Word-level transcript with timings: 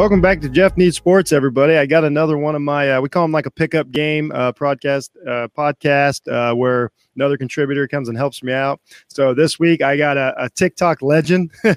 Welcome 0.00 0.22
back 0.22 0.40
to 0.40 0.48
Jeff 0.48 0.78
Needs 0.78 0.96
Sports, 0.96 1.30
everybody. 1.30 1.76
I 1.76 1.84
got 1.84 2.04
another 2.04 2.38
one 2.38 2.54
of 2.54 2.62
my 2.62 2.92
uh, 2.92 3.02
we 3.02 3.10
call 3.10 3.24
them 3.24 3.32
like 3.32 3.44
a 3.44 3.50
pickup 3.50 3.90
game 3.90 4.32
uh, 4.34 4.50
podcast 4.50 5.10
uh, 5.28 5.46
podcast 5.48 6.26
uh, 6.26 6.54
where 6.54 6.90
another 7.16 7.36
contributor 7.36 7.86
comes 7.86 8.08
and 8.08 8.16
helps 8.16 8.42
me 8.42 8.50
out. 8.50 8.80
So 9.08 9.34
this 9.34 9.58
week 9.58 9.82
I 9.82 9.98
got 9.98 10.16
a, 10.16 10.32
a 10.42 10.48
TikTok 10.48 11.02
legend, 11.02 11.50
uh, 11.64 11.74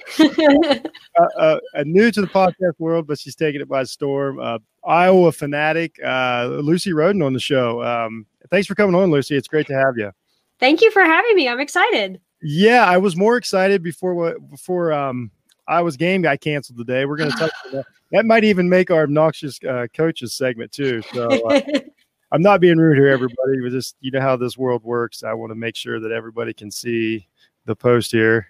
uh, 1.37 1.59
new 1.83 2.11
to 2.11 2.21
the 2.21 2.27
podcast 2.27 2.79
world, 2.79 3.07
but 3.07 3.19
she's 3.19 3.35
taking 3.35 3.59
it 3.59 3.67
by 3.67 3.83
storm. 3.83 4.39
Uh, 4.39 4.59
Iowa 4.85 5.33
fanatic, 5.33 5.97
uh, 6.01 6.47
Lucy 6.61 6.91
Rohden 6.91 7.25
on 7.25 7.33
the 7.33 7.41
show. 7.41 7.83
Um, 7.83 8.25
thanks 8.49 8.67
for 8.67 8.75
coming 8.75 8.95
on, 8.95 9.11
Lucy. 9.11 9.35
It's 9.35 9.49
great 9.49 9.67
to 9.67 9.73
have 9.73 9.97
you. 9.97 10.13
Thank 10.61 10.79
you 10.79 10.91
for 10.91 11.01
having 11.01 11.35
me. 11.35 11.49
I'm 11.49 11.59
excited. 11.59 12.21
Yeah, 12.41 12.85
I 12.85 12.99
was 12.99 13.17
more 13.17 13.35
excited 13.35 13.83
before 13.83 14.15
what 14.15 14.49
before 14.49 14.93
um, 14.93 15.29
I 15.67 15.81
was 15.81 15.97
game 15.97 16.21
got 16.21 16.41
canceled 16.41 16.77
today. 16.77 17.05
We're 17.05 17.17
going 17.17 17.31
to 17.31 17.37
touch 17.37 17.53
that. 17.71 17.85
That 18.11 18.25
might 18.25 18.43
even 18.43 18.69
make 18.69 18.91
our 18.91 19.03
obnoxious 19.03 19.59
uh, 19.67 19.87
coaches 19.93 20.33
segment 20.33 20.71
too. 20.71 21.01
So 21.13 21.29
uh, 21.47 21.61
I'm 22.31 22.41
not 22.41 22.61
being 22.61 22.77
rude 22.77 22.97
here, 22.97 23.07
everybody. 23.07 23.61
But 23.61 23.71
just 23.71 23.95
you 24.01 24.11
know 24.11 24.21
how 24.21 24.35
this 24.35 24.57
world 24.57 24.83
works. 24.83 25.23
I 25.23 25.33
want 25.33 25.51
to 25.51 25.55
make 25.55 25.75
sure 25.75 25.99
that 25.99 26.11
everybody 26.11 26.53
can 26.53 26.69
see 26.69 27.27
the 27.65 27.75
post 27.75 28.11
here. 28.11 28.47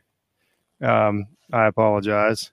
Um, 0.81 1.27
I 1.52 1.67
apologize, 1.67 2.52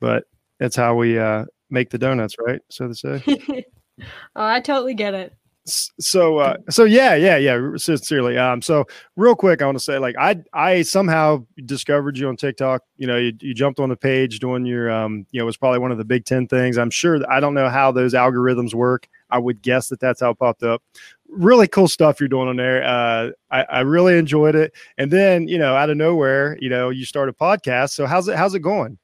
but 0.00 0.24
that's 0.58 0.76
how 0.76 0.94
we 0.94 1.18
uh, 1.18 1.44
make 1.70 1.90
the 1.90 1.98
donuts, 1.98 2.36
right? 2.44 2.60
So 2.70 2.88
to 2.88 2.94
say. 2.94 3.22
oh, 4.00 4.04
I 4.34 4.60
totally 4.60 4.94
get 4.94 5.14
it 5.14 5.32
so 5.64 6.38
uh 6.38 6.56
so 6.70 6.84
yeah 6.84 7.14
yeah 7.14 7.36
yeah 7.36 7.56
sincerely 7.76 8.36
um 8.36 8.60
so 8.60 8.84
real 9.14 9.36
quick 9.36 9.62
i 9.62 9.64
want 9.64 9.78
to 9.78 9.84
say 9.84 9.96
like 9.96 10.16
i 10.18 10.36
i 10.52 10.82
somehow 10.82 11.38
discovered 11.66 12.18
you 12.18 12.26
on 12.28 12.36
tiktok 12.36 12.82
you 12.96 13.06
know 13.06 13.16
you, 13.16 13.32
you 13.40 13.54
jumped 13.54 13.78
on 13.78 13.88
the 13.88 13.96
page 13.96 14.40
doing 14.40 14.66
your 14.66 14.90
um 14.90 15.24
you 15.30 15.38
know 15.38 15.44
it 15.44 15.46
was 15.46 15.56
probably 15.56 15.78
one 15.78 15.92
of 15.92 15.98
the 15.98 16.04
big 16.04 16.24
10 16.24 16.48
things. 16.48 16.78
I'm 16.78 16.90
sure 16.90 17.20
i 17.30 17.38
don't 17.38 17.54
know 17.54 17.68
how 17.68 17.92
those 17.92 18.12
algorithms 18.14 18.74
work. 18.74 19.08
I 19.30 19.38
would 19.38 19.62
guess 19.62 19.88
that 19.88 20.00
that's 20.00 20.20
how 20.20 20.30
it 20.30 20.38
popped 20.38 20.62
up. 20.62 20.82
Really 21.28 21.68
cool 21.68 21.88
stuff 21.88 22.18
you're 22.18 22.28
doing 22.28 22.48
on 22.48 22.56
there 22.56 22.82
uh 22.82 23.30
i 23.52 23.62
i 23.64 23.80
really 23.80 24.18
enjoyed 24.18 24.56
it. 24.56 24.72
And 24.98 25.12
then 25.12 25.46
you 25.46 25.58
know 25.58 25.76
out 25.76 25.90
of 25.90 25.96
nowhere 25.96 26.58
you 26.60 26.70
know 26.70 26.90
you 26.90 27.04
start 27.04 27.28
a 27.28 27.32
podcast 27.32 27.90
so 27.90 28.06
how's 28.06 28.26
it 28.26 28.36
how's 28.36 28.54
it 28.56 28.60
going 28.60 28.98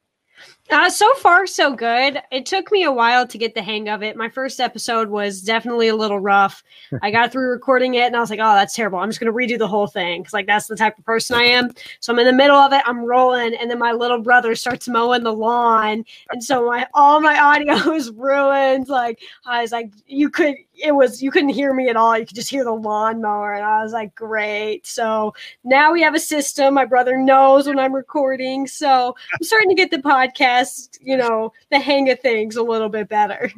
uh, 0.71 0.89
so 0.89 1.11
far, 1.15 1.47
so 1.47 1.73
good. 1.73 2.21
It 2.31 2.45
took 2.45 2.71
me 2.71 2.83
a 2.83 2.91
while 2.91 3.25
to 3.27 3.37
get 3.37 3.55
the 3.55 3.61
hang 3.61 3.89
of 3.89 4.03
it. 4.03 4.15
My 4.15 4.29
first 4.29 4.59
episode 4.59 5.09
was 5.09 5.41
definitely 5.41 5.87
a 5.87 5.95
little 5.95 6.19
rough. 6.19 6.63
I 7.01 7.11
got 7.11 7.31
through 7.31 7.49
recording 7.49 7.95
it 7.95 8.03
and 8.07 8.15
I 8.15 8.19
was 8.19 8.29
like, 8.29 8.39
oh, 8.41 8.53
that's 8.53 8.75
terrible. 8.75 8.99
I'm 8.99 9.09
just 9.09 9.19
going 9.19 9.31
to 9.31 9.37
redo 9.37 9.57
the 9.57 9.67
whole 9.67 9.87
thing 9.87 10.21
because, 10.21 10.33
like, 10.33 10.47
that's 10.47 10.67
the 10.67 10.75
type 10.75 10.97
of 10.97 11.05
person 11.05 11.35
I 11.35 11.43
am. 11.43 11.71
So 11.99 12.13
I'm 12.13 12.19
in 12.19 12.25
the 12.25 12.33
middle 12.33 12.57
of 12.57 12.71
it, 12.73 12.83
I'm 12.85 13.03
rolling, 13.03 13.55
and 13.55 13.69
then 13.69 13.79
my 13.79 13.91
little 13.91 14.21
brother 14.21 14.55
starts 14.55 14.87
mowing 14.87 15.23
the 15.23 15.33
lawn. 15.33 16.05
And 16.31 16.43
so 16.43 16.65
my 16.67 16.87
all 16.93 17.19
my 17.19 17.39
audio 17.39 17.73
is 17.93 18.11
ruined. 18.11 18.89
Like, 18.89 19.19
I 19.45 19.61
was 19.61 19.71
like, 19.71 19.91
you 20.05 20.29
could, 20.29 20.55
it 20.81 20.93
was, 20.93 21.21
you 21.21 21.31
couldn't 21.31 21.49
hear 21.49 21.73
me 21.73 21.89
at 21.89 21.95
all. 21.95 22.17
You 22.17 22.25
could 22.25 22.35
just 22.35 22.49
hear 22.49 22.63
the 22.63 22.71
lawnmower. 22.71 23.53
And 23.53 23.63
I 23.63 23.83
was 23.83 23.93
like, 23.93 24.15
great. 24.15 24.85
So 24.87 25.33
now 25.63 25.91
we 25.91 26.01
have 26.01 26.15
a 26.15 26.19
system. 26.19 26.73
My 26.73 26.85
brother 26.85 27.17
knows 27.17 27.67
when 27.67 27.79
I'm 27.79 27.93
recording. 27.93 28.67
So 28.67 29.15
I'm 29.33 29.43
starting 29.43 29.69
to 29.69 29.75
get 29.75 29.91
the 29.91 29.97
podcast 29.97 30.99
you 31.01 31.17
know, 31.17 31.51
the 31.71 31.79
hang 31.79 32.09
of 32.09 32.19
things 32.19 32.55
a 32.55 32.63
little 32.63 32.89
bit 32.89 33.09
better. 33.09 33.51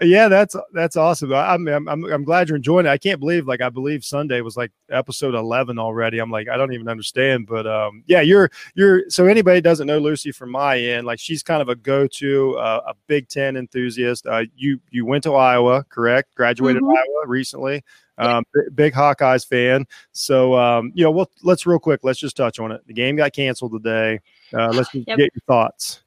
Yeah, 0.00 0.28
that's 0.28 0.54
that's 0.74 0.96
awesome. 0.96 1.32
I'm, 1.32 1.66
I'm 1.68 1.88
I'm 1.88 2.24
glad 2.24 2.48
you're 2.48 2.56
enjoying 2.56 2.84
it. 2.84 2.90
I 2.90 2.98
can't 2.98 3.18
believe 3.18 3.46
like 3.46 3.62
I 3.62 3.70
believe 3.70 4.04
Sunday 4.04 4.42
was 4.42 4.54
like 4.54 4.70
episode 4.90 5.34
11 5.34 5.78
already. 5.78 6.18
I'm 6.18 6.30
like 6.30 6.48
I 6.50 6.58
don't 6.58 6.74
even 6.74 6.86
understand, 6.86 7.46
but 7.46 7.66
um 7.66 8.04
yeah, 8.06 8.20
you're 8.20 8.50
you're 8.74 9.08
so 9.08 9.24
anybody 9.24 9.62
doesn't 9.62 9.86
know 9.86 9.98
Lucy 9.98 10.32
from 10.32 10.50
my 10.50 10.78
end, 10.78 11.06
like 11.06 11.18
she's 11.18 11.42
kind 11.42 11.62
of 11.62 11.70
a 11.70 11.76
go-to 11.76 12.58
uh, 12.58 12.82
a 12.88 12.94
Big 13.06 13.28
10 13.28 13.56
enthusiast. 13.56 14.26
Uh 14.26 14.44
you 14.54 14.78
you 14.90 15.06
went 15.06 15.24
to 15.24 15.34
Iowa, 15.34 15.84
correct? 15.88 16.34
Graduated 16.34 16.82
mm-hmm. 16.82 16.90
Iowa 16.90 17.26
recently. 17.26 17.82
Um, 18.18 18.44
b- 18.54 18.62
big 18.74 18.94
Hawkeyes 18.94 19.46
fan. 19.46 19.86
So, 20.12 20.54
um, 20.54 20.90
you 20.94 21.04
know, 21.04 21.10
well, 21.10 21.30
let's 21.42 21.66
real 21.66 21.78
quick. 21.78 22.00
Let's 22.02 22.18
just 22.18 22.34
touch 22.34 22.58
on 22.58 22.72
it. 22.72 22.80
The 22.86 22.94
game 22.94 23.16
got 23.16 23.34
canceled 23.34 23.72
today. 23.72 24.20
Uh, 24.54 24.68
let's 24.72 24.88
yep. 24.94 25.18
get 25.18 25.30
your 25.34 25.42
thoughts 25.46 26.02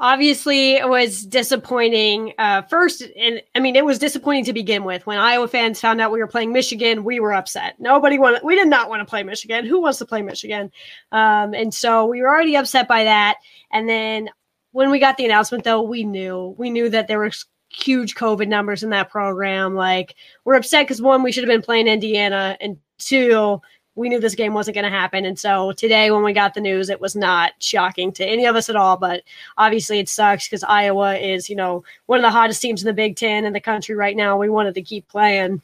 obviously 0.00 0.72
it 0.72 0.88
was 0.88 1.26
disappointing 1.26 2.32
uh, 2.38 2.62
first 2.62 3.02
and 3.16 3.42
i 3.54 3.60
mean 3.60 3.76
it 3.76 3.84
was 3.84 3.98
disappointing 3.98 4.44
to 4.44 4.52
begin 4.52 4.82
with. 4.84 5.06
When 5.06 5.18
iowa 5.18 5.46
fans 5.46 5.80
found 5.80 6.00
out 6.00 6.10
we 6.10 6.18
were 6.18 6.26
playing 6.26 6.52
michigan 6.52 7.04
we 7.04 7.20
were 7.20 7.34
upset. 7.34 7.78
Nobody 7.78 8.18
wanted 8.18 8.42
we 8.42 8.56
did 8.56 8.68
not 8.68 8.88
want 8.88 9.00
to 9.00 9.04
play 9.04 9.22
michigan. 9.22 9.66
Who 9.66 9.80
wants 9.80 9.98
to 9.98 10.06
play 10.06 10.22
michigan? 10.22 10.72
Um, 11.12 11.54
and 11.54 11.72
so 11.72 12.06
we 12.06 12.22
were 12.22 12.28
already 12.28 12.56
upset 12.56 12.88
by 12.88 13.04
that. 13.04 13.36
And 13.70 13.88
then 13.88 14.30
when 14.72 14.90
we 14.90 14.98
got 14.98 15.18
the 15.18 15.26
announcement 15.26 15.64
though 15.64 15.82
we 15.82 16.04
knew 16.04 16.54
we 16.58 16.70
knew 16.70 16.88
that 16.88 17.06
there 17.06 17.18
were 17.18 17.30
huge 17.68 18.14
covid 18.14 18.48
numbers 18.48 18.82
in 18.82 18.90
that 18.90 19.10
program. 19.10 19.74
Like 19.74 20.16
we're 20.44 20.54
upset 20.54 20.86
because 20.86 21.02
one 21.02 21.22
we 21.22 21.30
should 21.30 21.44
have 21.44 21.54
been 21.54 21.62
playing 21.62 21.86
indiana 21.86 22.56
and 22.60 22.78
two 22.98 23.60
we 23.94 24.08
knew 24.08 24.20
this 24.20 24.34
game 24.34 24.54
wasn't 24.54 24.74
going 24.76 24.84
to 24.84 24.90
happen. 24.90 25.24
And 25.24 25.38
so 25.38 25.72
today, 25.72 26.10
when 26.10 26.22
we 26.22 26.32
got 26.32 26.54
the 26.54 26.60
news, 26.60 26.88
it 26.88 27.00
was 27.00 27.16
not 27.16 27.52
shocking 27.58 28.12
to 28.12 28.24
any 28.24 28.46
of 28.46 28.56
us 28.56 28.68
at 28.68 28.76
all. 28.76 28.96
But 28.96 29.22
obviously, 29.56 29.98
it 29.98 30.08
sucks 30.08 30.46
because 30.46 30.64
Iowa 30.64 31.16
is, 31.16 31.50
you 31.50 31.56
know, 31.56 31.84
one 32.06 32.18
of 32.18 32.22
the 32.22 32.30
hottest 32.30 32.62
teams 32.62 32.82
in 32.82 32.86
the 32.86 32.92
Big 32.92 33.16
Ten 33.16 33.44
in 33.44 33.52
the 33.52 33.60
country 33.60 33.94
right 33.94 34.16
now. 34.16 34.38
We 34.38 34.48
wanted 34.48 34.74
to 34.74 34.82
keep 34.82 35.08
playing. 35.08 35.60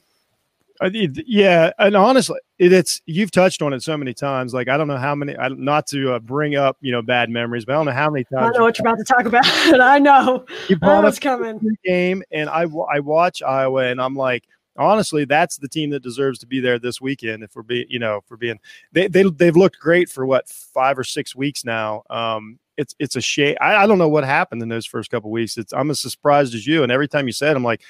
Yeah, 0.79 1.71
and 1.79 1.95
honestly, 1.95 2.39
it's 2.59 3.01
you've 3.07 3.31
touched 3.31 3.63
on 3.63 3.73
it 3.73 3.81
so 3.81 3.97
many 3.97 4.13
times. 4.13 4.53
Like 4.53 4.67
I 4.67 4.77
don't 4.77 4.87
know 4.87 4.97
how 4.97 5.15
many. 5.15 5.35
I, 5.35 5.47
not 5.49 5.87
to 5.87 6.13
uh, 6.13 6.19
bring 6.19 6.55
up 6.55 6.77
you 6.81 6.91
know 6.91 7.01
bad 7.01 7.31
memories, 7.31 7.65
but 7.65 7.73
I 7.73 7.75
don't 7.77 7.87
know 7.87 7.93
how 7.93 8.11
many 8.11 8.25
times. 8.25 8.53
I 8.53 8.57
know 8.57 8.63
what 8.63 8.77
you're 8.77 8.87
about 8.87 8.99
to 8.99 9.03
talk 9.03 9.25
about. 9.25 9.45
I 9.81 9.97
know. 9.97 10.45
You 10.67 10.77
brought 10.77 11.03
up 11.03 11.19
coming 11.19 11.77
game, 11.83 12.21
and 12.31 12.47
I 12.47 12.67
I 12.91 12.99
watch 12.99 13.41
Iowa, 13.41 13.85
and 13.85 13.99
I'm 13.99 14.15
like, 14.15 14.43
honestly, 14.77 15.25
that's 15.25 15.57
the 15.57 15.67
team 15.67 15.89
that 15.91 16.03
deserves 16.03 16.39
to 16.39 16.47
be 16.47 16.59
there 16.59 16.79
this 16.79 17.01
weekend. 17.01 17.43
If 17.43 17.55
we're 17.55 17.63
being, 17.63 17.87
you 17.89 17.99
know, 17.99 18.21
for 18.25 18.37
being, 18.37 18.59
they 18.91 19.07
they 19.07 19.23
they've 19.23 19.55
looked 19.55 19.79
great 19.79 20.09
for 20.09 20.25
what 20.25 20.47
five 20.47 20.97
or 20.97 21.03
six 21.03 21.35
weeks 21.35 21.65
now. 21.65 22.03
Um, 22.09 22.59
it's 22.77 22.95
it's 22.99 23.15
a 23.15 23.21
shame. 23.21 23.55
I, 23.59 23.75
I 23.75 23.87
don't 23.87 23.97
know 23.97 24.09
what 24.09 24.23
happened 24.23 24.61
in 24.61 24.69
those 24.69 24.85
first 24.85 25.09
couple 25.09 25.31
weeks. 25.31 25.57
It's 25.57 25.73
I'm 25.73 25.89
as 25.89 25.99
surprised 25.99 26.53
as 26.53 26.65
you. 26.65 26.83
And 26.83 26.91
every 26.91 27.07
time 27.07 27.27
you 27.27 27.33
said, 27.33 27.55
I'm 27.55 27.63
like, 27.63 27.81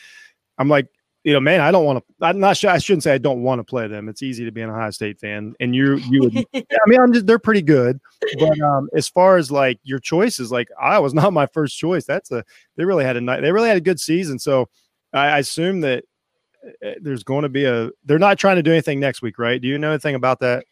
I'm 0.57 0.69
like, 0.69 0.87
you 1.27 1.33
know, 1.33 1.41
man, 1.41 1.59
I 1.59 1.71
don't 1.71 1.83
want 1.83 1.99
to. 1.99 2.25
I'm 2.25 2.39
not 2.39 2.55
sure. 2.55 2.69
I 2.69 2.77
shouldn't 2.77 3.03
say 3.03 3.13
I 3.13 3.17
don't 3.17 3.43
want 3.43 3.59
to 3.59 3.63
play 3.63 3.85
them. 3.87 4.07
It's 4.07 4.23
easy 4.23 4.45
to 4.45 4.51
be 4.51 4.61
an 4.61 4.69
Ohio 4.69 4.91
State 4.91 5.19
fan, 5.19 5.55
and 5.59 5.75
you, 5.75 5.97
you 5.97 6.21
would. 6.21 6.37
I 6.55 6.63
mean, 6.87 7.01
I'm 7.01 7.11
just 7.11 7.27
they're 7.27 7.37
pretty 7.37 7.61
good, 7.61 7.99
but 8.39 8.59
um, 8.61 8.87
as 8.95 9.09
far 9.09 9.35
as 9.35 9.51
like 9.51 9.77
your 9.83 9.99
choices, 9.99 10.53
like 10.53 10.69
I 10.81 10.99
was 10.99 11.13
not 11.15 11.33
my 11.33 11.45
first 11.47 11.77
choice. 11.77 12.05
That's 12.05 12.31
a 12.31 12.45
they 12.77 12.85
really 12.85 13.03
had 13.03 13.17
a 13.17 13.21
night. 13.21 13.41
They 13.41 13.51
really 13.51 13.67
had 13.67 13.75
a 13.75 13.81
good 13.81 13.99
season. 13.99 14.39
So 14.39 14.69
I, 15.11 15.27
I 15.27 15.39
assume 15.39 15.81
that 15.81 16.05
there's 17.01 17.23
going 17.23 17.43
to 17.43 17.49
be 17.49 17.65
a 17.65 17.89
they're 18.05 18.19
not 18.19 18.37
trying 18.37 18.57
to 18.57 18.63
do 18.63 18.71
anything 18.71 18.99
next 18.99 19.21
week, 19.21 19.39
right? 19.39 19.61
Do 19.61 19.67
you 19.67 19.77
know 19.77 19.91
anything 19.91 20.15
about 20.15 20.39
that? 20.39 20.65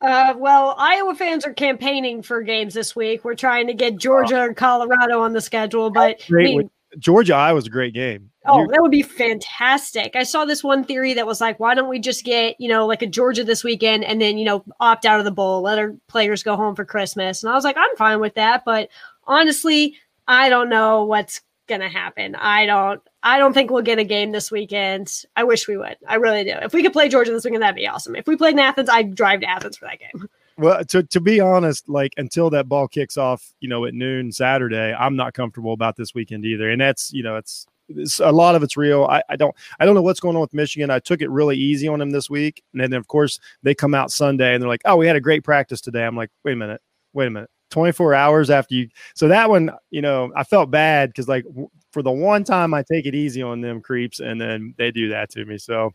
Uh, 0.00 0.34
well, 0.36 0.76
Iowa 0.78 1.14
fans 1.14 1.44
are 1.44 1.52
campaigning 1.52 2.22
for 2.22 2.42
games 2.42 2.74
this 2.74 2.94
week. 2.94 3.24
We're 3.24 3.34
trying 3.34 3.66
to 3.66 3.74
get 3.74 3.96
Georgia 3.96 4.44
and 4.44 4.56
Colorado 4.56 5.20
on 5.22 5.32
the 5.32 5.40
schedule, 5.40 5.90
but 5.90 6.20
I 6.30 6.32
mean, 6.32 6.70
Georgia 6.98 7.34
Iowa 7.34 7.56
was 7.56 7.66
a 7.66 7.70
great 7.70 7.94
game. 7.94 8.30
Oh, 8.46 8.66
that 8.70 8.80
would 8.80 8.90
be 8.90 9.02
fantastic. 9.02 10.16
I 10.16 10.22
saw 10.22 10.46
this 10.46 10.64
one 10.64 10.82
theory 10.82 11.12
that 11.14 11.26
was 11.26 11.40
like, 11.40 11.60
why 11.60 11.74
don't 11.74 11.88
we 11.88 11.98
just 11.98 12.24
get, 12.24 12.58
you 12.58 12.68
know, 12.68 12.86
like 12.86 13.02
a 13.02 13.06
Georgia 13.06 13.44
this 13.44 13.62
weekend 13.62 14.04
and 14.04 14.22
then, 14.22 14.38
you 14.38 14.44
know, 14.44 14.64
opt 14.80 15.04
out 15.04 15.18
of 15.18 15.26
the 15.26 15.30
bowl, 15.30 15.60
let 15.62 15.78
our 15.78 15.94
players 16.06 16.42
go 16.42 16.56
home 16.56 16.74
for 16.74 16.86
Christmas. 16.86 17.42
And 17.42 17.50
I 17.50 17.54
was 17.54 17.64
like, 17.64 17.76
I'm 17.76 17.94
fine 17.96 18.20
with 18.20 18.34
that. 18.34 18.64
But 18.64 18.88
honestly, 19.24 19.96
I 20.26 20.48
don't 20.48 20.70
know 20.70 21.04
what's 21.04 21.42
gonna 21.66 21.90
happen. 21.90 22.34
I 22.36 22.64
don't 22.64 23.02
I 23.22 23.38
don't 23.38 23.52
think 23.52 23.70
we'll 23.70 23.82
get 23.82 23.98
a 23.98 24.04
game 24.04 24.32
this 24.32 24.50
weekend. 24.50 25.24
I 25.34 25.44
wish 25.44 25.66
we 25.66 25.76
would. 25.76 25.96
I 26.06 26.16
really 26.16 26.44
do. 26.44 26.54
If 26.62 26.72
we 26.72 26.82
could 26.82 26.92
play 26.92 27.08
Georgia 27.08 27.32
this 27.32 27.44
weekend, 27.44 27.62
that'd 27.62 27.74
be 27.74 27.88
awesome. 27.88 28.14
If 28.14 28.26
we 28.26 28.36
played 28.36 28.54
in 28.54 28.60
Athens, 28.60 28.88
I'd 28.88 29.14
drive 29.14 29.40
to 29.40 29.50
Athens 29.50 29.76
for 29.76 29.86
that 29.86 29.98
game. 29.98 30.28
Well, 30.56 30.84
to, 30.86 31.04
to 31.04 31.20
be 31.20 31.38
honest, 31.40 31.88
like 31.88 32.12
until 32.16 32.50
that 32.50 32.68
ball 32.68 32.88
kicks 32.88 33.16
off, 33.16 33.52
you 33.60 33.68
know, 33.68 33.84
at 33.84 33.94
noon 33.94 34.32
Saturday, 34.32 34.92
I'm 34.92 35.14
not 35.14 35.32
comfortable 35.32 35.72
about 35.72 35.96
this 35.96 36.14
weekend 36.14 36.44
either. 36.44 36.70
And 36.70 36.80
that's, 36.80 37.12
you 37.12 37.22
know, 37.22 37.36
it's, 37.36 37.66
it's 37.88 38.18
a 38.18 38.32
lot 38.32 38.54
of 38.54 38.62
it's 38.62 38.76
real. 38.76 39.04
I, 39.04 39.22
I 39.28 39.36
don't 39.36 39.54
I 39.80 39.86
don't 39.86 39.94
know 39.94 40.02
what's 40.02 40.20
going 40.20 40.36
on 40.36 40.40
with 40.40 40.52
Michigan. 40.52 40.90
I 40.90 40.98
took 40.98 41.22
it 41.22 41.30
really 41.30 41.56
easy 41.56 41.88
on 41.88 42.00
them 42.00 42.10
this 42.10 42.28
week. 42.28 42.62
And 42.72 42.82
then 42.82 42.92
of 42.94 43.06
course 43.06 43.38
they 43.62 43.74
come 43.74 43.94
out 43.94 44.10
Sunday 44.10 44.52
and 44.52 44.62
they're 44.62 44.68
like, 44.68 44.82
Oh, 44.84 44.96
we 44.96 45.06
had 45.06 45.16
a 45.16 45.20
great 45.20 45.44
practice 45.44 45.80
today. 45.80 46.04
I'm 46.04 46.16
like, 46.16 46.30
wait 46.44 46.52
a 46.52 46.56
minute, 46.56 46.82
wait 47.12 47.28
a 47.28 47.30
minute. 47.30 47.50
24 47.70 48.14
hours 48.14 48.50
after 48.50 48.74
you. 48.74 48.88
So 49.14 49.28
that 49.28 49.50
one, 49.50 49.70
you 49.90 50.02
know, 50.02 50.30
I 50.36 50.44
felt 50.44 50.70
bad 50.70 51.10
because 51.10 51.28
like 51.28 51.44
w- 51.44 51.70
for 51.92 52.02
the 52.02 52.10
one 52.10 52.44
time 52.44 52.74
I 52.74 52.82
take 52.82 53.06
it 53.06 53.14
easy 53.14 53.42
on 53.42 53.60
them 53.60 53.80
creeps, 53.80 54.20
and 54.20 54.40
then 54.40 54.74
they 54.78 54.90
do 54.90 55.08
that 55.10 55.30
to 55.30 55.44
me. 55.44 55.58
So. 55.58 55.92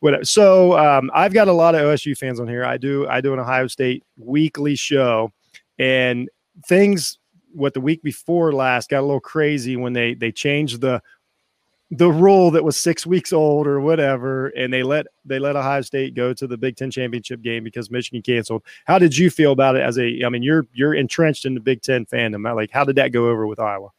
Whatever. 0.00 0.26
So 0.26 0.76
um, 0.76 1.10
I've 1.14 1.32
got 1.32 1.48
a 1.48 1.52
lot 1.52 1.74
of 1.74 1.80
OSU 1.80 2.18
fans 2.18 2.38
on 2.38 2.46
here. 2.46 2.66
I 2.66 2.76
do. 2.76 3.08
I 3.08 3.22
do 3.22 3.32
an 3.32 3.38
Ohio 3.38 3.66
State 3.66 4.04
weekly 4.18 4.76
show, 4.76 5.32
and 5.78 6.28
things 6.66 7.18
what 7.56 7.72
the 7.72 7.80
week 7.80 8.02
before 8.02 8.52
last 8.52 8.90
got 8.90 9.00
a 9.00 9.06
little 9.06 9.20
crazy 9.20 9.76
when 9.76 9.94
they 9.94 10.12
they 10.12 10.30
changed 10.30 10.82
the 10.82 11.00
the 11.90 12.10
rule 12.10 12.50
that 12.50 12.64
was 12.64 12.80
six 12.80 13.06
weeks 13.06 13.32
old 13.32 13.66
or 13.66 13.80
whatever, 13.80 14.48
and 14.48 14.72
they 14.72 14.82
let 14.82 15.06
they 15.24 15.38
let 15.38 15.56
Ohio 15.56 15.82
State 15.82 16.14
go 16.14 16.32
to 16.32 16.46
the 16.46 16.56
Big 16.56 16.76
Ten 16.76 16.90
championship 16.90 17.42
game 17.42 17.62
because 17.62 17.90
Michigan 17.90 18.22
canceled. 18.22 18.62
How 18.86 18.98
did 18.98 19.16
you 19.16 19.30
feel 19.30 19.52
about 19.52 19.76
it? 19.76 19.82
As 19.82 19.98
a, 19.98 20.24
I 20.24 20.28
mean, 20.28 20.42
you're 20.42 20.66
you're 20.72 20.94
entrenched 20.94 21.44
in 21.44 21.54
the 21.54 21.60
Big 21.60 21.82
Ten 21.82 22.04
fandom. 22.06 22.54
Like, 22.54 22.70
how 22.70 22.84
did 22.84 22.96
that 22.96 23.12
go 23.12 23.28
over 23.28 23.46
with 23.46 23.60
Iowa? 23.60 23.90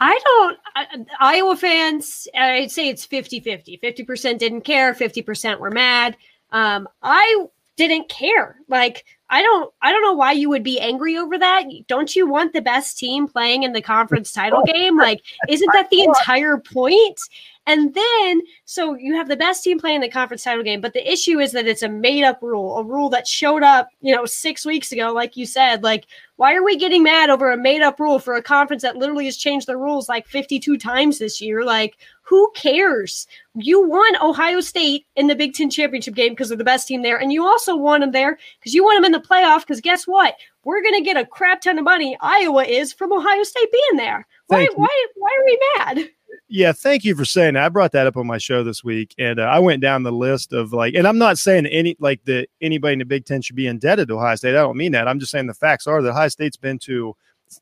I 0.00 0.18
don't, 0.24 0.58
I, 0.74 0.86
Iowa 1.20 1.56
fans, 1.56 2.26
I'd 2.34 2.70
say 2.70 2.88
it's 2.88 3.04
50 3.04 3.40
50. 3.40 3.78
50% 3.82 4.38
didn't 4.38 4.62
care, 4.62 4.94
50% 4.94 5.60
were 5.60 5.70
mad. 5.70 6.16
Um, 6.52 6.88
I 7.02 7.46
didn't 7.88 8.08
care. 8.08 8.56
Like, 8.68 9.04
I 9.30 9.42
don't 9.42 9.72
I 9.80 9.92
don't 9.92 10.02
know 10.02 10.12
why 10.12 10.32
you 10.32 10.48
would 10.50 10.64
be 10.64 10.80
angry 10.80 11.16
over 11.16 11.38
that. 11.38 11.64
Don't 11.86 12.14
you 12.14 12.28
want 12.28 12.52
the 12.52 12.60
best 12.60 12.98
team 12.98 13.28
playing 13.28 13.62
in 13.62 13.72
the 13.72 13.80
conference 13.80 14.32
title 14.32 14.62
game? 14.64 14.96
Like 14.96 15.22
isn't 15.48 15.70
that 15.72 15.88
the 15.90 16.02
entire 16.02 16.58
point? 16.58 17.20
And 17.66 17.94
then, 17.94 18.42
so 18.64 18.96
you 18.96 19.14
have 19.14 19.28
the 19.28 19.36
best 19.36 19.62
team 19.62 19.78
playing 19.78 20.00
the 20.00 20.08
conference 20.08 20.42
title 20.42 20.64
game, 20.64 20.80
but 20.80 20.92
the 20.92 21.12
issue 21.12 21.38
is 21.38 21.52
that 21.52 21.68
it's 21.68 21.82
a 21.82 21.88
made 21.88 22.24
up 22.24 22.42
rule, 22.42 22.78
a 22.78 22.82
rule 22.82 23.08
that 23.10 23.28
showed 23.28 23.62
up, 23.62 23.88
you 24.00 24.12
know, 24.16 24.26
six 24.26 24.64
weeks 24.66 24.90
ago, 24.90 25.12
like 25.12 25.36
you 25.36 25.46
said. 25.46 25.84
Like, 25.84 26.06
why 26.34 26.54
are 26.54 26.64
we 26.64 26.76
getting 26.76 27.04
mad 27.04 27.30
over 27.30 27.52
a 27.52 27.56
made 27.56 27.82
up 27.82 28.00
rule 28.00 28.18
for 28.18 28.34
a 28.34 28.42
conference 28.42 28.82
that 28.82 28.96
literally 28.96 29.26
has 29.26 29.36
changed 29.36 29.68
the 29.68 29.76
rules 29.76 30.08
like 30.08 30.26
52 30.26 30.78
times 30.78 31.18
this 31.18 31.40
year? 31.40 31.64
Like, 31.64 31.96
who 32.30 32.48
cares? 32.54 33.26
You 33.56 33.84
won 33.86 34.16
Ohio 34.22 34.60
State 34.60 35.04
in 35.16 35.26
the 35.26 35.34
Big 35.34 35.52
Ten 35.52 35.68
championship 35.68 36.14
game 36.14 36.30
because 36.30 36.48
they're 36.48 36.56
the 36.56 36.62
best 36.62 36.86
team 36.86 37.02
there. 37.02 37.20
And 37.20 37.32
you 37.32 37.44
also 37.44 37.74
won 37.74 38.02
them 38.02 38.12
there 38.12 38.38
because 38.60 38.72
you 38.72 38.84
won 38.84 38.94
them 38.94 39.04
in 39.04 39.10
the 39.10 39.18
playoff. 39.18 39.62
Because 39.62 39.80
guess 39.80 40.06
what? 40.06 40.36
We're 40.62 40.80
going 40.80 40.94
to 40.94 41.04
get 41.04 41.16
a 41.16 41.26
crap 41.26 41.60
ton 41.60 41.76
of 41.76 41.84
money, 41.84 42.16
Iowa 42.20 42.62
is, 42.62 42.92
from 42.92 43.12
Ohio 43.12 43.42
State 43.42 43.72
being 43.72 43.96
there. 43.96 44.28
Why, 44.46 44.68
why, 44.76 45.06
why 45.16 45.36
are 45.38 45.44
we 45.44 45.58
mad? 45.76 46.10
Yeah, 46.48 46.70
thank 46.70 47.04
you 47.04 47.16
for 47.16 47.24
saying 47.24 47.54
that. 47.54 47.64
I 47.64 47.68
brought 47.68 47.90
that 47.92 48.06
up 48.06 48.16
on 48.16 48.28
my 48.28 48.38
show 48.38 48.62
this 48.62 48.84
week, 48.84 49.12
and 49.18 49.40
uh, 49.40 49.44
I 49.44 49.58
went 49.58 49.82
down 49.82 50.04
the 50.04 50.12
list 50.12 50.52
of 50.52 50.72
like, 50.72 50.94
and 50.94 51.08
I'm 51.08 51.18
not 51.18 51.36
saying 51.36 51.66
any 51.66 51.96
like 51.98 52.22
that 52.26 52.46
anybody 52.60 52.92
in 52.92 52.98
the 53.00 53.04
Big 53.04 53.24
Ten 53.24 53.42
should 53.42 53.56
be 53.56 53.66
indebted 53.66 54.06
to 54.08 54.14
Ohio 54.14 54.36
State. 54.36 54.50
I 54.50 54.62
don't 54.62 54.76
mean 54.76 54.92
that. 54.92 55.08
I'm 55.08 55.18
just 55.18 55.32
saying 55.32 55.48
the 55.48 55.54
facts 55.54 55.88
are 55.88 56.00
that 56.00 56.10
Ohio 56.10 56.28
State's 56.28 56.56
been 56.56 56.78
to 56.80 57.16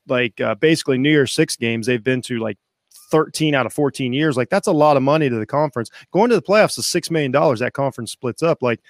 like 0.06 0.38
uh, 0.42 0.54
basically 0.56 0.98
New 0.98 1.10
Year's 1.10 1.32
Six 1.32 1.56
games. 1.56 1.86
They've 1.86 2.04
been 2.04 2.20
to 2.22 2.38
like 2.38 2.58
13 3.10 3.54
out 3.54 3.66
of 3.66 3.72
14 3.72 4.12
years. 4.12 4.36
Like 4.36 4.50
that's 4.50 4.66
a 4.66 4.72
lot 4.72 4.96
of 4.96 5.02
money 5.02 5.28
to 5.28 5.36
the 5.36 5.46
conference. 5.46 5.90
Going 6.12 6.30
to 6.30 6.36
the 6.36 6.42
playoffs 6.42 6.78
is 6.78 6.86
six 6.86 7.10
million 7.10 7.32
dollars. 7.32 7.60
That 7.60 7.72
conference 7.72 8.12
splits 8.12 8.42
up. 8.42 8.62
Like 8.62 8.80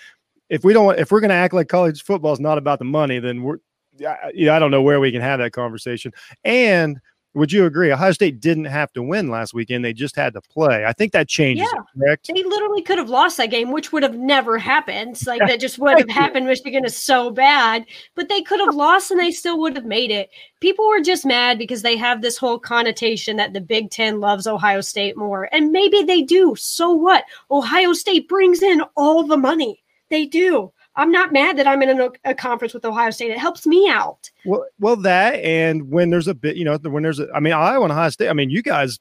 if 0.49 0.65
we 0.65 0.73
don't, 0.73 0.99
if 0.99 1.11
we're 1.11 1.21
going 1.21 1.31
to 1.31 1.37
act 1.37 1.55
like 1.55 1.69
college 1.69 2.03
football 2.03 2.33
is 2.33 2.41
not 2.41 2.59
about 2.59 2.79
the 2.79 2.85
money, 2.85 3.19
then 3.19 3.43
we're, 3.43 3.59
yeah, 3.99 4.55
I 4.55 4.59
don't 4.59 4.71
know 4.71 4.83
where 4.83 5.01
we 5.01 5.11
can 5.11 5.21
have 5.21 5.41
that 5.41 5.53
conversation. 5.53 6.13
And 6.45 7.01
would 7.39 7.53
you 7.53 7.65
agree? 7.65 7.93
Ohio 7.93 8.13
State 8.13 8.41
didn't 8.41 8.67
have 8.67 8.93
to 8.93 9.03
win 9.03 9.29
last 9.29 9.55
weekend; 9.55 9.85
they 9.85 9.93
just 9.93 10.17
had 10.17 10.35
to 10.35 10.41
play. 10.41 10.85
I 10.85 10.93
think 10.93 11.13
that 11.13 11.29
changes. 11.29 11.69
Yeah. 11.73 11.81
It, 11.81 11.99
correct? 11.99 12.31
They 12.35 12.43
literally 12.43 12.83
could 12.83 12.99
have 12.99 13.09
lost 13.09 13.37
that 13.37 13.51
game, 13.51 13.71
which 13.71 13.93
would 13.93 14.03
have 14.03 14.17
never 14.17 14.59
happened. 14.59 15.25
Like 15.27 15.41
that 15.41 15.61
just 15.61 15.79
would 15.79 15.99
have 15.99 16.11
happened. 16.11 16.47
Michigan 16.47 16.85
is 16.85 16.97
so 16.97 17.31
bad, 17.31 17.87
but 18.15 18.29
they 18.29 18.43
could 18.43 18.61
have 18.61 18.75
lost 18.75 19.11
and 19.11 19.21
they 19.21 19.31
still 19.31 19.59
would 19.61 19.77
have 19.77 19.87
made 19.87 20.11
it. 20.11 20.31
People 20.61 20.89
were 20.89 21.01
just 21.01 21.25
mad 21.25 21.59
because 21.59 21.83
they 21.83 21.97
have 21.97 22.21
this 22.21 22.37
whole 22.37 22.59
connotation 22.59 23.37
that 23.37 23.53
the 23.53 23.61
Big 23.61 23.91
Ten 23.91 24.21
loves 24.21 24.47
Ohio 24.47 24.81
State 24.81 25.17
more, 25.17 25.49
and 25.53 25.71
maybe 25.71 26.03
they 26.03 26.23
do. 26.23 26.57
So 26.57 26.93
what? 26.93 27.25
Ohio 27.51 27.93
State 27.93 28.29
brings 28.29 28.63
in 28.63 28.83
all 28.97 29.23
the 29.23 29.37
money. 29.37 29.83
They 30.11 30.27
do. 30.27 30.73
I'm 30.99 31.13
not 31.13 31.33
mad 31.33 31.57
that 31.57 31.67
I'm 31.67 31.81
in 31.81 32.01
a, 32.01 32.11
a, 32.25 32.35
conference 32.35 32.75
with 32.75 32.85
Ohio 32.85 33.11
State. 33.11 33.31
It 33.31 33.39
helps 33.39 33.67
me 33.67 33.89
out. 33.89 34.31
Well, 34.45 34.67
well, 34.81 34.97
that 34.97 35.37
and 35.37 35.89
when 35.91 36.11
there's 36.11 36.27
a 36.27 36.35
bit, 36.35 36.57
you 36.57 36.65
know, 36.65 36.77
when 36.79 37.05
there's, 37.05 37.21
a, 37.21 37.29
I 37.33 37.39
mean, 37.39 37.53
Iowa 37.53 37.85
and 37.85 37.93
Ohio 37.93 38.11
State. 38.11 38.29
I 38.29 38.33
mean, 38.33 38.51
you 38.51 38.63
guys, 38.63 38.99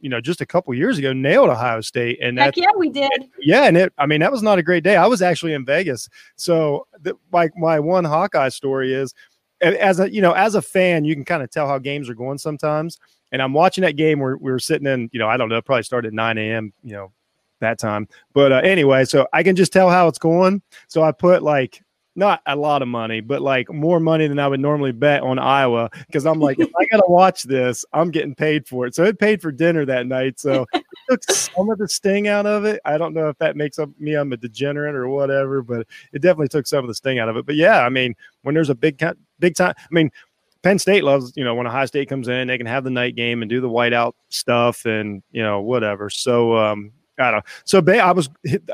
you 0.00 0.10
know, 0.10 0.20
just 0.20 0.40
a 0.40 0.46
couple 0.46 0.74
years 0.74 0.98
ago 0.98 1.12
nailed 1.12 1.48
Ohio 1.48 1.80
State, 1.82 2.18
and 2.20 2.36
that, 2.36 2.56
yeah, 2.56 2.66
we 2.76 2.90
did. 2.90 3.28
Yeah, 3.38 3.64
and 3.64 3.76
it, 3.76 3.92
I 3.96 4.06
mean, 4.06 4.20
that 4.20 4.32
was 4.32 4.42
not 4.42 4.58
a 4.58 4.62
great 4.62 4.82
day. 4.82 4.96
I 4.96 5.06
was 5.06 5.22
actually 5.22 5.54
in 5.54 5.64
Vegas, 5.64 6.08
so 6.34 6.88
the, 7.00 7.14
like 7.32 7.52
my 7.56 7.78
one 7.78 8.04
Hawkeye 8.04 8.48
story 8.48 8.92
is, 8.92 9.14
as 9.60 10.00
a 10.00 10.12
you 10.12 10.20
know, 10.20 10.32
as 10.32 10.56
a 10.56 10.62
fan, 10.62 11.04
you 11.04 11.14
can 11.14 11.24
kind 11.24 11.44
of 11.44 11.50
tell 11.50 11.68
how 11.68 11.78
games 11.78 12.10
are 12.10 12.14
going 12.14 12.38
sometimes. 12.38 12.98
And 13.30 13.40
I'm 13.40 13.52
watching 13.52 13.82
that 13.82 13.94
game 13.94 14.18
where 14.18 14.36
we 14.36 14.50
were 14.50 14.58
sitting 14.58 14.88
in, 14.88 15.08
you 15.12 15.20
know, 15.20 15.28
I 15.28 15.36
don't 15.36 15.48
know, 15.48 15.62
probably 15.62 15.84
started 15.84 16.08
at 16.08 16.14
9 16.14 16.38
a.m. 16.38 16.72
You 16.82 16.94
know, 16.94 17.12
that 17.60 17.78
time. 17.78 18.08
But 18.32 18.52
uh, 18.52 18.60
anyway, 18.64 19.04
so 19.04 19.26
I 19.32 19.42
can 19.42 19.56
just 19.56 19.72
tell 19.72 19.90
how 19.90 20.08
it's 20.08 20.18
going. 20.18 20.62
So 20.88 21.02
I 21.02 21.12
put 21.12 21.42
like 21.42 21.82
not 22.16 22.42
a 22.46 22.56
lot 22.56 22.82
of 22.82 22.88
money, 22.88 23.20
but 23.20 23.40
like 23.40 23.72
more 23.72 24.00
money 24.00 24.26
than 24.26 24.38
I 24.38 24.48
would 24.48 24.60
normally 24.60 24.92
bet 24.92 25.22
on 25.22 25.38
Iowa 25.38 25.90
because 26.06 26.26
I'm 26.26 26.40
like, 26.40 26.58
if 26.58 26.68
I 26.78 26.84
got 26.86 26.98
to 26.98 27.04
watch 27.08 27.44
this, 27.44 27.84
I'm 27.92 28.10
getting 28.10 28.34
paid 28.34 28.66
for 28.66 28.86
it. 28.86 28.94
So 28.94 29.04
it 29.04 29.18
paid 29.18 29.40
for 29.40 29.52
dinner 29.52 29.84
that 29.86 30.06
night. 30.06 30.40
So 30.40 30.66
it 30.74 30.84
took 31.08 31.22
some 31.24 31.70
of 31.70 31.78
the 31.78 31.88
sting 31.88 32.28
out 32.28 32.46
of 32.46 32.64
it. 32.64 32.80
I 32.84 32.98
don't 32.98 33.14
know 33.14 33.28
if 33.28 33.38
that 33.38 33.56
makes 33.56 33.78
up 33.78 33.90
me 33.98 34.14
I'm 34.14 34.32
a 34.32 34.36
degenerate 34.36 34.94
or 34.94 35.08
whatever, 35.08 35.62
but 35.62 35.86
it 36.12 36.20
definitely 36.20 36.48
took 36.48 36.66
some 36.66 36.84
of 36.84 36.88
the 36.88 36.94
sting 36.94 37.18
out 37.18 37.28
of 37.28 37.36
it. 37.36 37.46
But 37.46 37.54
yeah, 37.54 37.80
I 37.80 37.88
mean, 37.88 38.14
when 38.42 38.54
there's 38.54 38.70
a 38.70 38.74
big 38.74 39.02
big 39.38 39.54
time, 39.54 39.74
I 39.78 39.94
mean. 39.94 40.10
Penn 40.62 40.78
State 40.78 41.04
loves, 41.04 41.32
you 41.36 41.42
know, 41.42 41.54
when 41.54 41.66
Ohio 41.66 41.86
State 41.86 42.10
comes 42.10 42.28
in, 42.28 42.48
they 42.48 42.58
can 42.58 42.66
have 42.66 42.84
the 42.84 42.90
night 42.90 43.16
game 43.16 43.40
and 43.40 43.48
do 43.48 43.62
the 43.62 43.68
whiteout 43.70 44.12
stuff 44.28 44.84
and, 44.84 45.22
you 45.32 45.42
know, 45.42 45.62
whatever. 45.62 46.10
So, 46.10 46.54
um, 46.54 46.92
I 47.18 47.30
don't 47.30 47.38
know. 47.38 47.52
So 47.64 47.82
I 48.00 48.12
was 48.12 48.30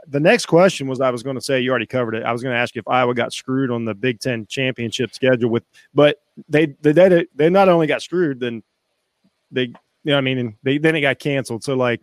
the 0.06 0.21
next 0.21 0.47
question 0.47 0.87
was 0.87 1.00
I 1.00 1.11
was 1.11 1.23
going 1.23 1.37
to 1.37 1.43
say 1.43 1.61
you 1.61 1.71
already 1.71 1.87
covered 1.87 2.15
it. 2.15 2.25
I 2.25 2.33
was 2.33 2.43
going 2.43 2.55
to 2.55 2.59
ask 2.59 2.75
you 2.75 2.81
if 2.81 2.88
Iowa 2.88 3.15
got 3.15 3.33
screwed 3.33 3.71
on 3.71 3.85
the 3.85 3.94
Big 3.94 4.21
Ten 4.21 4.47
championship 4.47 5.15
schedule 5.15 5.50
with, 5.50 5.65
but 5.94 6.21
they 6.49 6.67
they 6.81 6.93
they, 6.93 7.27
they 7.35 7.50
not 7.50 7.69
only 7.69 7.87
got 7.87 8.03
screwed, 8.03 8.41
then 8.41 8.62
they 9.50 9.62
you 9.62 9.75
know 10.05 10.19
I 10.19 10.21
mean 10.21 10.56
they 10.62 10.79
then 10.79 10.94
it 10.94 11.00
got 11.00 11.19
canceled. 11.19 11.65
So 11.65 11.75
like 11.75 12.03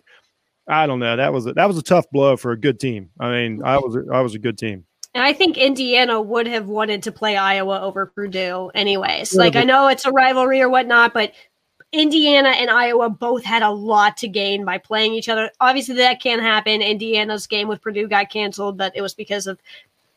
I 0.67 0.87
don't 0.87 0.99
know 0.99 1.15
that 1.15 1.31
was 1.31 1.45
a, 1.45 1.53
that 1.53 1.67
was 1.67 1.77
a 1.77 1.83
tough 1.83 2.09
blow 2.11 2.35
for 2.35 2.51
a 2.51 2.57
good 2.57 2.79
team. 2.79 3.09
I 3.19 3.31
mean 3.31 3.63
I 3.63 3.77
was 3.77 3.97
I 4.11 4.21
was 4.21 4.35
a 4.35 4.39
good 4.39 4.57
team. 4.57 4.85
And 5.15 5.23
I 5.23 5.31
think 5.31 5.57
Indiana 5.57 6.19
would 6.19 6.47
have 6.47 6.67
wanted 6.67 7.03
to 7.03 7.11
play 7.11 7.37
Iowa 7.37 7.81
over 7.81 8.07
Purdue 8.07 8.71
anyways. 8.73 9.35
Like 9.35 9.55
I 9.55 9.63
know 9.63 9.87
it's 9.87 10.05
a 10.05 10.11
rivalry 10.11 10.59
or 10.59 10.69
whatnot, 10.69 11.13
but 11.13 11.33
Indiana 11.93 12.49
and 12.49 12.71
Iowa 12.71 13.09
both 13.09 13.43
had 13.43 13.61
a 13.61 13.69
lot 13.69 14.17
to 14.17 14.27
gain 14.27 14.65
by 14.65 14.79
playing 14.79 15.13
each 15.13 15.29
other. 15.29 15.51
Obviously, 15.61 15.95
that 15.95 16.21
can't 16.21 16.41
happen. 16.41 16.81
Indiana's 16.81 17.45
game 17.45 17.67
with 17.67 17.81
Purdue 17.81 18.07
got 18.07 18.31
canceled, 18.31 18.77
but 18.77 18.91
it 18.95 19.01
was 19.01 19.13
because 19.13 19.45
of 19.45 19.59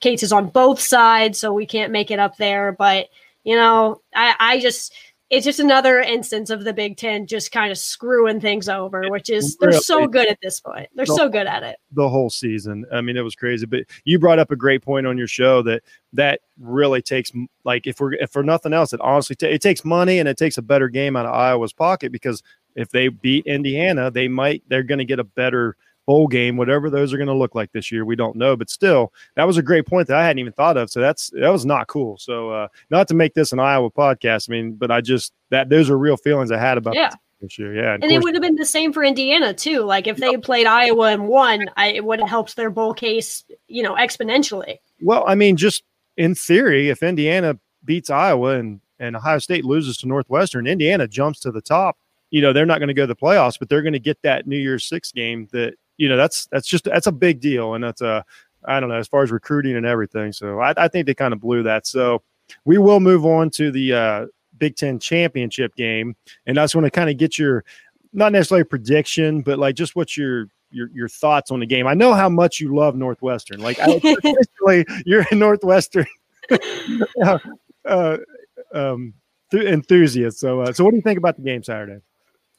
cases 0.01 0.33
on 0.33 0.49
both 0.49 0.81
sides, 0.81 1.39
so 1.39 1.53
we 1.53 1.67
can't 1.67 1.93
make 1.93 2.11
it 2.11 2.19
up 2.19 2.39
there. 2.39 2.73
But 2.73 3.09
you 3.45 3.55
know, 3.55 4.01
I, 4.15 4.35
I 4.41 4.61
just 4.61 4.95
it's 5.29 5.45
just 5.45 5.59
another 5.59 6.01
instance 6.01 6.51
of 6.51 6.63
the 6.63 6.73
Big 6.73 6.97
Ten 6.97 7.27
just 7.27 7.51
kind 7.51 7.73
of 7.73 7.79
screwing 7.79 8.41
things 8.41 8.69
over, 8.69 9.11
which 9.11 9.29
is 9.29 9.57
they're 9.57 9.73
so 9.73 10.07
good 10.07 10.29
at 10.29 10.39
this 10.41 10.61
point. 10.61 10.89
They're 10.95 11.05
the, 11.05 11.17
so 11.17 11.29
good 11.29 11.49
at 11.49 11.65
it. 11.65 11.79
The 11.93 12.09
whole 12.09 12.31
season. 12.31 12.85
I 12.93 13.01
mean, 13.01 13.17
it 13.17 13.23
was 13.23 13.35
crazy. 13.35 13.67
But 13.67 13.85
you 14.05 14.21
brought 14.21 14.39
up 14.39 14.53
a 14.53 14.57
great 14.57 14.83
point 14.83 15.07
on 15.07 15.19
your 15.19 15.27
show 15.27 15.63
that 15.63 15.83
that 16.13 16.41
really 16.61 17.03
takes 17.03 17.33
like 17.65 17.87
if 17.89 17.99
we're 17.99 18.15
if 18.15 18.31
for 18.31 18.45
nothing 18.45 18.73
else, 18.73 18.93
it 18.93 19.01
honestly 19.01 19.35
t- 19.35 19.47
it 19.47 19.61
takes 19.61 19.85
money 19.85 20.21
and 20.21 20.29
it 20.29 20.37
takes 20.37 20.59
a 20.59 20.63
better 20.63 20.89
game 20.89 21.17
out 21.17 21.27
of 21.27 21.35
Iowa's 21.35 21.73
pocket 21.73 22.13
because 22.13 22.43
if 22.77 22.91
they 22.91 23.09
beat 23.09 23.47
Indiana, 23.47 24.11
they 24.13 24.29
might 24.29 24.63
they're 24.69 24.85
going 24.85 24.99
to 24.99 25.05
get 25.05 25.19
a 25.19 25.25
better 25.25 25.77
bowl 26.07 26.29
game, 26.29 26.57
whatever 26.57 26.89
those 26.89 27.13
are 27.13 27.17
going 27.17 27.27
to 27.27 27.35
look 27.35 27.55
like 27.55 27.73
this 27.73 27.93
year. 27.93 28.05
We 28.05 28.17
don't 28.17 28.37
know, 28.37 28.57
but 28.57 28.71
still, 28.71 29.13
that 29.35 29.45
was 29.45 29.57
a 29.57 29.63
great 29.63 29.87
point 29.87 30.09
that 30.09 30.17
I 30.17 30.25
hadn't 30.25 30.39
even 30.39 30.53
thought 30.53 30.77
of. 30.77 30.91
So 30.91 31.01
that's 31.01 31.31
that 31.31 31.51
was 31.51 31.67
not 31.67 31.89
cool. 31.89 32.17
So 32.19 32.51
uh, 32.51 32.69
not 32.91 33.09
to 33.09 33.15
make 33.15 33.35
this 33.35 33.53
an 33.53 33.59
Iowa 33.59 33.91
podcast, 33.91 34.49
I 34.49 34.53
mean, 34.53 34.75
but 34.75 34.91
I 34.91 35.01
just 35.01 35.33
that 35.51 35.69
those 35.69 35.91
are 35.91 35.99
real 35.99 36.17
feelings 36.17 36.51
I 36.51 36.59
had 36.59 36.79
about 36.79 36.95
yeah. 36.95 37.13
this 37.41 37.59
year. 37.59 37.75
Yeah, 37.75 37.95
and, 37.95 38.05
and 38.05 38.13
it 38.13 38.23
would 38.23 38.35
have 38.35 38.43
been 38.43 38.57
the 38.57 38.65
same 38.65 38.93
for 38.93 39.05
Indiana 39.05 39.53
too. 39.53 39.81
Like 39.81 40.07
if 40.07 40.17
they 40.17 40.37
played 40.37 40.67
Iowa 40.67 41.13
and 41.13 41.29
won, 41.29 41.67
I, 41.77 41.89
it 41.89 42.05
would 42.05 42.21
have 42.21 42.29
helped 42.29 42.57
their 42.57 42.71
bowl 42.71 42.95
case, 42.95 43.45
you 43.69 43.83
know, 43.83 43.95
exponentially. 43.95 44.79
Well, 45.03 45.25
I 45.27 45.35
mean, 45.35 45.57
just 45.57 45.83
in 46.17 46.35
theory, 46.35 46.89
if 46.89 47.03
Indiana 47.03 47.59
beats 47.85 48.11
Iowa 48.11 48.59
and 48.59 48.81
and 48.99 49.17
Ohio 49.17 49.39
State 49.39 49.65
loses 49.65 49.99
to 49.99 50.09
Northwestern, 50.09 50.67
Indiana 50.67 51.07
jumps 51.07 51.41
to 51.41 51.53
the 51.53 51.61
top 51.61 51.99
you 52.31 52.43
know 52.43 52.53
they're 52.53 52.67
not 52.67 52.79
going 52.79 52.89
to 52.89 52.95
go 52.95 53.05
to 53.05 53.07
the 53.07 53.17
playoffs, 53.17 53.59
but 53.59 53.69
they're 53.69 53.83
going 53.83 53.93
to 53.93 54.01
get 54.01 54.21
that 54.23 54.47
New 54.47 54.57
Year's 54.57 54.85
Six 54.85 55.13
game 55.13 55.49
that 55.53 55.75
you 55.97 56.09
know 56.09 56.17
that's 56.17 56.47
that's 56.47 56.67
just 56.67 56.85
that's 56.85 57.07
a 57.07 57.13
big 57.13 57.41
deal, 57.41 57.75
and 57.75 57.85
that's 57.85 58.01
a 58.01 58.25
I 58.65 58.81
don't 58.81 58.89
know 58.89 58.97
as 58.97 59.09
far 59.09 59.23
as 59.23 59.31
recruiting 59.31 59.77
and 59.77 59.87
everything. 59.87 60.33
So 60.33 60.61
I, 60.61 60.75
I 60.77 60.89
think 60.89 61.07
they 61.07 61.15
kind 61.15 61.33
of 61.33 61.41
blew 61.41 61.63
that. 61.63 61.87
So 61.87 62.23
we 62.65 62.79
will 62.79 63.01
move 63.01 63.25
on 63.25 63.51
to 63.51 63.71
the 63.71 63.93
uh, 63.93 64.27
Big 64.59 64.77
Ten 64.77 64.99
championship 64.99 65.75
game, 65.77 66.17
and 66.47 66.59
I 66.59 66.65
just 66.65 66.75
want 66.75 66.85
to 66.85 66.91
kind 66.91 67.11
of 67.11 67.17
get 67.17 67.39
your 67.39 67.65
not 68.13 68.33
necessarily 68.33 68.65
prediction, 68.65 69.43
but 69.43 69.59
like 69.59 69.75
just 69.77 69.97
what 69.97 70.17
your 70.17 70.49
your 70.71 70.91
your 70.93 71.09
thoughts 71.09 71.51
on 71.51 71.61
the 71.61 71.67
game. 71.67 71.87
I 71.87 71.95
know 71.95 72.15
how 72.15 72.29
much 72.29 72.61
you 72.61 72.75
love 72.75 72.97
Northwestern. 72.97 73.61
Like 73.61 73.79
I, 73.81 74.01
you're 75.07 75.27
a 75.31 75.35
Northwestern 75.35 76.07
uh, 77.85 78.19
um, 78.73 79.15
enthusiast. 79.53 80.39
So 80.39 80.61
uh, 80.61 80.73
so 80.73 80.85
what 80.85 80.91
do 80.91 80.97
you 80.97 81.03
think 81.03 81.19
about 81.19 81.37
the 81.37 81.43
game 81.43 81.63
Saturday? 81.63 82.01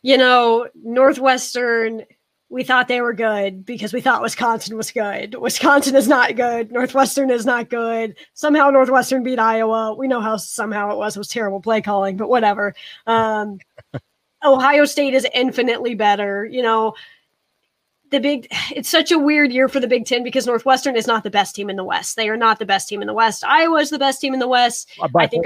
You 0.03 0.17
know, 0.17 0.67
Northwestern 0.83 2.03
we 2.49 2.63
thought 2.63 2.87
they 2.87 3.01
were 3.01 3.13
good 3.13 3.65
because 3.65 3.91
we 3.91 3.99
thought 3.99 4.21
Wisconsin 4.21 4.77
was 4.77 4.91
good. 4.91 5.35
Wisconsin 5.35 5.95
is 5.95 6.07
not 6.07 6.35
good. 6.35 6.71
Northwestern 6.71 7.29
is 7.29 7.45
not 7.45 7.69
good. 7.69 8.15
Somehow 8.33 8.69
Northwestern 8.69 9.23
beat 9.23 9.39
Iowa. 9.39 9.95
We 9.95 10.07
know 10.07 10.21
how 10.21 10.37
somehow 10.37 10.91
it 10.91 10.97
was. 10.97 11.15
It 11.15 11.19
was 11.19 11.27
terrible 11.27 11.59
play 11.59 11.81
calling, 11.81 12.15
but 12.15 12.29
whatever. 12.29 12.73
Um, 13.05 13.59
Ohio 14.45 14.85
State 14.85 15.13
is 15.13 15.27
infinitely 15.33 15.95
better. 15.95 16.45
You 16.45 16.61
know, 16.61 16.95
the 18.11 18.19
big 18.21 18.47
it's 18.73 18.89
such 18.89 19.11
a 19.11 19.19
weird 19.19 19.51
year 19.51 19.67
for 19.67 19.81
the 19.81 19.87
Big 19.87 20.05
Ten 20.05 20.23
because 20.23 20.47
Northwestern 20.47 20.95
is 20.95 21.07
not 21.07 21.23
the 21.23 21.29
best 21.29 21.53
team 21.55 21.69
in 21.69 21.75
the 21.75 21.83
West. 21.83 22.15
They 22.15 22.29
are 22.29 22.37
not 22.37 22.59
the 22.59 22.65
best 22.65 22.87
team 22.87 23.01
in 23.01 23.07
the 23.07 23.13
West. 23.13 23.43
Iowa 23.43 23.79
is 23.79 23.89
the 23.89 23.99
best 23.99 24.21
team 24.21 24.33
in 24.33 24.39
the 24.39 24.47
West. 24.47 24.89
Uh, 25.01 25.09
I 25.17 25.27
think 25.27 25.45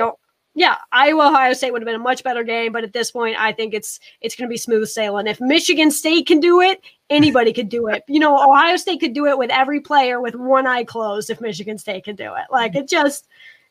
yeah, 0.53 0.77
Iowa 0.91 1.27
Ohio 1.27 1.53
State 1.53 1.72
would 1.72 1.81
have 1.81 1.86
been 1.86 1.96
a 1.96 2.00
much 2.00 2.24
better 2.24 2.43
game, 2.43 2.74
but 2.74 2.84
at 2.84 2.91
this 2.91 3.12
point, 3.12 3.38
I 3.39 3.53
think 3.53 3.74
it's 3.74 4.00
it's 4.20 4.36
going 4.36 4.50
to 4.50 4.51
be 4.51 4.58
smooth 4.58 4.88
sailing. 4.88 5.27
If 5.27 5.39
Michigan 5.39 5.91
State 5.91 6.27
can 6.27 6.39
do 6.41 6.60
it, 6.60 6.81
anybody 7.10 7.53
could 7.53 7.70
do 7.70 7.88
it. 7.88 8.03
You 8.08 8.20
know, 8.20 8.36
Ohio 8.36 8.75
State 8.75 9.00
could 9.00 9.13
do 9.13 9.27
it 9.27 9.38
with 9.38 9.50
every 9.50 9.79
player 9.79 10.20
with 10.20 10.36
one 10.36 10.67
eye 10.67 10.84
closed. 10.84 11.29
If 11.29 11.39
Michigan 11.39 11.77
State 11.77 12.03
can 12.03 12.17
do 12.17 12.34
it, 12.36 12.46
like 12.51 12.75
it 12.75 12.89
just, 12.89 13.29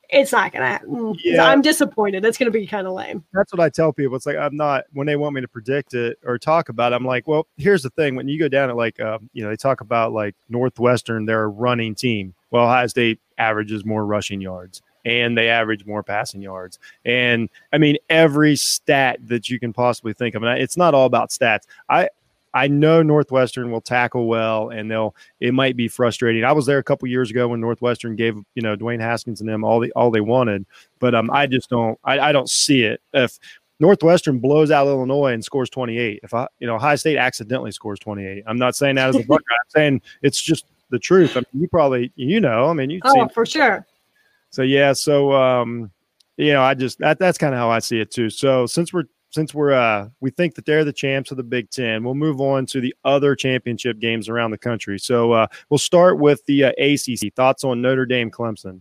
it's 0.08 0.32
not 0.32 0.52
going 0.52 0.62
to 0.62 0.68
happen. 0.68 1.16
Yeah. 1.22 1.44
I'm 1.44 1.60
disappointed. 1.60 2.24
It's 2.24 2.38
going 2.38 2.50
to 2.50 2.58
be 2.58 2.66
kind 2.66 2.86
of 2.86 2.94
lame. 2.94 3.24
That's 3.34 3.52
what 3.52 3.60
I 3.60 3.68
tell 3.68 3.92
people. 3.92 4.16
It's 4.16 4.24
like 4.24 4.36
I'm 4.36 4.56
not 4.56 4.84
when 4.94 5.06
they 5.06 5.16
want 5.16 5.34
me 5.34 5.42
to 5.42 5.48
predict 5.48 5.92
it 5.92 6.18
or 6.24 6.38
talk 6.38 6.70
about 6.70 6.92
it. 6.92 6.96
I'm 6.96 7.04
like, 7.04 7.28
well, 7.28 7.46
here's 7.58 7.82
the 7.82 7.90
thing. 7.90 8.16
When 8.16 8.26
you 8.26 8.38
go 8.38 8.48
down 8.48 8.70
at 8.70 8.76
like, 8.76 8.98
uh, 9.00 9.18
you 9.34 9.42
know, 9.42 9.50
they 9.50 9.56
talk 9.56 9.82
about 9.82 10.14
like 10.14 10.34
Northwestern, 10.48 11.26
they're 11.26 11.42
a 11.42 11.48
running 11.48 11.94
team. 11.94 12.34
Well, 12.50 12.64
Ohio 12.64 12.86
State 12.86 13.20
averages 13.36 13.84
more 13.84 14.06
rushing 14.06 14.40
yards 14.40 14.80
and 15.04 15.36
they 15.36 15.48
average 15.48 15.86
more 15.86 16.02
passing 16.02 16.42
yards. 16.42 16.78
And 17.04 17.48
I 17.72 17.78
mean, 17.78 17.96
every 18.08 18.56
stat 18.56 19.18
that 19.28 19.48
you 19.48 19.58
can 19.58 19.72
possibly 19.72 20.12
think 20.12 20.34
of. 20.34 20.42
And 20.42 20.60
it's 20.60 20.76
not 20.76 20.94
all 20.94 21.06
about 21.06 21.30
stats. 21.30 21.62
I, 21.88 22.08
I 22.52 22.68
know 22.68 23.02
Northwestern 23.02 23.70
will 23.70 23.80
tackle 23.80 24.26
well, 24.26 24.70
and 24.70 24.90
they'll. 24.90 25.14
It 25.38 25.54
might 25.54 25.76
be 25.76 25.88
frustrating. 25.88 26.44
I 26.44 26.52
was 26.52 26.66
there 26.66 26.78
a 26.78 26.82
couple 26.82 27.06
years 27.08 27.30
ago 27.30 27.48
when 27.48 27.60
Northwestern 27.60 28.16
gave 28.16 28.36
you 28.54 28.62
know 28.62 28.76
Dwayne 28.76 29.00
Haskins 29.00 29.40
and 29.40 29.48
them 29.48 29.62
all 29.62 29.78
the 29.78 29.92
all 29.92 30.10
they 30.10 30.20
wanted, 30.20 30.66
but 30.98 31.14
um, 31.14 31.30
I 31.30 31.46
just 31.46 31.70
don't. 31.70 31.98
I, 32.02 32.18
I 32.18 32.32
don't 32.32 32.50
see 32.50 32.82
it. 32.82 33.00
If 33.12 33.38
Northwestern 33.78 34.40
blows 34.40 34.70
out 34.70 34.88
Illinois 34.88 35.32
and 35.32 35.44
scores 35.44 35.70
28, 35.70 36.20
if 36.22 36.34
I 36.34 36.48
you 36.58 36.66
know 36.66 36.76
High 36.76 36.96
State 36.96 37.18
accidentally 37.18 37.70
scores 37.70 38.00
28, 38.00 38.42
I'm 38.46 38.58
not 38.58 38.74
saying 38.74 38.96
that 38.96 39.10
as 39.10 39.16
a 39.16 39.22
bucker. 39.26 39.44
I'm 39.48 39.70
saying 39.70 40.02
it's 40.22 40.40
just 40.40 40.66
the 40.90 40.98
truth. 40.98 41.36
I 41.36 41.40
mean, 41.52 41.62
you 41.62 41.68
probably 41.68 42.10
you 42.16 42.40
know. 42.40 42.68
I 42.68 42.72
mean, 42.72 42.90
you. 42.90 43.00
Oh, 43.04 43.28
for 43.28 43.46
sure 43.46 43.86
so 44.50 44.62
yeah, 44.62 44.92
so 44.92 45.32
um, 45.32 45.90
you 46.36 46.52
know, 46.52 46.62
I 46.62 46.74
just 46.74 46.98
that 46.98 47.18
that's 47.18 47.38
kind 47.38 47.54
of 47.54 47.58
how 47.58 47.70
I 47.70 47.78
see 47.78 48.00
it 48.00 48.10
too. 48.10 48.30
So 48.30 48.66
since 48.66 48.92
we're 48.92 49.04
since 49.30 49.54
we're 49.54 49.72
uh 49.72 50.08
we 50.20 50.30
think 50.30 50.54
that 50.56 50.66
they're 50.66 50.84
the 50.84 50.92
champs 50.92 51.30
of 51.30 51.36
the 51.36 51.42
Big 51.42 51.70
Ten, 51.70 52.02
we'll 52.04 52.14
move 52.14 52.40
on 52.40 52.66
to 52.66 52.80
the 52.80 52.94
other 53.04 53.34
championship 53.36 53.98
games 54.00 54.28
around 54.28 54.50
the 54.50 54.58
country. 54.58 54.98
So 54.98 55.32
uh, 55.32 55.46
we'll 55.68 55.78
start 55.78 56.18
with 56.18 56.44
the 56.46 56.64
uh, 56.64 56.72
ACC. 56.78 57.32
Thoughts 57.34 57.64
on 57.64 57.80
Notre 57.80 58.06
Dame 58.06 58.30
Clemson? 58.30 58.80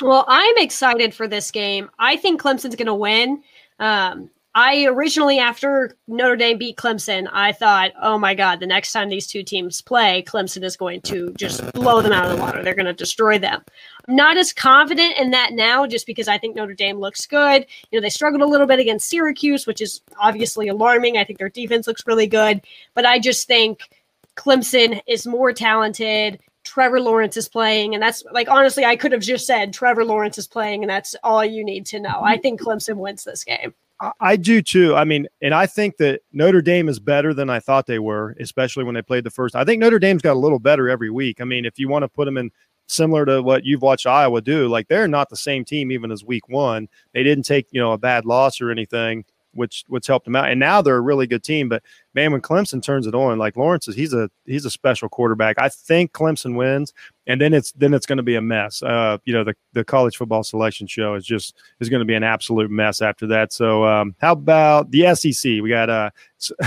Well, 0.00 0.24
I'm 0.28 0.56
excited 0.58 1.12
for 1.12 1.26
this 1.26 1.50
game. 1.50 1.90
I 1.98 2.16
think 2.16 2.40
Clemson's 2.40 2.76
going 2.76 2.86
to 2.86 2.94
win. 2.94 3.42
Um, 3.80 4.30
I 4.54 4.86
originally, 4.86 5.38
after 5.38 5.96
Notre 6.08 6.34
Dame 6.34 6.58
beat 6.58 6.76
Clemson, 6.76 7.28
I 7.32 7.52
thought, 7.52 7.92
oh 8.00 8.18
my 8.18 8.34
God, 8.34 8.60
the 8.60 8.66
next 8.66 8.92
time 8.92 9.08
these 9.08 9.26
two 9.26 9.42
teams 9.42 9.80
play, 9.82 10.24
Clemson 10.26 10.64
is 10.64 10.76
going 10.76 11.02
to 11.02 11.32
just 11.34 11.72
blow 11.74 12.00
them 12.00 12.12
out 12.12 12.28
of 12.28 12.36
the 12.36 12.42
water. 12.42 12.62
They're 12.62 12.74
going 12.74 12.86
to 12.86 12.92
destroy 12.92 13.38
them. 13.38 13.62
I'm 14.08 14.16
not 14.16 14.36
as 14.36 14.52
confident 14.52 15.18
in 15.18 15.30
that 15.30 15.52
now 15.52 15.86
just 15.86 16.06
because 16.06 16.28
I 16.28 16.38
think 16.38 16.56
Notre 16.56 16.74
Dame 16.74 16.98
looks 16.98 17.26
good. 17.26 17.66
You 17.90 17.98
know, 17.98 18.02
they 18.02 18.10
struggled 18.10 18.42
a 18.42 18.46
little 18.46 18.66
bit 18.66 18.80
against 18.80 19.08
Syracuse, 19.08 19.66
which 19.66 19.82
is 19.82 20.00
obviously 20.18 20.66
alarming. 20.68 21.18
I 21.18 21.24
think 21.24 21.38
their 21.38 21.50
defense 21.50 21.86
looks 21.86 22.06
really 22.06 22.26
good. 22.26 22.62
But 22.94 23.04
I 23.04 23.18
just 23.18 23.46
think 23.46 23.90
Clemson 24.34 25.00
is 25.06 25.26
more 25.26 25.52
talented. 25.52 26.40
Trevor 26.64 27.00
Lawrence 27.00 27.36
is 27.36 27.48
playing, 27.48 27.94
and 27.94 28.02
that's 28.02 28.22
like 28.32 28.48
honestly, 28.48 28.84
I 28.84 28.96
could 28.96 29.12
have 29.12 29.22
just 29.22 29.46
said 29.46 29.72
Trevor 29.72 30.04
Lawrence 30.04 30.36
is 30.36 30.46
playing, 30.46 30.82
and 30.82 30.90
that's 30.90 31.14
all 31.22 31.44
you 31.44 31.64
need 31.64 31.86
to 31.86 32.00
know. 32.00 32.20
I 32.22 32.36
think 32.36 32.60
Clemson 32.60 32.96
wins 32.96 33.24
this 33.24 33.42
game. 33.42 33.72
I 34.20 34.36
do 34.36 34.62
too. 34.62 34.94
I 34.94 35.04
mean, 35.04 35.26
and 35.42 35.52
I 35.52 35.66
think 35.66 35.96
that 35.96 36.20
Notre 36.32 36.62
Dame 36.62 36.88
is 36.88 37.00
better 37.00 37.34
than 37.34 37.50
I 37.50 37.58
thought 37.58 37.86
they 37.86 37.98
were, 37.98 38.36
especially 38.38 38.84
when 38.84 38.94
they 38.94 39.02
played 39.02 39.24
the 39.24 39.30
first. 39.30 39.56
I 39.56 39.64
think 39.64 39.80
Notre 39.80 39.98
Dame's 39.98 40.22
got 40.22 40.34
a 40.34 40.38
little 40.38 40.60
better 40.60 40.88
every 40.88 41.10
week. 41.10 41.40
I 41.40 41.44
mean, 41.44 41.64
if 41.64 41.80
you 41.80 41.88
want 41.88 42.04
to 42.04 42.08
put 42.08 42.26
them 42.26 42.38
in 42.38 42.52
similar 42.86 43.26
to 43.26 43.42
what 43.42 43.64
you've 43.64 43.82
watched 43.82 44.06
Iowa 44.06 44.40
do, 44.40 44.68
like 44.68 44.86
they're 44.86 45.08
not 45.08 45.30
the 45.30 45.36
same 45.36 45.64
team 45.64 45.90
even 45.90 46.12
as 46.12 46.24
week 46.24 46.48
one. 46.48 46.88
They 47.12 47.24
didn't 47.24 47.44
take, 47.44 47.66
you 47.72 47.80
know, 47.80 47.92
a 47.92 47.98
bad 47.98 48.24
loss 48.24 48.60
or 48.60 48.70
anything 48.70 49.24
which 49.52 49.84
which 49.88 50.06
helped 50.06 50.24
them 50.24 50.36
out. 50.36 50.50
And 50.50 50.60
now 50.60 50.82
they're 50.82 50.96
a 50.96 51.00
really 51.00 51.26
good 51.26 51.42
team. 51.42 51.68
But 51.68 51.82
man, 52.14 52.32
when 52.32 52.40
Clemson 52.40 52.82
turns 52.82 53.06
it 53.06 53.14
on, 53.14 53.38
like 53.38 53.56
Lawrence 53.56 53.88
is, 53.88 53.96
he's 53.96 54.12
a 54.12 54.30
he's 54.46 54.64
a 54.64 54.70
special 54.70 55.08
quarterback. 55.08 55.56
I 55.58 55.68
think 55.68 56.12
Clemson 56.12 56.56
wins, 56.56 56.92
and 57.26 57.40
then 57.40 57.54
it's 57.54 57.72
then 57.72 57.94
it's 57.94 58.06
going 58.06 58.18
to 58.18 58.22
be 58.22 58.36
a 58.36 58.40
mess. 58.40 58.82
Uh, 58.82 59.18
you 59.24 59.32
know, 59.32 59.44
the 59.44 59.54
the 59.72 59.84
college 59.84 60.16
football 60.16 60.42
selection 60.42 60.86
show 60.86 61.14
is 61.14 61.24
just 61.24 61.54
is 61.80 61.88
going 61.88 62.00
to 62.00 62.06
be 62.06 62.14
an 62.14 62.24
absolute 62.24 62.70
mess 62.70 63.02
after 63.02 63.26
that. 63.28 63.52
So 63.52 63.84
um, 63.84 64.14
how 64.18 64.32
about 64.32 64.90
the 64.90 65.14
SEC? 65.14 65.62
We 65.62 65.70
got 65.70 65.90
uh, 65.90 66.10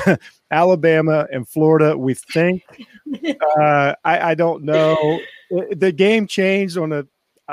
Alabama 0.51 1.27
and 1.31 1.47
Florida. 1.47 1.97
We 1.97 2.13
think. 2.13 2.63
Uh, 3.59 3.93
I, 4.05 4.31
I 4.31 4.35
don't 4.35 4.63
know. 4.63 5.19
The 5.71 5.91
game 5.91 6.27
changed 6.27 6.77
on 6.77 6.93
a 6.93 7.05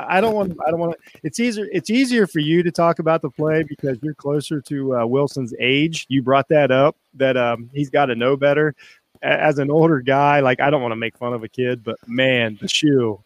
I 0.07 0.21
don't 0.21 0.35
want. 0.35 0.57
I 0.65 0.71
don't 0.71 0.79
want 0.79 0.93
to. 0.93 1.19
It's 1.23 1.39
easier. 1.39 1.67
It's 1.71 1.89
easier 1.89 2.27
for 2.27 2.39
you 2.39 2.63
to 2.63 2.71
talk 2.71 2.99
about 2.99 3.21
the 3.21 3.29
play 3.29 3.63
because 3.63 3.97
you're 4.01 4.13
closer 4.13 4.61
to 4.61 4.97
uh, 4.97 5.05
Wilson's 5.05 5.53
age. 5.59 6.05
You 6.09 6.21
brought 6.21 6.47
that 6.49 6.71
up. 6.71 6.95
That 7.15 7.37
um, 7.37 7.69
he's 7.73 7.89
got 7.89 8.07
to 8.07 8.15
know 8.15 8.37
better. 8.37 8.75
As 9.21 9.59
an 9.59 9.69
older 9.69 9.99
guy, 9.99 10.39
like 10.39 10.59
I 10.59 10.69
don't 10.69 10.81
want 10.81 10.93
to 10.93 10.97
make 10.97 11.17
fun 11.17 11.33
of 11.33 11.43
a 11.43 11.49
kid, 11.49 11.83
but 11.83 11.97
man, 12.07 12.57
the 12.61 12.67
shoe. 12.67 13.21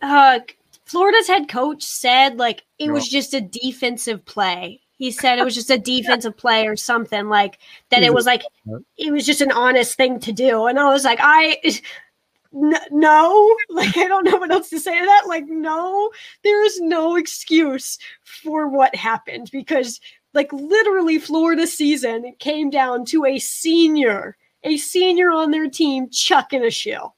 Uh, 0.00 0.40
Florida's 0.84 1.26
head 1.26 1.48
coach 1.48 1.82
said 1.82 2.38
like 2.38 2.64
it 2.78 2.86
no. 2.86 2.94
was 2.94 3.08
just 3.08 3.34
a 3.34 3.40
defensive 3.40 4.24
play. 4.24 4.80
He 4.96 5.12
said 5.12 5.38
it 5.38 5.44
was 5.44 5.54
just 5.54 5.70
a 5.70 5.78
defensive 5.78 6.36
play 6.36 6.66
or 6.66 6.76
something 6.76 7.28
like 7.28 7.58
that. 7.90 8.02
It 8.02 8.12
was 8.12 8.26
like 8.26 8.42
it 8.96 9.12
was 9.12 9.26
just 9.26 9.40
an 9.40 9.52
honest 9.52 9.96
thing 9.96 10.18
to 10.20 10.32
do, 10.32 10.66
and 10.66 10.78
I 10.78 10.90
was 10.92 11.04
like, 11.04 11.18
I 11.20 11.60
no, 12.52 13.56
like 13.68 13.96
I 13.96 14.06
don't 14.06 14.24
know 14.24 14.36
what 14.36 14.50
else 14.50 14.70
to 14.70 14.80
say 14.80 14.98
to 14.98 15.04
that. 15.04 15.24
Like, 15.26 15.46
no, 15.46 16.10
there 16.44 16.64
is 16.64 16.80
no 16.80 17.16
excuse 17.16 17.98
for 18.22 18.68
what 18.68 18.94
happened 18.94 19.50
because, 19.52 20.00
like, 20.34 20.52
literally, 20.52 21.18
Florida 21.18 21.66
season 21.66 22.34
came 22.38 22.70
down 22.70 23.04
to 23.06 23.24
a 23.24 23.38
senior, 23.38 24.36
a 24.62 24.76
senior 24.76 25.30
on 25.30 25.50
their 25.50 25.68
team 25.68 26.08
chucking 26.10 26.64
a 26.64 26.70
shoe, 26.70 27.12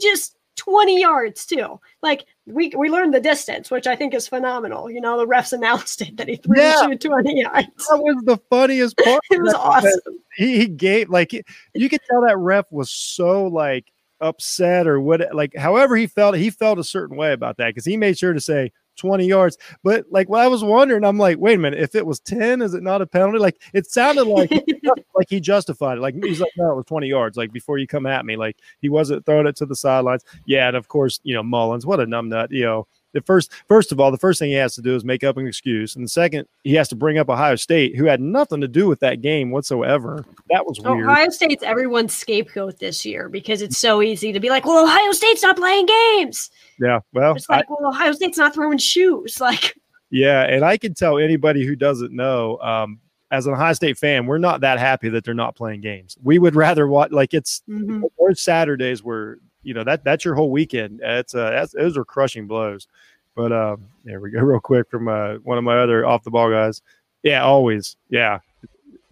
just 0.00 0.36
20 0.56 1.00
yards 1.00 1.46
too. 1.46 1.80
Like, 2.02 2.26
we 2.46 2.72
we 2.76 2.90
learned 2.90 3.14
the 3.14 3.20
distance, 3.20 3.70
which 3.70 3.86
I 3.86 3.96
think 3.96 4.12
is 4.12 4.28
phenomenal. 4.28 4.90
You 4.90 5.00
know, 5.00 5.18
the 5.18 5.26
refs 5.26 5.52
announced 5.52 6.02
it 6.02 6.16
that 6.16 6.28
he 6.28 6.36
threw 6.36 6.60
yeah, 6.60 6.82
the 6.82 6.92
shoe 6.92 7.08
20 7.08 7.40
yards. 7.40 7.86
That 7.88 7.98
was 7.98 8.22
the 8.24 8.38
funniest 8.50 8.96
part. 8.98 9.20
it 9.30 9.40
was 9.40 9.54
awesome. 9.54 10.18
He, 10.36 10.58
he 10.58 10.66
gave 10.66 11.08
like 11.08 11.32
you 11.32 11.88
could 11.88 12.00
tell 12.10 12.22
that 12.22 12.36
ref 12.36 12.70
was 12.70 12.90
so 12.90 13.46
like 13.46 13.92
upset 14.20 14.86
or 14.86 15.00
what 15.00 15.22
like 15.34 15.54
however 15.56 15.96
he 15.96 16.06
felt 16.06 16.36
he 16.36 16.50
felt 16.50 16.78
a 16.78 16.84
certain 16.84 17.16
way 17.16 17.32
about 17.32 17.56
that 17.56 17.68
because 17.68 17.84
he 17.84 17.96
made 17.96 18.18
sure 18.18 18.32
to 18.32 18.40
say 18.40 18.72
20 18.96 19.26
yards. 19.26 19.56
But 19.84 20.06
like 20.10 20.28
well 20.28 20.42
i 20.42 20.48
was 20.48 20.64
wondering 20.64 21.04
i'm 21.04 21.18
like 21.18 21.38
wait 21.38 21.54
a 21.54 21.58
minute 21.58 21.80
if 21.80 21.94
it 21.94 22.04
was 22.04 22.20
10 22.20 22.62
is 22.62 22.74
it 22.74 22.82
not 22.82 23.00
a 23.00 23.06
penalty? 23.06 23.38
Like 23.38 23.60
it 23.72 23.90
sounded 23.90 24.24
like 24.24 24.50
like 25.14 25.28
he 25.28 25.40
justified 25.40 25.98
it. 25.98 26.00
Like 26.00 26.16
he's 26.22 26.40
like 26.40 26.52
no 26.56 26.72
it 26.72 26.76
was 26.76 26.86
20 26.86 27.06
yards 27.06 27.36
like 27.36 27.52
before 27.52 27.78
you 27.78 27.86
come 27.86 28.06
at 28.06 28.26
me. 28.26 28.36
Like 28.36 28.56
he 28.80 28.88
wasn't 28.88 29.24
throwing 29.24 29.46
it 29.46 29.56
to 29.56 29.66
the 29.66 29.76
sidelines. 29.76 30.24
Yeah 30.46 30.68
and 30.68 30.76
of 30.76 30.88
course 30.88 31.20
you 31.22 31.34
know 31.34 31.42
mullins 31.42 31.86
what 31.86 32.00
a 32.00 32.06
numbnut 32.06 32.48
you 32.50 32.64
know 32.64 32.86
the 33.18 33.24
first 33.24 33.52
first 33.68 33.92
of 33.92 34.00
all, 34.00 34.10
the 34.10 34.18
first 34.18 34.38
thing 34.38 34.50
he 34.50 34.56
has 34.56 34.74
to 34.74 34.82
do 34.82 34.94
is 34.94 35.04
make 35.04 35.24
up 35.24 35.36
an 35.36 35.46
excuse, 35.46 35.96
and 35.96 36.04
the 36.04 36.08
second 36.08 36.46
he 36.64 36.74
has 36.74 36.88
to 36.88 36.96
bring 36.96 37.18
up 37.18 37.28
Ohio 37.28 37.56
State, 37.56 37.96
who 37.96 38.04
had 38.04 38.20
nothing 38.20 38.60
to 38.60 38.68
do 38.68 38.86
with 38.86 39.00
that 39.00 39.20
game 39.20 39.50
whatsoever. 39.50 40.24
That 40.50 40.66
was 40.66 40.80
weird. 40.80 41.04
Ohio 41.04 41.28
State's 41.30 41.62
everyone's 41.62 42.14
scapegoat 42.14 42.78
this 42.78 43.04
year 43.04 43.28
because 43.28 43.62
it's 43.62 43.78
so 43.78 44.02
easy 44.02 44.32
to 44.32 44.40
be 44.40 44.50
like, 44.50 44.64
"Well, 44.64 44.84
Ohio 44.84 45.12
State's 45.12 45.42
not 45.42 45.56
playing 45.56 45.86
games." 45.86 46.50
Yeah, 46.80 47.00
well, 47.12 47.34
it's 47.34 47.48
like, 47.48 47.64
I, 47.68 47.72
well, 47.72 47.90
Ohio 47.90 48.12
State's 48.12 48.38
not 48.38 48.54
throwing 48.54 48.78
shoes, 48.78 49.40
like. 49.40 49.74
Yeah, 50.10 50.44
and 50.44 50.64
I 50.64 50.78
can 50.78 50.94
tell 50.94 51.18
anybody 51.18 51.66
who 51.66 51.76
doesn't 51.76 52.12
know, 52.12 52.56
um, 52.60 52.98
as 53.30 53.46
an 53.46 53.52
Ohio 53.52 53.74
State 53.74 53.98
fan, 53.98 54.26
we're 54.26 54.38
not 54.38 54.62
that 54.62 54.78
happy 54.78 55.10
that 55.10 55.24
they're 55.24 55.34
not 55.34 55.54
playing 55.54 55.82
games. 55.82 56.16
We 56.22 56.38
would 56.38 56.54
rather 56.54 56.86
watch 56.86 57.12
like 57.12 57.34
it's 57.34 57.62
mm-hmm. 57.68 58.04
Saturdays 58.32 59.02
where 59.02 59.38
you 59.62 59.74
know 59.74 59.84
that 59.84 60.04
that's 60.04 60.24
your 60.24 60.34
whole 60.34 60.50
weekend. 60.50 61.00
It's 61.02 61.34
uh, 61.34 61.50
that's, 61.50 61.72
those 61.72 61.96
are 61.96 62.04
crushing 62.04 62.46
blows. 62.46 62.86
But 63.34 63.52
uh, 63.52 63.76
there 64.04 64.20
we 64.20 64.30
go, 64.30 64.40
real 64.42 64.60
quick 64.60 64.90
from 64.90 65.08
uh, 65.08 65.34
one 65.44 65.58
of 65.58 65.64
my 65.64 65.78
other 65.78 66.04
off 66.04 66.24
the 66.24 66.30
ball 66.30 66.50
guys. 66.50 66.82
Yeah, 67.22 67.44
always. 67.44 67.96
Yeah, 68.10 68.40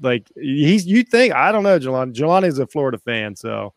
like 0.00 0.26
he's. 0.35 0.87
You 0.87 1.03
think 1.03 1.35
I 1.35 1.53
don't 1.53 1.62
know, 1.62 1.79
Jelani. 1.79 2.15
Jelani's 2.15 2.59
a 2.59 2.67
Florida 2.67 2.99
fan, 2.99 3.37
so 3.37 3.73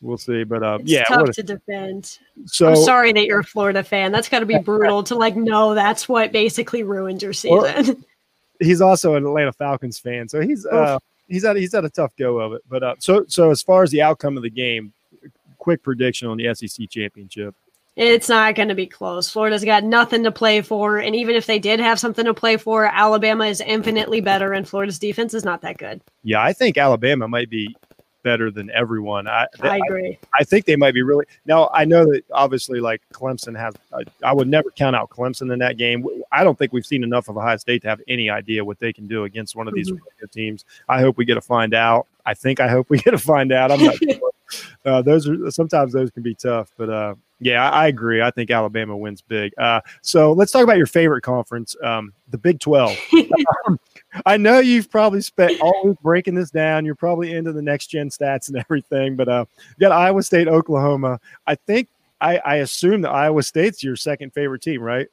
we'll 0.00 0.18
see. 0.18 0.44
But 0.44 0.62
uh, 0.62 0.78
it's 0.80 0.90
yeah, 0.90 1.04
tough 1.04 1.30
to 1.30 1.42
defend. 1.42 2.18
So 2.46 2.68
I'm 2.68 2.76
sorry 2.76 3.12
that 3.12 3.26
you're 3.26 3.40
a 3.40 3.44
Florida 3.44 3.82
fan. 3.82 4.12
That's 4.12 4.28
got 4.28 4.40
to 4.40 4.46
be 4.46 4.58
brutal 4.64 5.02
to 5.04 5.14
like 5.14 5.36
know 5.36 5.74
that's 5.74 6.08
what 6.08 6.32
basically 6.32 6.82
ruined 6.82 7.22
your 7.22 7.32
season. 7.32 7.58
Well, 7.58 7.96
he's 8.60 8.80
also 8.80 9.14
an 9.14 9.24
Atlanta 9.24 9.52
Falcons 9.52 9.98
fan, 9.98 10.28
so 10.28 10.40
he's 10.40 10.66
uh, 10.66 10.98
he's 11.28 11.44
had 11.44 11.56
he's 11.56 11.72
had 11.72 11.84
a 11.84 11.90
tough 11.90 12.14
go 12.16 12.38
of 12.38 12.52
it. 12.52 12.62
But 12.68 12.82
uh, 12.82 12.94
so 12.98 13.24
so 13.28 13.50
as 13.50 13.62
far 13.62 13.82
as 13.82 13.90
the 13.90 14.02
outcome 14.02 14.36
of 14.36 14.42
the 14.42 14.50
game, 14.50 14.92
quick 15.66 15.82
prediction 15.82 16.28
on 16.28 16.36
the 16.36 16.54
SEC 16.54 16.88
championship. 16.88 17.52
It's 17.96 18.28
not 18.28 18.54
going 18.54 18.68
to 18.68 18.74
be 18.76 18.86
close. 18.86 19.28
Florida's 19.28 19.64
got 19.64 19.82
nothing 19.82 20.22
to 20.22 20.30
play 20.30 20.60
for. 20.60 20.98
And 20.98 21.16
even 21.16 21.34
if 21.34 21.46
they 21.46 21.58
did 21.58 21.80
have 21.80 21.98
something 21.98 22.24
to 22.24 22.34
play 22.34 22.56
for, 22.56 22.84
Alabama 22.84 23.46
is 23.46 23.60
infinitely 23.60 24.20
better, 24.20 24.52
and 24.52 24.68
Florida's 24.68 25.00
defense 25.00 25.34
is 25.34 25.44
not 25.44 25.62
that 25.62 25.78
good. 25.78 26.00
Yeah, 26.22 26.40
I 26.40 26.52
think 26.52 26.78
Alabama 26.78 27.26
might 27.26 27.50
be 27.50 27.74
better 28.22 28.52
than 28.52 28.70
everyone. 28.70 29.26
I, 29.26 29.46
I 29.60 29.78
agree. 29.78 30.16
I, 30.22 30.42
I, 30.42 30.44
think 30.44 30.66
they 30.66 30.76
might 30.76 30.94
be 30.94 31.02
really 31.02 31.24
now. 31.46 31.68
I 31.74 31.84
know 31.84 32.04
that 32.12 32.22
obviously, 32.30 32.78
like 32.78 33.02
Clemson 33.12 33.58
has, 33.58 33.74
uh, 33.92 34.04
I 34.22 34.32
would 34.32 34.46
never 34.46 34.70
count 34.70 34.94
out 34.94 35.10
Clemson 35.10 35.52
in 35.52 35.58
that 35.58 35.78
game. 35.78 36.06
I 36.30 36.44
don't 36.44 36.56
think 36.56 36.72
we've 36.72 36.86
seen 36.86 37.02
enough 37.02 37.28
of 37.28 37.36
Ohio 37.36 37.56
State 37.56 37.82
to 37.82 37.88
have 37.88 38.00
any 38.06 38.30
idea 38.30 38.64
what 38.64 38.78
they 38.78 38.92
can 38.92 39.08
do 39.08 39.24
against 39.24 39.56
one 39.56 39.66
of 39.66 39.74
these 39.74 39.90
mm-hmm. 39.90 40.26
teams. 40.30 40.64
I 40.88 41.00
hope 41.00 41.16
we 41.16 41.24
get 41.24 41.34
to 41.34 41.40
find 41.40 41.74
out. 41.74 42.06
I 42.24 42.34
think 42.34 42.60
I 42.60 42.68
hope 42.68 42.88
we 42.88 42.98
get 42.98 43.10
to 43.10 43.18
find 43.18 43.50
out. 43.50 43.72
I'm 43.72 43.82
not 43.82 43.96
sure. 43.96 44.20
Uh, 44.84 45.02
those 45.02 45.28
are 45.28 45.50
sometimes 45.50 45.92
those 45.92 46.12
can 46.12 46.22
be 46.22 46.34
tough, 46.34 46.70
but 46.76 46.88
uh, 46.88 47.12
yeah, 47.40 47.68
I, 47.68 47.84
I, 47.84 47.86
agree. 47.88 48.22
I 48.22 48.30
think 48.30 48.52
Alabama 48.52 48.96
wins 48.96 49.20
big. 49.20 49.52
Uh, 49.58 49.80
so 50.00 50.32
let's 50.32 50.52
talk 50.52 50.62
about 50.62 50.76
your 50.76 50.86
favorite 50.86 51.22
conference, 51.22 51.74
um, 51.82 52.12
the 52.30 52.38
Big 52.38 52.60
Twelve. 52.60 52.96
um, 53.66 53.80
I 54.26 54.36
know 54.36 54.60
you've 54.60 54.88
probably 54.88 55.22
spent 55.22 55.60
all 55.60 55.82
week 55.84 56.00
breaking 56.02 56.36
this 56.36 56.52
down. 56.52 56.84
You're 56.84 56.94
probably 56.94 57.32
into 57.32 57.52
the 57.52 57.62
next 57.62 57.88
gen 57.88 58.10
stats 58.10 58.48
and 58.48 58.56
everything, 58.58 59.16
but 59.16 59.28
uh, 59.28 59.44
you 59.58 59.80
got 59.80 59.90
Iowa 59.90 60.22
State, 60.22 60.46
Oklahoma. 60.46 61.18
I 61.48 61.56
think 61.56 61.88
I, 62.20 62.38
I 62.38 62.56
assume 62.56 63.02
that 63.02 63.10
Iowa 63.10 63.42
State's 63.42 63.82
your 63.82 63.96
second 63.96 64.32
favorite 64.32 64.62
team, 64.62 64.80
right? 64.80 65.08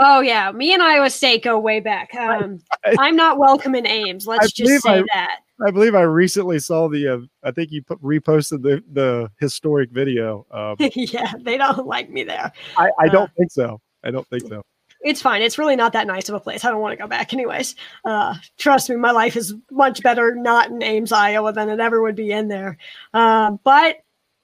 Oh 0.00 0.20
yeah, 0.20 0.52
me 0.52 0.72
and 0.74 0.82
Iowa 0.82 1.10
State 1.10 1.42
go 1.42 1.58
way 1.58 1.80
back. 1.80 2.14
Um, 2.14 2.60
I, 2.98 3.08
am 3.08 3.16
not 3.16 3.38
welcome 3.38 3.74
in 3.74 3.86
Ames. 3.86 4.26
Let's 4.26 4.46
I 4.46 4.48
just 4.48 4.82
say 4.82 4.98
I, 4.98 5.04
that. 5.14 5.40
I 5.66 5.70
believe 5.70 5.94
I 5.94 6.02
recently 6.02 6.58
saw 6.58 6.88
the. 6.88 7.08
Uh, 7.08 7.18
I 7.42 7.50
think 7.50 7.70
you 7.72 7.82
put, 7.82 8.00
reposted 8.02 8.62
the 8.62 8.82
the 8.92 9.30
historic 9.38 9.90
video. 9.90 10.46
Um, 10.50 10.76
yeah, 10.94 11.32
they 11.40 11.56
don't 11.56 11.86
like 11.86 12.10
me 12.10 12.22
there. 12.22 12.52
I, 12.76 12.90
I 12.98 13.08
don't 13.08 13.30
uh, 13.30 13.34
think 13.36 13.50
so. 13.50 13.80
I 14.04 14.10
don't 14.10 14.26
think 14.28 14.46
so. 14.48 14.62
It's 15.00 15.22
fine. 15.22 15.42
It's 15.42 15.58
really 15.58 15.76
not 15.76 15.92
that 15.92 16.06
nice 16.06 16.28
of 16.28 16.34
a 16.34 16.40
place. 16.40 16.64
I 16.64 16.70
don't 16.70 16.80
want 16.80 16.92
to 16.92 17.02
go 17.02 17.08
back, 17.08 17.32
anyways. 17.32 17.76
Uh, 18.04 18.34
trust 18.56 18.90
me, 18.90 18.96
my 18.96 19.12
life 19.12 19.36
is 19.36 19.54
much 19.70 20.02
better 20.02 20.34
not 20.34 20.70
in 20.70 20.82
Ames, 20.82 21.12
Iowa, 21.12 21.52
than 21.52 21.68
it 21.68 21.78
ever 21.78 22.02
would 22.02 22.16
be 22.16 22.32
in 22.32 22.48
there. 22.48 22.78
Uh, 23.14 23.52
but 23.62 23.98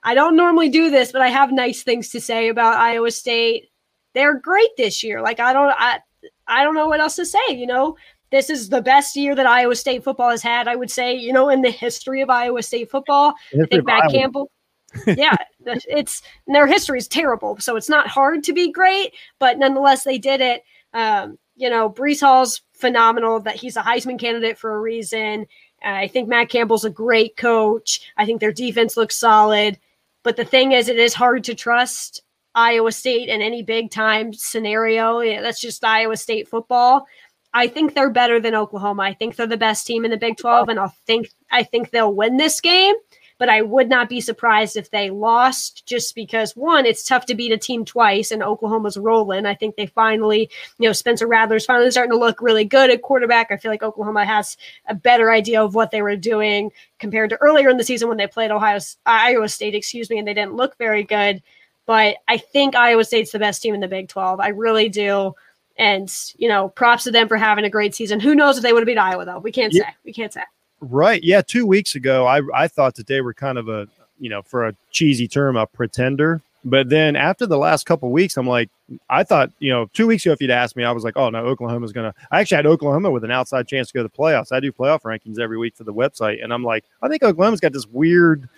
I 0.04 0.14
don't 0.14 0.36
normally 0.36 0.68
do 0.68 0.90
this, 0.90 1.10
but 1.10 1.22
I 1.22 1.28
have 1.28 1.50
nice 1.50 1.82
things 1.82 2.10
to 2.10 2.20
say 2.20 2.48
about 2.48 2.78
Iowa 2.78 3.10
State. 3.10 3.70
They're 4.12 4.38
great 4.38 4.76
this 4.76 5.02
year. 5.02 5.20
Like 5.20 5.40
I 5.40 5.52
don't, 5.52 5.74
I, 5.76 5.98
I 6.46 6.62
don't 6.62 6.74
know 6.74 6.86
what 6.86 7.00
else 7.00 7.16
to 7.16 7.26
say. 7.26 7.48
You 7.48 7.66
know, 7.66 7.96
this 8.34 8.50
is 8.50 8.68
the 8.68 8.82
best 8.82 9.14
year 9.14 9.34
that 9.34 9.46
Iowa 9.46 9.76
State 9.76 10.02
football 10.02 10.30
has 10.30 10.42
had. 10.42 10.66
I 10.66 10.76
would 10.76 10.90
say, 10.90 11.14
you 11.14 11.32
know, 11.32 11.48
in 11.48 11.62
the 11.62 11.70
history 11.70 12.20
of 12.20 12.30
Iowa 12.30 12.62
State 12.62 12.90
football. 12.90 13.34
I 13.52 13.66
think 13.66 13.86
Matt 13.86 14.04
Iowa. 14.04 14.12
Campbell. 14.12 14.50
yeah, 15.06 15.36
it's 15.64 16.22
their 16.46 16.66
history 16.66 16.98
is 16.98 17.08
terrible, 17.08 17.56
so 17.58 17.76
it's 17.76 17.88
not 17.88 18.06
hard 18.06 18.44
to 18.44 18.52
be 18.52 18.70
great, 18.70 19.12
but 19.40 19.58
nonetheless, 19.58 20.04
they 20.04 20.18
did 20.18 20.40
it. 20.40 20.62
Um, 20.92 21.36
you 21.56 21.68
know, 21.68 21.90
Breece 21.90 22.20
Hall's 22.20 22.62
phenomenal. 22.74 23.40
That 23.40 23.56
he's 23.56 23.76
a 23.76 23.82
Heisman 23.82 24.18
candidate 24.18 24.58
for 24.58 24.74
a 24.74 24.80
reason. 24.80 25.46
Uh, 25.84 25.88
I 25.88 26.08
think 26.08 26.28
Matt 26.28 26.48
Campbell's 26.48 26.84
a 26.84 26.90
great 26.90 27.36
coach. 27.36 28.12
I 28.16 28.24
think 28.24 28.40
their 28.40 28.52
defense 28.52 28.96
looks 28.96 29.16
solid. 29.16 29.78
But 30.22 30.36
the 30.36 30.44
thing 30.44 30.72
is, 30.72 30.88
it 30.88 30.98
is 30.98 31.12
hard 31.12 31.44
to 31.44 31.54
trust 31.54 32.22
Iowa 32.54 32.92
State 32.92 33.28
in 33.28 33.42
any 33.42 33.62
big 33.62 33.90
time 33.90 34.32
scenario. 34.32 35.20
Yeah, 35.20 35.42
that's 35.42 35.60
just 35.60 35.84
Iowa 35.84 36.16
State 36.16 36.48
football. 36.48 37.06
I 37.54 37.68
think 37.68 37.94
they're 37.94 38.10
better 38.10 38.40
than 38.40 38.56
Oklahoma. 38.56 39.04
I 39.04 39.14
think 39.14 39.36
they're 39.36 39.46
the 39.46 39.56
best 39.56 39.86
team 39.86 40.04
in 40.04 40.10
the 40.10 40.16
Big 40.16 40.36
12 40.36 40.68
and 40.68 40.80
I 40.80 40.88
think 41.06 41.30
I 41.52 41.62
think 41.62 41.90
they'll 41.90 42.12
win 42.12 42.36
this 42.36 42.60
game, 42.60 42.96
but 43.38 43.48
I 43.48 43.62
would 43.62 43.88
not 43.88 44.08
be 44.08 44.20
surprised 44.20 44.76
if 44.76 44.90
they 44.90 45.08
lost 45.08 45.86
just 45.86 46.16
because 46.16 46.56
one, 46.56 46.84
it's 46.84 47.04
tough 47.04 47.26
to 47.26 47.34
beat 47.36 47.52
a 47.52 47.56
team 47.56 47.84
twice 47.84 48.32
and 48.32 48.42
Oklahoma's 48.42 48.96
rolling. 48.96 49.46
I 49.46 49.54
think 49.54 49.76
they 49.76 49.86
finally, 49.86 50.50
you 50.78 50.88
know, 50.88 50.92
Spencer 50.92 51.28
Rattler's 51.28 51.64
finally 51.64 51.92
starting 51.92 52.10
to 52.10 52.18
look 52.18 52.42
really 52.42 52.64
good 52.64 52.90
at 52.90 53.02
quarterback. 53.02 53.52
I 53.52 53.56
feel 53.56 53.70
like 53.70 53.84
Oklahoma 53.84 54.24
has 54.24 54.56
a 54.86 54.94
better 54.96 55.30
idea 55.30 55.62
of 55.62 55.76
what 55.76 55.92
they 55.92 56.02
were 56.02 56.16
doing 56.16 56.72
compared 56.98 57.30
to 57.30 57.40
earlier 57.40 57.68
in 57.70 57.76
the 57.76 57.84
season 57.84 58.08
when 58.08 58.18
they 58.18 58.26
played 58.26 58.50
Ohio 58.50 58.80
Iowa 59.06 59.48
State, 59.48 59.76
excuse 59.76 60.10
me, 60.10 60.18
and 60.18 60.26
they 60.26 60.34
didn't 60.34 60.56
look 60.56 60.76
very 60.76 61.04
good. 61.04 61.40
But 61.86 62.16
I 62.26 62.38
think 62.38 62.74
Iowa 62.74 63.04
State's 63.04 63.30
the 63.30 63.38
best 63.38 63.62
team 63.62 63.74
in 63.74 63.80
the 63.80 63.86
Big 63.86 64.08
12. 64.08 64.40
I 64.40 64.48
really 64.48 64.88
do. 64.88 65.34
And 65.76 66.12
you 66.36 66.48
know, 66.48 66.68
props 66.68 67.04
to 67.04 67.10
them 67.10 67.28
for 67.28 67.36
having 67.36 67.64
a 67.64 67.70
great 67.70 67.94
season. 67.94 68.20
Who 68.20 68.34
knows 68.34 68.56
if 68.56 68.62
they 68.62 68.72
would 68.72 68.80
have 68.80 68.86
beat 68.86 68.98
Iowa 68.98 69.24
though? 69.24 69.38
We 69.38 69.52
can't 69.52 69.72
yeah. 69.72 69.84
say. 69.84 69.94
We 70.04 70.12
can't 70.12 70.32
say. 70.32 70.42
Right. 70.80 71.22
Yeah. 71.24 71.42
Two 71.42 71.66
weeks 71.66 71.94
ago, 71.94 72.26
I 72.26 72.42
I 72.54 72.68
thought 72.68 72.94
that 72.96 73.06
they 73.06 73.20
were 73.20 73.34
kind 73.34 73.58
of 73.58 73.68
a 73.68 73.88
you 74.18 74.30
know, 74.30 74.42
for 74.42 74.66
a 74.66 74.74
cheesy 74.90 75.28
term, 75.28 75.56
a 75.56 75.66
pretender. 75.66 76.40
But 76.66 76.88
then 76.88 77.14
after 77.14 77.46
the 77.46 77.58
last 77.58 77.84
couple 77.84 78.10
weeks, 78.10 78.38
I'm 78.38 78.46
like, 78.46 78.70
I 79.10 79.22
thought, 79.22 79.50
you 79.58 79.70
know, 79.70 79.90
two 79.92 80.06
weeks 80.06 80.24
ago, 80.24 80.32
if 80.32 80.40
you'd 80.40 80.50
asked 80.50 80.76
me, 80.76 80.84
I 80.84 80.92
was 80.92 81.04
like, 81.04 81.16
oh 81.16 81.28
no, 81.28 81.44
Oklahoma's 81.44 81.92
gonna. 81.92 82.14
I 82.30 82.40
actually 82.40 82.56
had 82.56 82.66
Oklahoma 82.66 83.10
with 83.10 83.22
an 83.22 83.30
outside 83.30 83.68
chance 83.68 83.88
to 83.88 83.94
go 83.94 84.02
to 84.02 84.08
the 84.08 84.16
playoffs. 84.16 84.50
I 84.50 84.60
do 84.60 84.72
playoff 84.72 85.02
rankings 85.02 85.38
every 85.38 85.58
week 85.58 85.76
for 85.76 85.84
the 85.84 85.92
website, 85.92 86.42
and 86.42 86.54
I'm 86.54 86.64
like, 86.64 86.84
I 87.02 87.08
think 87.08 87.22
Oklahoma's 87.22 87.60
got 87.60 87.74
this 87.74 87.86
weird 87.86 88.48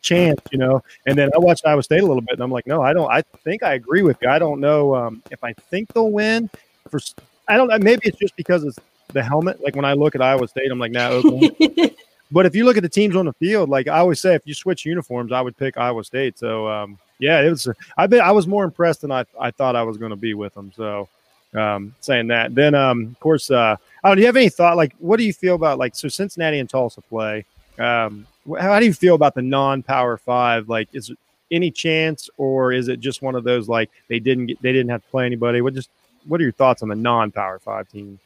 chance, 0.00 0.40
you 0.52 0.58
know. 0.58 0.84
And 1.06 1.18
then 1.18 1.30
I 1.34 1.38
watched 1.38 1.66
Iowa 1.66 1.82
State 1.82 2.02
a 2.02 2.06
little 2.06 2.20
bit, 2.20 2.34
and 2.34 2.40
I'm 2.40 2.52
like, 2.52 2.68
no, 2.68 2.82
I 2.82 2.92
don't. 2.92 3.10
I 3.10 3.22
think 3.22 3.64
I 3.64 3.74
agree 3.74 4.02
with 4.02 4.18
you. 4.22 4.28
I 4.28 4.38
don't 4.38 4.60
know 4.60 4.94
um, 4.94 5.22
if 5.32 5.42
I 5.42 5.52
think 5.52 5.92
they'll 5.92 6.12
win 6.12 6.48
for 6.90 7.00
I 7.48 7.56
don't 7.56 7.68
know. 7.68 7.78
Maybe 7.78 8.02
it's 8.04 8.18
just 8.18 8.36
because 8.36 8.64
it's 8.64 8.78
the 9.12 9.22
helmet. 9.22 9.62
Like 9.62 9.76
when 9.76 9.84
I 9.84 9.92
look 9.92 10.14
at 10.14 10.22
Iowa 10.22 10.48
State, 10.48 10.70
I'm 10.70 10.78
like, 10.78 10.92
nah. 10.92 11.22
but 12.30 12.46
if 12.46 12.54
you 12.54 12.64
look 12.64 12.76
at 12.76 12.82
the 12.82 12.88
teams 12.88 13.16
on 13.16 13.26
the 13.26 13.32
field, 13.34 13.68
like 13.68 13.88
I 13.88 13.98
always 13.98 14.20
say, 14.20 14.34
if 14.34 14.42
you 14.44 14.54
switch 14.54 14.84
uniforms, 14.84 15.32
I 15.32 15.40
would 15.40 15.56
pick 15.56 15.76
Iowa 15.76 16.04
State. 16.04 16.38
So 16.38 16.68
um, 16.68 16.98
yeah, 17.18 17.40
it 17.40 17.50
was. 17.50 17.68
I 17.96 18.06
bet 18.06 18.20
I 18.20 18.32
was 18.32 18.46
more 18.46 18.64
impressed 18.64 19.02
than 19.02 19.12
I, 19.12 19.24
I 19.40 19.50
thought 19.50 19.76
I 19.76 19.82
was 19.82 19.96
going 19.96 20.10
to 20.10 20.16
be 20.16 20.34
with 20.34 20.54
them. 20.54 20.72
So 20.76 21.08
um, 21.54 21.94
saying 22.00 22.28
that, 22.28 22.54
then 22.54 22.74
um, 22.74 23.06
of 23.06 23.20
course, 23.20 23.50
uh, 23.50 23.76
oh, 24.04 24.14
do 24.14 24.20
you 24.20 24.26
have 24.26 24.36
any 24.36 24.48
thought? 24.48 24.76
Like, 24.76 24.94
what 24.98 25.18
do 25.18 25.24
you 25.24 25.32
feel 25.32 25.54
about 25.54 25.78
like 25.78 25.94
so 25.94 26.08
Cincinnati 26.08 26.58
and 26.58 26.68
Tulsa 26.68 27.00
play? 27.00 27.44
Um, 27.78 28.26
how 28.58 28.78
do 28.78 28.86
you 28.86 28.94
feel 28.94 29.14
about 29.14 29.34
the 29.34 29.42
non-power 29.42 30.16
five? 30.18 30.68
Like, 30.68 30.88
is 30.92 31.10
it 31.10 31.18
any 31.50 31.70
chance, 31.70 32.28
or 32.36 32.72
is 32.72 32.88
it 32.88 33.00
just 33.00 33.22
one 33.22 33.34
of 33.34 33.44
those 33.44 33.68
like 33.68 33.90
they 34.08 34.18
didn't 34.18 34.46
get 34.46 34.60
they 34.62 34.72
didn't 34.72 34.90
have 34.90 35.02
to 35.02 35.10
play 35.10 35.26
anybody? 35.26 35.60
What 35.60 35.74
just 35.74 35.90
what 36.26 36.40
are 36.40 36.44
your 36.44 36.52
thoughts 36.52 36.82
on 36.82 36.88
the 36.88 36.96
non-power 36.96 37.58
five 37.58 37.88
team? 37.88 38.18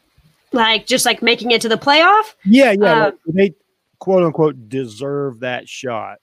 Like 0.53 0.87
just 0.87 1.07
like 1.07 1.23
making 1.23 1.53
it 1.53 1.61
to 1.63 1.69
the 1.69 1.77
playoff? 1.77 2.35
Yeah, 2.45 2.73
yeah. 2.73 3.07
Uh, 3.07 3.11
they 3.27 3.55
quote 3.99 4.25
unquote 4.25 4.69
deserve 4.69 5.41
that 5.41 5.69
shot. 5.69 6.19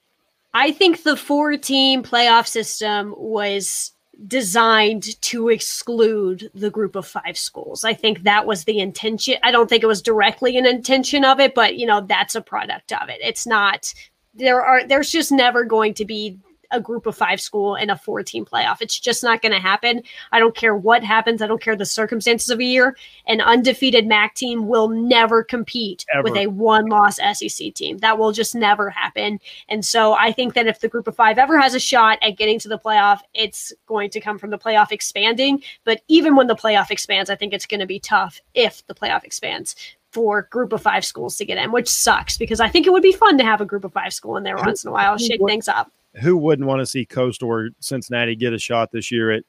I 0.54 0.72
think 0.72 1.04
the 1.04 1.16
four-team 1.16 2.04
playoff 2.04 2.48
system 2.48 3.14
was 3.18 3.92
designed 4.26 5.22
to 5.22 5.50
exclude 5.50 6.50
the 6.56 6.72
group 6.72 6.96
of 6.96 7.06
five 7.06 7.38
schools. 7.38 7.84
I 7.84 7.94
think 7.94 8.24
that 8.24 8.48
was 8.48 8.64
the 8.64 8.80
intention. 8.80 9.36
I 9.44 9.52
don't 9.52 9.70
think 9.70 9.84
it 9.84 9.88
was 9.88 10.02
directly 10.02 10.58
an 10.58 10.66
intention 10.66 11.24
of 11.24 11.40
it, 11.40 11.54
but 11.54 11.78
you 11.78 11.86
know, 11.86 12.02
that's 12.02 12.36
a 12.36 12.42
product 12.42 12.92
of 12.92 13.10
it. 13.10 13.20
It's 13.22 13.46
not 13.46 13.94
there 14.34 14.64
are 14.64 14.86
there's 14.88 15.12
just 15.12 15.32
never 15.32 15.64
going 15.64 15.94
to 15.96 16.06
be 16.06 16.38
a 16.72 16.82
group 16.82 17.06
of 17.06 17.16
five 17.16 17.40
school 17.40 17.76
in 17.76 17.90
a 17.90 17.98
four 17.98 18.24
team 18.24 18.46
playoff. 18.46 18.78
It's 18.82 19.00
just 19.00 19.24
not 19.24 19.42
going 19.42 19.52
to 19.52 19.60
happen. 19.60 20.04
I 20.32 20.40
don't 20.40 20.56
care 20.56 20.76
what 20.76 21.04
happens. 21.04 21.42
I 21.42 21.48
don't 21.48 21.62
care 21.62 21.76
the 21.76 21.86
circumstances 21.86 22.50
of 22.50 22.60
a 22.60 22.64
year. 22.64 22.98
An 23.26 23.42
undefeated 23.42 24.08
MAC 24.08 24.36
team 24.36 24.68
will 24.68 24.90
never 24.90 25.44
compete 25.44 26.06
Ever. 26.14 26.24
with 26.24 26.38
a 26.38 26.48
one 26.48 26.88
loss 26.88 27.18
SEC 27.18 27.74
team. 27.74 27.98
That 28.00 28.18
will 28.18 28.32
just 28.32 28.56
never 28.56 28.90
happen. 28.90 29.40
And 29.70 29.86
so 29.86 30.14
I 30.14 30.32
think 30.32 30.54
that 30.56 30.68
if 30.68 30.80
the 30.80 30.88
group 30.88 31.08
of 31.08 31.16
five 31.16 31.38
ever 31.38 31.60
has 31.60 31.74
a 31.74 31.80
shot 31.80 32.20
at 32.22 32.38
getting 32.38 32.60
to 32.60 32.68
the 32.68 32.80
playoff, 32.80 33.20
it's 33.34 33.74
going 33.86 34.10
to 34.12 34.20
come 34.20 34.38
from 34.38 34.50
the 34.50 34.58
playoff 34.58 34.92
expanding. 34.92 35.64
But 35.84 36.02
even 36.08 36.36
when 36.36 36.48
the 36.48 36.56
playoff 36.56 36.92
expands, 36.92 37.30
I 37.30 37.36
think 37.36 37.54
it's 37.54 37.66
going 37.66 37.80
to 37.80 37.86
be 37.86 38.00
tough 38.00 38.40
if 38.54 38.86
the 38.88 38.96
playoff 38.96 39.24
expands 39.24 39.76
for 40.12 40.44
group 40.44 40.74
of 40.74 40.82
five 40.82 41.06
schools 41.06 41.36
to 41.38 41.46
get 41.46 41.58
in, 41.58 41.72
which 41.72 41.90
sucks 41.90 42.38
because 42.38 42.60
I 42.60 42.70
think 42.70 42.88
it 42.88 42.92
would 42.92 43.04
be 43.04 43.12
fun 43.12 43.38
to 43.38 43.44
have 43.44 43.62
a 43.62 43.66
group 43.66 43.84
of 43.84 43.94
five 43.94 44.14
school 44.14 44.38
in 44.38 44.44
there 44.44 44.56
once 44.56 44.84
in 44.84 44.90
a 44.90 44.92
while, 44.92 45.18
shake 45.18 45.42
things 45.46 45.68
up 45.68 45.92
who 46.20 46.38
wouldn't 46.38 46.68
want 46.68 46.80
to 46.80 46.86
see 46.86 47.06
Coast 47.06 47.44
or 47.44 47.70
Cincinnati 47.80 48.36
get 48.36 48.54
a 48.54 48.60
shot 48.60 48.92
this 48.92 49.12
year 49.12 49.32
at, 49.32 49.44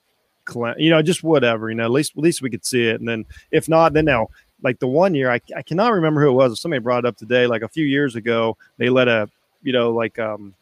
you 0.79 0.91
know, 0.91 1.03
just 1.03 1.23
whatever, 1.23 1.69
you 1.69 1.77
know, 1.77 1.85
at 1.85 1.91
least, 1.91 2.13
at 2.17 2.23
least 2.23 2.43
we 2.43 2.51
could 2.51 2.65
see 2.65 2.87
it. 2.87 3.01
And 3.01 3.09
then 3.09 3.25
if 3.51 3.69
not, 3.69 3.93
then 3.93 4.07
now, 4.07 4.29
like 4.63 4.79
the 4.79 4.89
one 4.89 5.15
year, 5.15 5.31
I, 5.31 5.41
I 5.57 5.63
cannot 5.63 5.93
remember 5.93 6.21
who 6.21 6.31
it 6.31 6.33
was. 6.33 6.53
If 6.53 6.59
Somebody 6.59 6.81
brought 6.81 7.05
it 7.05 7.09
up 7.09 7.17
today, 7.17 7.47
like 7.47 7.63
a 7.63 7.69
few 7.69 7.85
years 7.85 8.17
ago, 8.17 8.57
they 8.77 8.89
let 8.89 9.09
a, 9.09 9.29
you 9.63 9.73
know, 9.73 9.91
like, 9.91 10.19
um, 10.19 10.55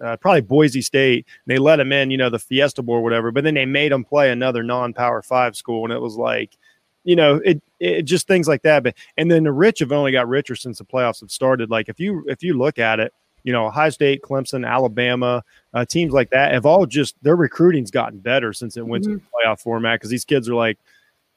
uh, 0.00 0.16
probably 0.16 0.40
Boise 0.40 0.82
State. 0.82 1.26
They 1.46 1.58
let 1.58 1.76
them 1.76 1.92
in, 1.92 2.10
you 2.10 2.18
know, 2.18 2.30
the 2.30 2.38
Fiesta 2.38 2.82
Bowl 2.82 2.96
or 2.96 3.02
whatever, 3.02 3.30
but 3.30 3.44
then 3.44 3.54
they 3.54 3.66
made 3.66 3.92
them 3.92 4.04
play 4.04 4.30
another 4.30 4.62
non-power 4.62 5.22
five 5.22 5.56
school, 5.56 5.84
and 5.84 5.92
it 5.92 6.00
was 6.00 6.16
like, 6.16 6.56
you 7.04 7.16
know, 7.16 7.36
it, 7.44 7.62
it 7.80 8.02
just 8.02 8.26
things 8.26 8.46
like 8.48 8.62
that. 8.62 8.82
But 8.82 8.94
and 9.16 9.30
then 9.30 9.44
the 9.44 9.52
rich 9.52 9.80
have 9.80 9.92
only 9.92 10.12
got 10.12 10.28
richer 10.28 10.54
since 10.54 10.78
the 10.78 10.84
playoffs 10.84 11.20
have 11.20 11.30
started. 11.30 11.70
Like 11.70 11.88
if 11.88 11.98
you 11.98 12.24
if 12.28 12.42
you 12.42 12.56
look 12.56 12.78
at 12.78 13.00
it, 13.00 13.12
you 13.42 13.52
know, 13.52 13.66
Ohio 13.66 13.90
State, 13.90 14.22
Clemson, 14.22 14.66
Alabama, 14.66 15.42
uh, 15.74 15.84
teams 15.84 16.12
like 16.12 16.30
that 16.30 16.52
have 16.52 16.66
all 16.66 16.86
just 16.86 17.14
their 17.22 17.36
recruiting's 17.36 17.90
gotten 17.90 18.18
better 18.18 18.52
since 18.52 18.76
it 18.76 18.86
went 18.86 19.04
mm-hmm. 19.04 19.14
to 19.14 19.18
the 19.18 19.46
playoff 19.46 19.60
format 19.60 19.98
because 19.98 20.10
these 20.10 20.24
kids 20.24 20.48
are 20.48 20.54
like, 20.54 20.78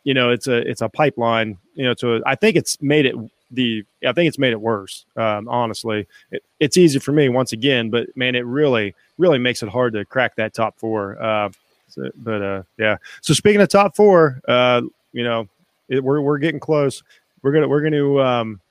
you 0.04 0.14
know, 0.14 0.32
it's 0.32 0.48
a 0.48 0.58
it's 0.58 0.82
a 0.82 0.90
pipeline. 0.90 1.58
You 1.76 1.86
know, 1.86 1.94
to 1.96 2.22
I 2.26 2.36
think 2.36 2.56
it's 2.56 2.82
made 2.82 3.06
it 3.06 3.16
the 3.52 3.84
I 4.06 4.14
think 4.14 4.28
it's 4.28 4.40
made 4.40 4.54
it 4.54 4.62
worse. 4.62 5.06
Um, 5.16 5.48
honestly, 5.48 6.08
it, 6.32 6.44
it's 6.60 6.78
easy 6.78 7.00
for 7.00 7.12
me 7.12 7.30
once 7.30 7.54
again, 7.54 7.90
but 7.90 8.16
man, 8.16 8.36
it 8.36 8.46
really 8.46 8.96
really 9.18 9.40
makes 9.40 9.62
it 9.62 9.70
hard 9.70 9.94
to 9.94 10.06
crack 10.06 10.36
that 10.36 10.54
top 10.54 10.78
four. 10.78 11.22
Uh, 11.22 11.50
so, 11.90 12.10
but 12.16 12.42
uh, 12.42 12.64
yeah. 12.78 12.98
So 13.22 13.34
speaking 13.34 13.62
of 13.62 13.70
top 13.70 13.96
four, 13.96 14.42
uh, 14.48 14.82
you 15.12 15.24
know, 15.24 15.48
it, 15.90 16.04
we're 16.04 16.22
we're 16.22 16.40
getting 16.40 16.60
close. 16.60 17.04
We're 17.44 17.52
gonna 17.52 17.68
we're 17.68 17.82
gonna 17.82 18.18
um, 18.18 18.62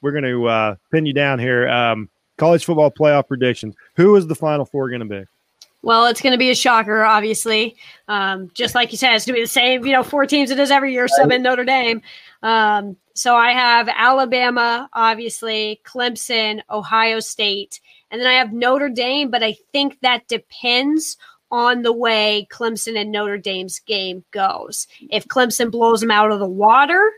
we're 0.00 0.12
going 0.12 0.24
to 0.24 0.46
uh, 0.46 0.76
pin 0.90 1.06
you 1.06 1.12
down 1.12 1.38
here. 1.38 1.68
Um, 1.68 2.08
college 2.36 2.64
football 2.64 2.90
playoff 2.90 3.28
predictions. 3.28 3.74
Who 3.96 4.16
is 4.16 4.26
the 4.26 4.34
final 4.34 4.64
four 4.64 4.88
going 4.88 5.00
to 5.00 5.06
be? 5.06 5.24
Well, 5.82 6.06
it's 6.06 6.20
going 6.20 6.32
to 6.32 6.38
be 6.38 6.50
a 6.50 6.54
shocker, 6.54 7.04
obviously. 7.04 7.76
Um, 8.08 8.50
just 8.52 8.74
like 8.74 8.90
you 8.90 8.98
said, 8.98 9.14
it's 9.14 9.26
going 9.26 9.34
to 9.34 9.40
be 9.40 9.44
the 9.44 9.48
same, 9.48 9.86
you 9.86 9.92
know, 9.92 10.02
four 10.02 10.26
teams 10.26 10.50
it 10.50 10.58
is 10.58 10.70
every 10.70 10.92
year, 10.92 11.06
seven 11.06 11.42
Notre 11.42 11.64
Dame. 11.64 12.02
Um, 12.42 12.96
so 13.14 13.36
I 13.36 13.52
have 13.52 13.88
Alabama, 13.88 14.88
obviously, 14.92 15.80
Clemson, 15.84 16.62
Ohio 16.70 17.20
State, 17.20 17.80
and 18.10 18.20
then 18.20 18.28
I 18.28 18.34
have 18.34 18.52
Notre 18.52 18.88
Dame, 18.88 19.30
but 19.30 19.42
I 19.42 19.56
think 19.72 20.00
that 20.00 20.26
depends 20.28 21.16
on 21.50 21.82
the 21.82 21.92
way 21.92 22.46
Clemson 22.50 23.00
and 23.00 23.10
Notre 23.10 23.38
Dame's 23.38 23.78
game 23.80 24.24
goes. 24.30 24.86
If 25.10 25.26
Clemson 25.28 25.70
blows 25.70 26.00
them 26.00 26.10
out 26.10 26.30
of 26.30 26.40
the 26.40 26.48
water, 26.48 27.10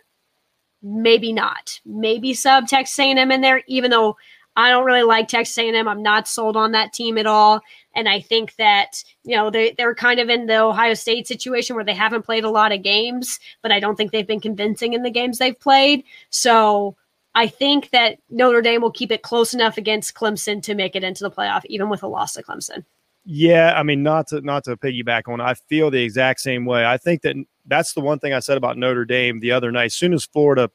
maybe 0.82 1.32
not. 1.32 1.80
Maybe 1.84 2.34
sub 2.34 2.68
Texas 2.68 2.98
A&M 2.98 3.30
in 3.30 3.40
there, 3.40 3.62
even 3.66 3.90
though 3.90 4.16
I 4.56 4.70
don't 4.70 4.84
really 4.84 5.02
like 5.02 5.28
Texas 5.28 5.56
A&M. 5.58 5.88
I'm 5.88 6.02
not 6.02 6.28
sold 6.28 6.56
on 6.56 6.72
that 6.72 6.92
team 6.92 7.18
at 7.18 7.26
all. 7.26 7.60
And 7.94 8.08
I 8.08 8.20
think 8.20 8.56
that, 8.56 9.02
you 9.24 9.36
know, 9.36 9.50
they, 9.50 9.72
they're 9.72 9.94
kind 9.94 10.20
of 10.20 10.28
in 10.28 10.46
the 10.46 10.60
Ohio 10.60 10.94
State 10.94 11.26
situation 11.26 11.76
where 11.76 11.84
they 11.84 11.94
haven't 11.94 12.22
played 12.22 12.44
a 12.44 12.50
lot 12.50 12.72
of 12.72 12.82
games, 12.82 13.38
but 13.62 13.72
I 13.72 13.80
don't 13.80 13.96
think 13.96 14.12
they've 14.12 14.26
been 14.26 14.40
convincing 14.40 14.92
in 14.92 15.02
the 15.02 15.10
games 15.10 15.38
they've 15.38 15.58
played. 15.58 16.04
So 16.30 16.96
I 17.34 17.46
think 17.46 17.90
that 17.90 18.18
Notre 18.28 18.62
Dame 18.62 18.82
will 18.82 18.90
keep 18.90 19.12
it 19.12 19.22
close 19.22 19.54
enough 19.54 19.78
against 19.78 20.14
Clemson 20.14 20.62
to 20.64 20.74
make 20.74 20.96
it 20.96 21.04
into 21.04 21.24
the 21.24 21.30
playoff, 21.30 21.64
even 21.66 21.88
with 21.88 22.02
a 22.02 22.08
loss 22.08 22.34
to 22.34 22.42
Clemson. 22.42 22.84
Yeah, 23.24 23.74
I 23.76 23.82
mean, 23.82 24.02
not 24.02 24.28
to 24.28 24.40
not 24.40 24.64
to 24.64 24.76
piggyback 24.76 25.28
on, 25.28 25.40
I 25.40 25.54
feel 25.54 25.90
the 25.90 26.02
exact 26.02 26.40
same 26.40 26.64
way. 26.64 26.86
I 26.86 26.96
think 26.96 27.22
that 27.22 27.36
that's 27.70 27.94
the 27.94 28.00
one 28.00 28.18
thing 28.18 28.32
I 28.32 28.40
said 28.40 28.56
about 28.56 28.76
Notre 28.76 29.04
Dame 29.04 29.40
the 29.40 29.52
other 29.52 29.72
night. 29.72 29.86
As 29.86 29.94
soon 29.94 30.12
as 30.12 30.24
Florida, 30.24 30.70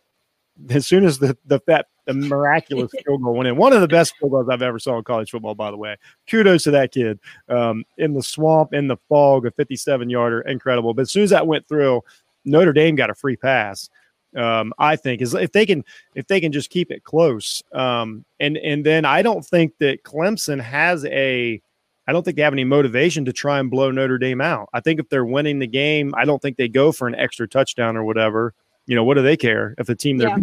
as 0.69 0.87
soon 0.87 1.05
as 1.05 1.19
the 1.19 1.37
the 1.45 1.59
that 1.67 1.87
the 2.05 2.13
miraculous 2.13 2.91
field 3.05 3.21
goal 3.21 3.35
went 3.35 3.47
in, 3.47 3.57
one 3.57 3.73
of 3.73 3.81
the 3.81 3.87
best 3.87 4.15
field 4.17 4.31
goals 4.31 4.49
I've 4.49 4.61
ever 4.61 4.79
saw 4.79 4.97
in 4.97 5.03
college 5.03 5.31
football, 5.31 5.55
by 5.55 5.71
the 5.71 5.77
way. 5.77 5.97
Kudos 6.29 6.63
to 6.63 6.71
that 6.71 6.91
kid. 6.91 7.19
Um, 7.49 7.83
in 7.97 8.13
the 8.13 8.23
swamp, 8.23 8.73
in 8.73 8.87
the 8.87 8.97
fog, 9.09 9.45
a 9.45 9.51
57 9.51 10.09
yarder, 10.09 10.41
incredible. 10.41 10.93
But 10.93 11.03
as 11.03 11.11
soon 11.11 11.23
as 11.23 11.29
that 11.31 11.47
went 11.47 11.67
through, 11.67 12.01
Notre 12.45 12.73
Dame 12.73 12.95
got 12.95 13.09
a 13.09 13.15
free 13.15 13.35
pass. 13.35 13.89
Um, 14.35 14.73
I 14.77 14.97
think 14.97 15.21
is 15.21 15.33
if 15.33 15.53
they 15.53 15.65
can 15.65 15.85
if 16.13 16.27
they 16.27 16.41
can 16.41 16.51
just 16.51 16.69
keep 16.69 16.91
it 16.91 17.03
close. 17.03 17.63
Um, 17.73 18.25
and 18.39 18.57
and 18.57 18.85
then 18.85 19.05
I 19.05 19.21
don't 19.21 19.45
think 19.45 19.73
that 19.79 20.03
Clemson 20.03 20.61
has 20.61 21.05
a 21.05 21.61
I 22.07 22.13
don't 22.13 22.23
think 22.23 22.37
they 22.37 22.43
have 22.43 22.53
any 22.53 22.63
motivation 22.63 23.25
to 23.25 23.33
try 23.33 23.59
and 23.59 23.69
blow 23.69 23.91
Notre 23.91 24.17
Dame 24.17 24.41
out. 24.41 24.69
I 24.73 24.79
think 24.79 24.99
if 24.99 25.09
they're 25.09 25.25
winning 25.25 25.59
the 25.59 25.67
game, 25.67 26.13
I 26.15 26.25
don't 26.25 26.41
think 26.41 26.57
they 26.57 26.67
go 26.67 26.91
for 26.91 27.07
an 27.07 27.15
extra 27.15 27.47
touchdown 27.47 27.97
or 27.97 28.03
whatever. 28.03 28.53
You 28.85 28.95
know, 28.95 29.03
what 29.03 29.15
do 29.15 29.23
they 29.23 29.37
care 29.37 29.73
if 29.79 29.87
the 29.87 29.95
team 29.95 30.17
they're 30.17 30.29
yeah. 30.29 30.37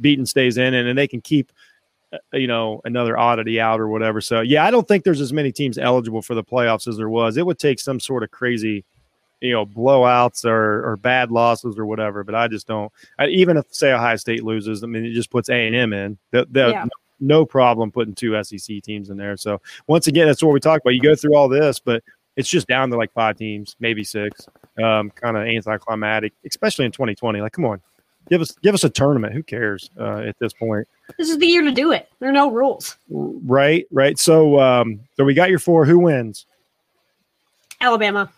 beating 0.00 0.26
stays 0.26 0.58
in 0.58 0.74
and, 0.74 0.86
and 0.86 0.98
they 0.98 1.08
can 1.08 1.22
keep, 1.22 1.50
uh, 2.12 2.18
you 2.34 2.46
know, 2.46 2.82
another 2.84 3.16
oddity 3.16 3.58
out 3.58 3.80
or 3.80 3.88
whatever. 3.88 4.20
So, 4.20 4.42
yeah, 4.42 4.64
I 4.64 4.70
don't 4.70 4.86
think 4.86 5.04
there's 5.04 5.22
as 5.22 5.32
many 5.32 5.50
teams 5.50 5.78
eligible 5.78 6.20
for 6.20 6.34
the 6.34 6.44
playoffs 6.44 6.86
as 6.86 6.98
there 6.98 7.08
was. 7.08 7.38
It 7.38 7.46
would 7.46 7.58
take 7.58 7.80
some 7.80 7.98
sort 8.00 8.22
of 8.22 8.30
crazy, 8.30 8.84
you 9.40 9.52
know, 9.52 9.64
blowouts 9.64 10.44
or, 10.44 10.86
or 10.86 10.98
bad 10.98 11.30
losses 11.30 11.78
or 11.78 11.86
whatever. 11.86 12.22
But 12.22 12.34
I 12.34 12.48
just 12.48 12.66
don't. 12.66 12.92
I, 13.18 13.28
even 13.28 13.56
if, 13.56 13.64
say, 13.70 13.92
Ohio 13.92 14.16
State 14.16 14.44
loses, 14.44 14.84
I 14.84 14.86
mean, 14.86 15.06
it 15.06 15.14
just 15.14 15.30
puts 15.30 15.48
A&M 15.48 15.94
in. 15.94 16.18
The, 16.32 16.46
the, 16.50 16.68
yeah 16.68 16.86
no 17.20 17.44
problem 17.44 17.90
putting 17.90 18.14
two 18.14 18.42
SEC 18.42 18.82
teams 18.82 19.10
in 19.10 19.16
there. 19.16 19.36
So 19.36 19.60
once 19.86 20.06
again, 20.06 20.26
that's 20.26 20.42
what 20.42 20.52
we 20.52 20.60
talked 20.60 20.84
about. 20.84 20.94
You 20.94 21.02
go 21.02 21.14
through 21.14 21.36
all 21.36 21.48
this, 21.48 21.78
but 21.78 22.02
it's 22.36 22.48
just 22.48 22.68
down 22.68 22.90
to 22.90 22.96
like 22.96 23.12
five 23.12 23.36
teams, 23.36 23.76
maybe 23.80 24.04
six. 24.04 24.46
Um, 24.82 25.10
kind 25.10 25.36
of 25.36 25.42
anticlimactic, 25.42 26.32
especially 26.46 26.84
in 26.84 26.92
2020. 26.92 27.40
Like, 27.40 27.52
come 27.52 27.64
on, 27.64 27.80
give 28.30 28.40
us 28.40 28.54
give 28.62 28.74
us 28.74 28.84
a 28.84 28.88
tournament. 28.88 29.34
Who 29.34 29.42
cares 29.42 29.90
uh, 29.98 30.18
at 30.18 30.38
this 30.38 30.52
point? 30.52 30.86
This 31.18 31.30
is 31.30 31.38
the 31.38 31.46
year 31.46 31.62
to 31.62 31.72
do 31.72 31.90
it. 31.92 32.08
There 32.20 32.28
are 32.28 32.32
no 32.32 32.50
rules. 32.50 32.96
Right, 33.08 33.86
right. 33.90 34.18
So, 34.18 34.60
um, 34.60 35.00
so 35.16 35.24
we 35.24 35.34
got 35.34 35.50
your 35.50 35.58
four. 35.58 35.84
Who 35.84 35.98
wins? 35.98 36.46
Alabama. 37.80 38.30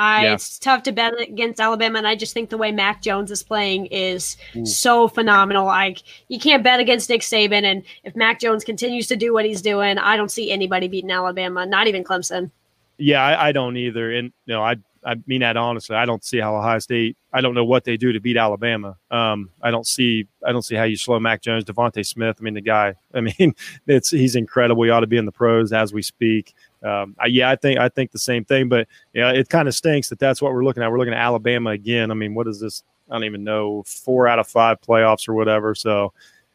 I, 0.00 0.24
yeah. 0.24 0.32
It's 0.32 0.58
tough 0.58 0.82
to 0.84 0.92
bet 0.92 1.12
against 1.20 1.60
Alabama, 1.60 1.98
and 1.98 2.08
I 2.08 2.16
just 2.16 2.32
think 2.32 2.48
the 2.48 2.56
way 2.56 2.72
Mac 2.72 3.02
Jones 3.02 3.30
is 3.30 3.42
playing 3.42 3.84
is 3.86 4.38
Ooh. 4.56 4.64
so 4.64 5.08
phenomenal. 5.08 5.66
Like 5.66 6.02
you 6.28 6.38
can't 6.38 6.64
bet 6.64 6.80
against 6.80 7.10
Nick 7.10 7.20
Saban, 7.20 7.64
and 7.64 7.82
if 8.02 8.16
Mac 8.16 8.40
Jones 8.40 8.64
continues 8.64 9.08
to 9.08 9.16
do 9.16 9.34
what 9.34 9.44
he's 9.44 9.60
doing, 9.60 9.98
I 9.98 10.16
don't 10.16 10.30
see 10.30 10.50
anybody 10.50 10.88
beating 10.88 11.10
Alabama, 11.10 11.66
not 11.66 11.86
even 11.86 12.02
Clemson. 12.02 12.50
Yeah, 12.96 13.22
I, 13.22 13.48
I 13.48 13.52
don't 13.52 13.76
either, 13.76 14.10
and 14.10 14.32
you 14.46 14.54
know, 14.54 14.62
I 14.62 14.76
I 15.04 15.16
mean 15.26 15.42
that 15.42 15.58
honestly. 15.58 15.96
I 15.96 16.06
don't 16.06 16.24
see 16.24 16.38
how 16.38 16.56
Ohio 16.56 16.78
State. 16.78 17.18
I 17.30 17.42
don't 17.42 17.54
know 17.54 17.66
what 17.66 17.84
they 17.84 17.98
do 17.98 18.10
to 18.12 18.20
beat 18.20 18.38
Alabama. 18.38 18.96
Um, 19.10 19.50
I 19.60 19.70
don't 19.70 19.86
see. 19.86 20.26
I 20.46 20.52
don't 20.52 20.62
see 20.62 20.76
how 20.76 20.84
you 20.84 20.96
slow 20.96 21.20
Mac 21.20 21.42
Jones, 21.42 21.64
DeVonta 21.64 22.06
Smith. 22.06 22.38
I 22.40 22.42
mean, 22.42 22.54
the 22.54 22.62
guy. 22.62 22.94
I 23.12 23.20
mean, 23.20 23.54
it's 23.86 24.10
he's 24.10 24.34
incredible. 24.34 24.82
He 24.84 24.90
ought 24.90 25.00
to 25.00 25.06
be 25.06 25.18
in 25.18 25.26
the 25.26 25.32
pros 25.32 25.74
as 25.74 25.92
we 25.92 26.00
speak 26.00 26.54
um, 26.82 27.14
I, 27.18 27.26
yeah, 27.26 27.50
I 27.50 27.56
think 27.56 27.78
I 27.78 27.88
think 27.88 28.10
the 28.10 28.18
same 28.18 28.44
thing, 28.44 28.68
but 28.68 28.88
yeah, 29.12 29.30
it 29.30 29.48
kind 29.48 29.68
of 29.68 29.74
stinks 29.74 30.08
that 30.08 30.18
that's 30.18 30.40
what 30.40 30.52
we're 30.52 30.64
looking 30.64 30.82
at. 30.82 30.90
We're 30.90 30.98
looking 30.98 31.14
at 31.14 31.20
Alabama 31.20 31.70
again. 31.70 32.10
I 32.10 32.14
mean, 32.14 32.34
what 32.34 32.48
is 32.48 32.60
this? 32.60 32.82
I 33.10 33.14
don't 33.14 33.24
even 33.24 33.44
know 33.44 33.82
four 33.84 34.28
out 34.28 34.38
of 34.38 34.48
five 34.48 34.80
playoffs 34.80 35.28
or 35.28 35.34
whatever. 35.34 35.74
So 35.74 36.12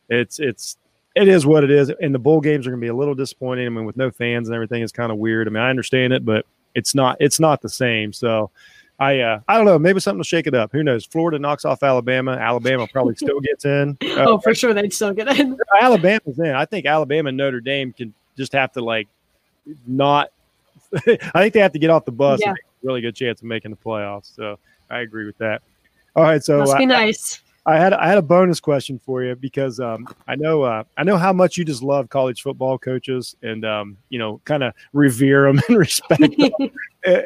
it's 0.09 0.39
it's 0.39 0.77
it 1.15 1.27
is 1.27 1.45
what 1.45 1.63
it 1.63 1.71
is. 1.71 1.91
And 2.01 2.13
the 2.13 2.19
bowl 2.19 2.41
games 2.41 2.65
are 2.65 2.71
going 2.71 2.81
to 2.81 2.85
be 2.85 2.89
a 2.89 2.95
little 2.95 3.15
disappointing. 3.15 3.65
I 3.65 3.69
mean, 3.69 3.85
with 3.85 3.97
no 3.97 4.09
fans 4.09 4.47
and 4.47 4.55
everything, 4.55 4.81
it's 4.81 4.91
kind 4.91 5.11
of 5.11 5.17
weird. 5.17 5.47
I 5.47 5.51
mean, 5.51 5.63
I 5.63 5.69
understand 5.69 6.13
it, 6.13 6.25
but 6.25 6.45
it's 6.73 6.95
not 6.95 7.17
it's 7.19 7.39
not 7.39 7.61
the 7.61 7.69
same. 7.69 8.11
So 8.11 8.49
I 8.99 9.19
uh, 9.19 9.39
I 9.47 9.57
don't 9.57 9.65
know. 9.65 9.77
Maybe 9.77 9.99
something 9.99 10.23
to 10.23 10.27
shake 10.27 10.47
it 10.47 10.55
up. 10.55 10.71
Who 10.71 10.83
knows? 10.83 11.05
Florida 11.05 11.37
knocks 11.37 11.65
off 11.65 11.83
Alabama. 11.83 12.31
Alabama 12.31 12.87
probably 12.87 13.15
still 13.17 13.39
gets 13.41 13.65
in. 13.65 13.97
Uh, 14.01 14.25
oh, 14.27 14.37
for 14.39 14.55
sure, 14.55 14.73
they'd 14.73 14.93
still 14.93 15.13
get 15.13 15.27
in. 15.39 15.57
Alabama's 15.79 16.39
in. 16.39 16.51
I 16.51 16.65
think 16.65 16.85
Alabama 16.85 17.29
and 17.29 17.37
Notre 17.37 17.61
Dame 17.61 17.93
can 17.93 18.13
just 18.37 18.53
have 18.53 18.71
to 18.73 18.81
like 18.81 19.07
not. 19.87 20.29
I 20.95 21.17
think 21.41 21.53
they 21.53 21.59
have 21.59 21.73
to 21.73 21.79
get 21.79 21.89
off 21.89 22.05
the 22.05 22.11
bus. 22.11 22.39
Yeah. 22.41 22.53
really 22.83 23.01
good 23.01 23.15
chance 23.15 23.41
of 23.41 23.47
making 23.47 23.71
the 23.71 23.77
playoffs. 23.77 24.35
So 24.35 24.57
I 24.89 24.99
agree 24.99 25.25
with 25.25 25.37
that. 25.39 25.61
All 26.15 26.23
right, 26.23 26.43
so 26.43 26.59
must 26.59 26.77
be 26.77 26.83
I, 26.83 26.85
nice. 26.85 27.41
I, 27.65 27.77
had 27.77 27.93
I 27.93 28.07
had 28.07 28.17
a 28.17 28.21
bonus 28.21 28.59
question 28.59 28.99
for 28.99 29.23
you 29.23 29.35
because 29.35 29.79
um, 29.79 30.07
I 30.27 30.35
know 30.35 30.63
uh, 30.63 30.83
I 30.97 31.03
know 31.03 31.17
how 31.17 31.33
much 31.33 31.57
you 31.57 31.65
just 31.65 31.83
love 31.83 32.09
college 32.09 32.41
football 32.41 32.77
coaches 32.77 33.35
and 33.41 33.65
um, 33.65 33.97
you 34.09 34.19
know 34.19 34.39
kind 34.45 34.63
of 34.63 34.73
revere 34.93 35.43
them 35.43 35.59
and 35.67 35.77
respect 35.77 36.21
them 36.21 36.71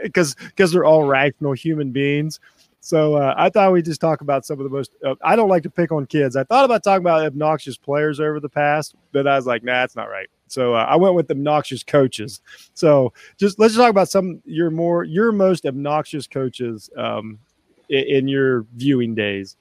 because 0.03 0.35
because 0.45 0.71
they're 0.71 0.85
all 0.85 1.03
rational 1.03 1.53
human 1.53 1.91
beings. 1.91 2.39
So 2.81 3.15
uh, 3.15 3.35
I 3.37 3.49
thought 3.49 3.73
we'd 3.73 3.85
just 3.85 4.01
talk 4.01 4.21
about 4.21 4.45
some 4.45 4.59
of 4.59 4.63
the 4.63 4.69
most. 4.69 4.91
Uh, 5.05 5.15
I 5.21 5.35
don't 5.35 5.49
like 5.49 5.63
to 5.63 5.69
pick 5.69 5.91
on 5.91 6.05
kids. 6.05 6.35
I 6.35 6.45
thought 6.45 6.65
about 6.65 6.83
talking 6.83 7.03
about 7.03 7.25
obnoxious 7.25 7.77
players 7.77 8.19
over 8.19 8.39
the 8.39 8.49
past, 8.49 8.95
but 9.11 9.27
I 9.27 9.35
was 9.35 9.45
like, 9.45 9.63
nah, 9.63 9.73
that's 9.73 9.95
not 9.95 10.09
right. 10.09 10.29
So 10.51 10.73
uh, 10.73 10.85
I 10.89 10.95
went 10.95 11.15
with 11.15 11.29
obnoxious 11.31 11.83
coaches. 11.83 12.41
So 12.73 13.13
just 13.37 13.59
let's 13.59 13.73
just 13.73 13.81
talk 13.81 13.89
about 13.89 14.09
some 14.09 14.41
your 14.45 14.69
more 14.71 15.03
your 15.03 15.31
most 15.31 15.65
obnoxious 15.65 16.27
coaches 16.27 16.89
um, 16.97 17.39
in, 17.89 18.03
in 18.03 18.27
your 18.27 18.65
viewing 18.75 19.15
days. 19.15 19.57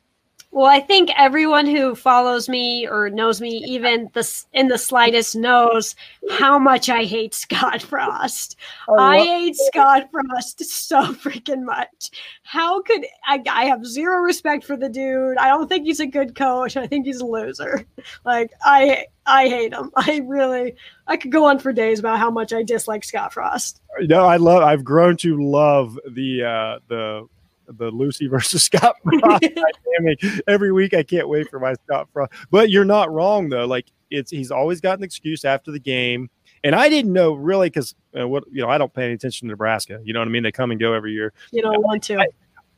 Well, 0.50 0.66
I 0.66 0.80
think 0.80 1.10
everyone 1.16 1.66
who 1.66 1.94
follows 1.94 2.48
me 2.48 2.88
or 2.88 3.10
knows 3.10 3.38
me, 3.40 3.62
even 3.66 4.08
the 4.14 4.44
in 4.54 4.68
the 4.68 4.78
slightest, 4.78 5.36
knows 5.36 5.94
how 6.30 6.58
much 6.58 6.88
I 6.88 7.04
hate 7.04 7.34
Scott 7.34 7.82
Frost. 7.88 8.56
Oh, 8.88 8.98
I 8.98 9.18
hate 9.18 9.56
Scott 9.56 10.08
Frost 10.10 10.64
so 10.64 11.12
freaking 11.12 11.64
much. 11.64 12.10
How 12.44 12.80
could 12.80 13.04
I? 13.26 13.42
I 13.50 13.66
have 13.66 13.84
zero 13.84 14.20
respect 14.22 14.64
for 14.64 14.76
the 14.76 14.88
dude. 14.88 15.36
I 15.36 15.48
don't 15.48 15.68
think 15.68 15.84
he's 15.84 16.00
a 16.00 16.06
good 16.06 16.34
coach. 16.34 16.78
I 16.78 16.86
think 16.86 17.04
he's 17.04 17.20
a 17.20 17.26
loser. 17.26 17.84
Like 18.24 18.50
I, 18.64 19.04
I 19.26 19.48
hate 19.48 19.74
him. 19.74 19.90
I 19.96 20.22
really, 20.24 20.76
I 21.06 21.18
could 21.18 21.30
go 21.30 21.44
on 21.44 21.58
for 21.58 21.72
days 21.74 21.98
about 21.98 22.18
how 22.18 22.30
much 22.30 22.54
I 22.54 22.62
dislike 22.62 23.04
Scott 23.04 23.34
Frost. 23.34 23.82
No, 24.00 24.24
I 24.24 24.38
love. 24.38 24.62
I've 24.62 24.82
grown 24.82 25.18
to 25.18 25.42
love 25.42 25.98
the 26.10 26.42
uh, 26.42 26.78
the 26.88 27.28
the 27.68 27.90
Lucy 27.90 28.26
versus 28.26 28.62
Scott 28.64 28.96
Frost 29.02 29.42
dynamic 29.98 30.20
every 30.46 30.72
week. 30.72 30.94
I 30.94 31.02
can't 31.02 31.28
wait 31.28 31.50
for 31.50 31.60
my 31.60 31.74
Scott 31.84 32.08
Frost. 32.12 32.32
But 32.50 32.70
you're 32.70 32.84
not 32.84 33.12
wrong 33.12 33.48
though. 33.48 33.66
Like 33.66 33.86
it's 34.10 34.30
he's 34.30 34.50
always 34.50 34.80
got 34.80 34.98
an 34.98 35.04
excuse 35.04 35.44
after 35.44 35.70
the 35.70 35.80
game. 35.80 36.30
And 36.64 36.74
I 36.74 36.88
didn't 36.88 37.12
know 37.12 37.34
really 37.34 37.68
because 37.68 37.94
uh, 38.18 38.26
what 38.26 38.44
you 38.50 38.62
know 38.62 38.68
I 38.68 38.78
don't 38.78 38.92
pay 38.92 39.04
any 39.04 39.14
attention 39.14 39.48
to 39.48 39.52
Nebraska. 39.52 40.00
You 40.02 40.12
know 40.12 40.20
what 40.20 40.28
I 40.28 40.30
mean? 40.30 40.42
They 40.42 40.52
come 40.52 40.70
and 40.70 40.80
go 40.80 40.92
every 40.92 41.12
year. 41.12 41.32
You 41.52 41.62
don't 41.62 41.80
want 41.82 42.02
to. 42.04 42.18
I, 42.18 42.26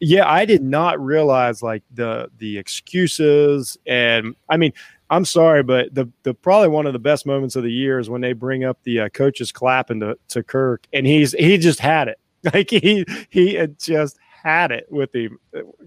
yeah, 0.01 0.31
I 0.31 0.45
did 0.45 0.63
not 0.63 0.99
realize 1.01 1.63
like 1.63 1.83
the 1.93 2.31
the 2.39 2.59
excuses 2.59 3.79
and 3.87 4.35
I 4.49 4.57
mean 4.57 4.73
I'm 5.11 5.25
sorry, 5.25 5.65
but 5.65 5.93
the 5.95 6.09
the 6.23 6.35
probably 6.35 6.69
one 6.69 6.87
of 6.87 6.93
the 6.93 6.99
best 6.99 7.27
moments 7.27 7.57
of 7.57 7.65
the 7.65 7.73
year 7.73 7.99
is 7.99 8.09
when 8.09 8.21
they 8.21 8.33
bring 8.33 8.65
up 8.65 8.79
the 8.85 9.01
uh, 9.01 9.09
coaches 9.09 9.51
clapping 9.51 10.01
to, 10.01 10.17
to 10.29 10.43
Kirk 10.43 10.87
and 10.93 11.07
he's 11.07 11.33
he 11.33 11.59
just 11.59 11.81
had 11.81 12.09
it 12.09 12.19
like 12.55 12.71
he 12.71 13.05
he 13.29 13.55
had 13.55 13.79
just 13.79 14.19
had 14.43 14.71
it 14.71 14.87
with 14.91 15.15
him. 15.15 15.39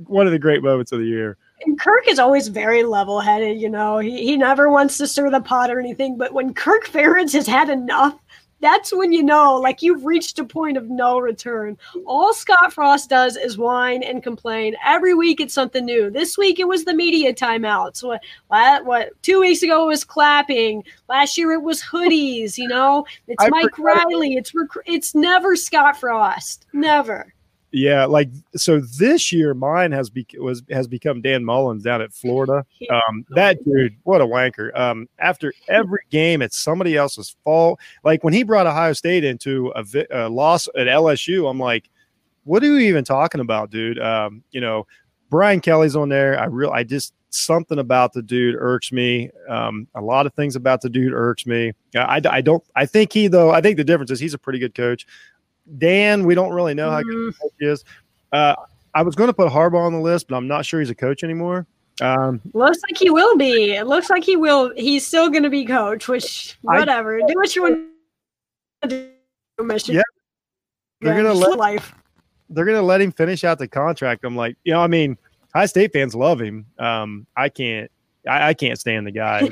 One 0.05 0.25
of 0.25 0.31
the 0.31 0.39
great 0.39 0.63
moments 0.63 0.91
of 0.91 0.99
the 0.99 1.05
year. 1.05 1.37
And 1.65 1.79
Kirk 1.79 2.07
is 2.07 2.19
always 2.19 2.49
very 2.49 2.83
level 2.83 3.19
headed, 3.21 3.59
you 3.61 3.69
know. 3.69 3.99
He, 3.99 4.25
he 4.25 4.37
never 4.37 4.69
wants 4.69 4.97
to 4.97 5.07
stir 5.07 5.29
the 5.29 5.39
pot 5.39 5.71
or 5.71 5.79
anything, 5.79 6.17
but 6.17 6.33
when 6.33 6.53
Kirk 6.53 6.85
Ferentz 6.85 7.33
has 7.33 7.47
had 7.47 7.69
enough, 7.69 8.19
that's 8.63 8.93
when 8.93 9.11
you 9.11 9.23
know, 9.23 9.55
like 9.55 9.81
you've 9.81 10.05
reached 10.05 10.39
a 10.39 10.45
point 10.45 10.77
of 10.77 10.89
no 10.89 11.19
return. 11.19 11.77
All 12.05 12.33
Scott 12.33 12.71
Frost 12.71 13.09
does 13.09 13.35
is 13.35 13.57
whine 13.57 14.03
and 14.03 14.23
complain. 14.23 14.75
Every 14.85 15.13
week 15.13 15.41
it's 15.41 15.53
something 15.53 15.83
new. 15.83 16.09
This 16.09 16.37
week 16.37 16.59
it 16.59 16.67
was 16.67 16.85
the 16.85 16.93
media 16.93 17.33
timeouts. 17.33 18.03
What, 18.03 18.21
what, 18.47 18.85
what 18.85 19.21
two 19.21 19.41
weeks 19.41 19.63
ago 19.63 19.83
it 19.83 19.87
was 19.87 20.05
clapping. 20.05 20.81
Last 21.09 21.37
year 21.37 21.51
it 21.51 21.61
was 21.61 21.81
hoodies. 21.81 22.57
You 22.57 22.69
know, 22.69 23.05
it's 23.27 23.43
I 23.43 23.49
Mike 23.49 23.77
Riley. 23.77 24.35
It's 24.35 24.55
rec- 24.55 24.85
it's 24.85 25.13
never 25.13 25.57
Scott 25.57 25.99
Frost. 25.99 26.65
Never. 26.71 27.32
Yeah, 27.75 28.05
like 28.05 28.29
so 28.55 28.79
this 28.79 29.31
year 29.31 29.55
mine 29.55 29.91
has 29.93 30.11
be, 30.11 30.27
was 30.37 30.61
has 30.69 30.87
become 30.87 31.23
Dan 31.23 31.43
Mullins 31.43 31.81
down 31.83 32.01
at 32.01 32.13
Florida. 32.13 32.65
Um, 32.91 33.25
that 33.29 33.63
dude, 33.63 33.95
what 34.03 34.21
a 34.21 34.25
wanker. 34.25 34.77
Um, 34.77 35.07
after 35.17 35.53
every 35.69 36.01
game, 36.11 36.41
it's 36.41 36.57
somebody 36.59 36.95
else's 36.97 37.35
fault. 37.43 37.79
Like 38.03 38.23
when 38.23 38.33
he 38.33 38.43
brought 38.43 38.67
Ohio 38.67 38.93
State 38.93 39.23
into 39.23 39.69
a, 39.69 39.83
vi- 39.83 40.05
a 40.11 40.29
loss 40.29 40.67
at 40.77 40.87
LSU, 40.87 41.49
I'm 41.49 41.59
like, 41.59 41.89
what 42.43 42.61
are 42.61 42.65
you 42.67 42.77
even 42.77 43.05
talking 43.05 43.39
about, 43.41 43.71
dude? 43.71 43.99
Um, 43.99 44.43
you 44.51 44.59
know, 44.61 44.85
Brian 45.29 45.61
Kelly's 45.61 45.95
on 45.95 46.09
there. 46.09 46.39
I 46.39 46.45
real 46.45 46.71
I 46.71 46.83
just 46.83 47.13
something 47.29 47.79
about 47.79 48.13
the 48.13 48.21
dude 48.21 48.55
irks 48.57 48.91
me. 48.91 49.31
Um, 49.49 49.87
a 49.95 50.01
lot 50.01 50.25
of 50.25 50.33
things 50.33 50.55
about 50.55 50.81
the 50.81 50.89
dude 50.89 51.13
irks 51.13 51.45
me. 51.45 51.73
I, 51.95 52.21
I 52.29 52.41
don't. 52.41 52.63
I 52.75 52.85
think 52.85 53.11
he 53.13 53.27
though. 53.27 53.49
I 53.51 53.61
think 53.61 53.77
the 53.77 53.83
difference 53.83 54.11
is 54.11 54.19
he's 54.19 54.33
a 54.33 54.39
pretty 54.39 54.59
good 54.59 54.75
coach. 54.75 55.07
Dan, 55.77 56.25
we 56.25 56.35
don't 56.35 56.51
really 56.51 56.73
know 56.73 56.91
how 56.91 57.01
good 57.01 57.33
mm. 57.33 57.33
he 57.59 57.65
is. 57.65 57.83
Uh, 58.31 58.55
I 58.93 59.01
was 59.01 59.15
going 59.15 59.27
to 59.27 59.33
put 59.33 59.49
Harbaugh 59.49 59.85
on 59.85 59.93
the 59.93 59.99
list, 59.99 60.27
but 60.27 60.35
I'm 60.35 60.47
not 60.47 60.65
sure 60.65 60.79
he's 60.79 60.89
a 60.89 60.95
coach 60.95 61.23
anymore. 61.23 61.65
Um, 62.01 62.41
looks 62.53 62.79
like 62.89 62.97
he 62.97 63.09
will 63.09 63.37
be. 63.37 63.73
It 63.73 63.87
looks 63.87 64.09
like 64.09 64.23
he 64.23 64.35
will. 64.35 64.73
He's 64.75 65.05
still 65.05 65.29
going 65.29 65.43
to 65.43 65.49
be 65.49 65.65
coach. 65.65 66.07
Which 66.07 66.57
whatever. 66.61 67.17
I, 67.17 67.27
do 67.27 67.33
what 67.35 67.55
you 67.55 67.63
want 67.63 67.87
to 68.81 68.87
do. 68.87 69.09
Yeah, 69.85 70.01
they're 71.01 71.13
going 71.13 71.25
to 71.25 71.33
let 71.33 71.57
life. 71.57 71.93
They're 72.49 72.65
going 72.65 72.77
to 72.77 72.83
let 72.83 73.01
him 73.01 73.11
finish 73.11 73.43
out 73.43 73.59
the 73.59 73.67
contract. 73.67 74.25
I'm 74.25 74.35
like, 74.35 74.57
you 74.63 74.73
know, 74.73 74.81
I 74.81 74.87
mean, 74.87 75.17
High 75.53 75.67
State 75.67 75.93
fans 75.93 76.15
love 76.15 76.41
him. 76.41 76.65
Um, 76.79 77.27
I 77.37 77.49
can't. 77.49 77.89
I, 78.27 78.49
I 78.49 78.53
can't 78.53 78.79
stand 78.79 79.05
the 79.05 79.11
guy 79.11 79.49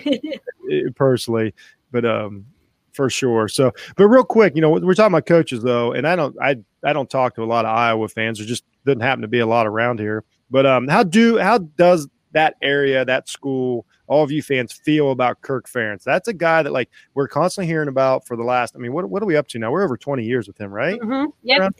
personally, 0.95 1.53
but 1.91 2.05
um, 2.05 2.45
for 2.93 3.09
sure. 3.09 3.47
So, 3.47 3.71
but 3.95 4.07
real 4.07 4.23
quick, 4.23 4.55
you 4.55 4.61
know, 4.61 4.69
we're 4.69 4.93
talking 4.93 5.13
about 5.13 5.25
coaches 5.25 5.63
though, 5.63 5.93
and 5.93 6.07
I 6.07 6.15
don't, 6.15 6.35
I, 6.41 6.57
I 6.83 6.93
don't 6.93 7.09
talk 7.09 7.35
to 7.35 7.43
a 7.43 7.45
lot 7.45 7.65
of 7.65 7.75
Iowa 7.75 8.07
fans. 8.07 8.37
There 8.37 8.47
just 8.47 8.63
doesn't 8.85 9.01
happen 9.01 9.21
to 9.21 9.27
be 9.27 9.39
a 9.39 9.45
lot 9.45 9.67
around 9.67 9.99
here. 9.99 10.23
But 10.49 10.65
um, 10.65 10.87
how 10.87 11.03
do, 11.03 11.37
how 11.37 11.59
does 11.59 12.07
that 12.33 12.55
area, 12.61 13.05
that 13.05 13.29
school, 13.29 13.85
all 14.07 14.23
of 14.23 14.31
you 14.31 14.41
fans 14.41 14.73
feel 14.73 15.11
about 15.11 15.41
Kirk 15.41 15.69
Ferentz? 15.69 16.03
That's 16.03 16.27
a 16.27 16.33
guy 16.33 16.63
that 16.63 16.73
like 16.73 16.89
we're 17.13 17.27
constantly 17.27 17.67
hearing 17.67 17.87
about 17.87 18.27
for 18.27 18.35
the 18.35 18.43
last. 18.43 18.75
I 18.75 18.79
mean, 18.79 18.93
what 18.93 19.09
what 19.09 19.23
are 19.23 19.25
we 19.25 19.37
up 19.37 19.47
to 19.49 19.59
now? 19.59 19.71
We're 19.71 19.83
over 19.83 19.95
twenty 19.95 20.23
years 20.23 20.47
with 20.47 20.59
him, 20.59 20.71
right? 20.71 20.99
Mm-hmm. 20.99 21.29
Yep. 21.43 21.75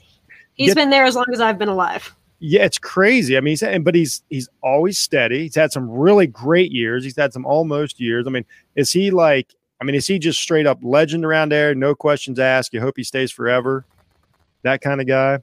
He's 0.54 0.68
Get, 0.68 0.76
been 0.76 0.90
there 0.90 1.04
as 1.04 1.14
long 1.14 1.26
as 1.32 1.40
I've 1.40 1.58
been 1.58 1.68
alive. 1.68 2.14
Yeah, 2.38 2.64
it's 2.64 2.78
crazy. 2.78 3.36
I 3.36 3.40
mean, 3.40 3.56
he's 3.56 3.78
but 3.82 3.94
he's 3.94 4.22
he's 4.30 4.48
always 4.62 4.98
steady. 4.98 5.42
He's 5.42 5.54
had 5.54 5.72
some 5.72 5.90
really 5.90 6.26
great 6.26 6.72
years. 6.72 7.04
He's 7.04 7.16
had 7.16 7.32
some 7.32 7.44
almost 7.44 8.00
years. 8.00 8.26
I 8.26 8.30
mean, 8.30 8.44
is 8.76 8.90
he 8.90 9.10
like 9.10 9.54
I 9.82 9.84
mean, 9.84 9.96
is 9.96 10.06
he 10.06 10.20
just 10.20 10.40
straight 10.40 10.64
up 10.64 10.78
legend 10.82 11.24
around 11.24 11.48
there? 11.48 11.74
No 11.74 11.92
questions 11.92 12.38
asked. 12.38 12.72
You 12.72 12.80
hope 12.80 12.96
he 12.96 13.02
stays 13.02 13.32
forever. 13.32 13.84
That 14.62 14.80
kind 14.80 15.00
of 15.00 15.08
guy. 15.08 15.40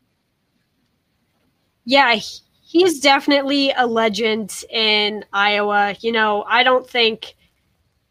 Yeah, 1.83 2.15
he's 2.61 3.01
definitely 3.01 3.73
a 3.75 3.85
legend 3.85 4.63
in 4.69 5.25
Iowa. 5.33 5.93
You 5.99 6.13
know, 6.13 6.43
I 6.43 6.63
don't 6.63 6.89
think 6.89 7.35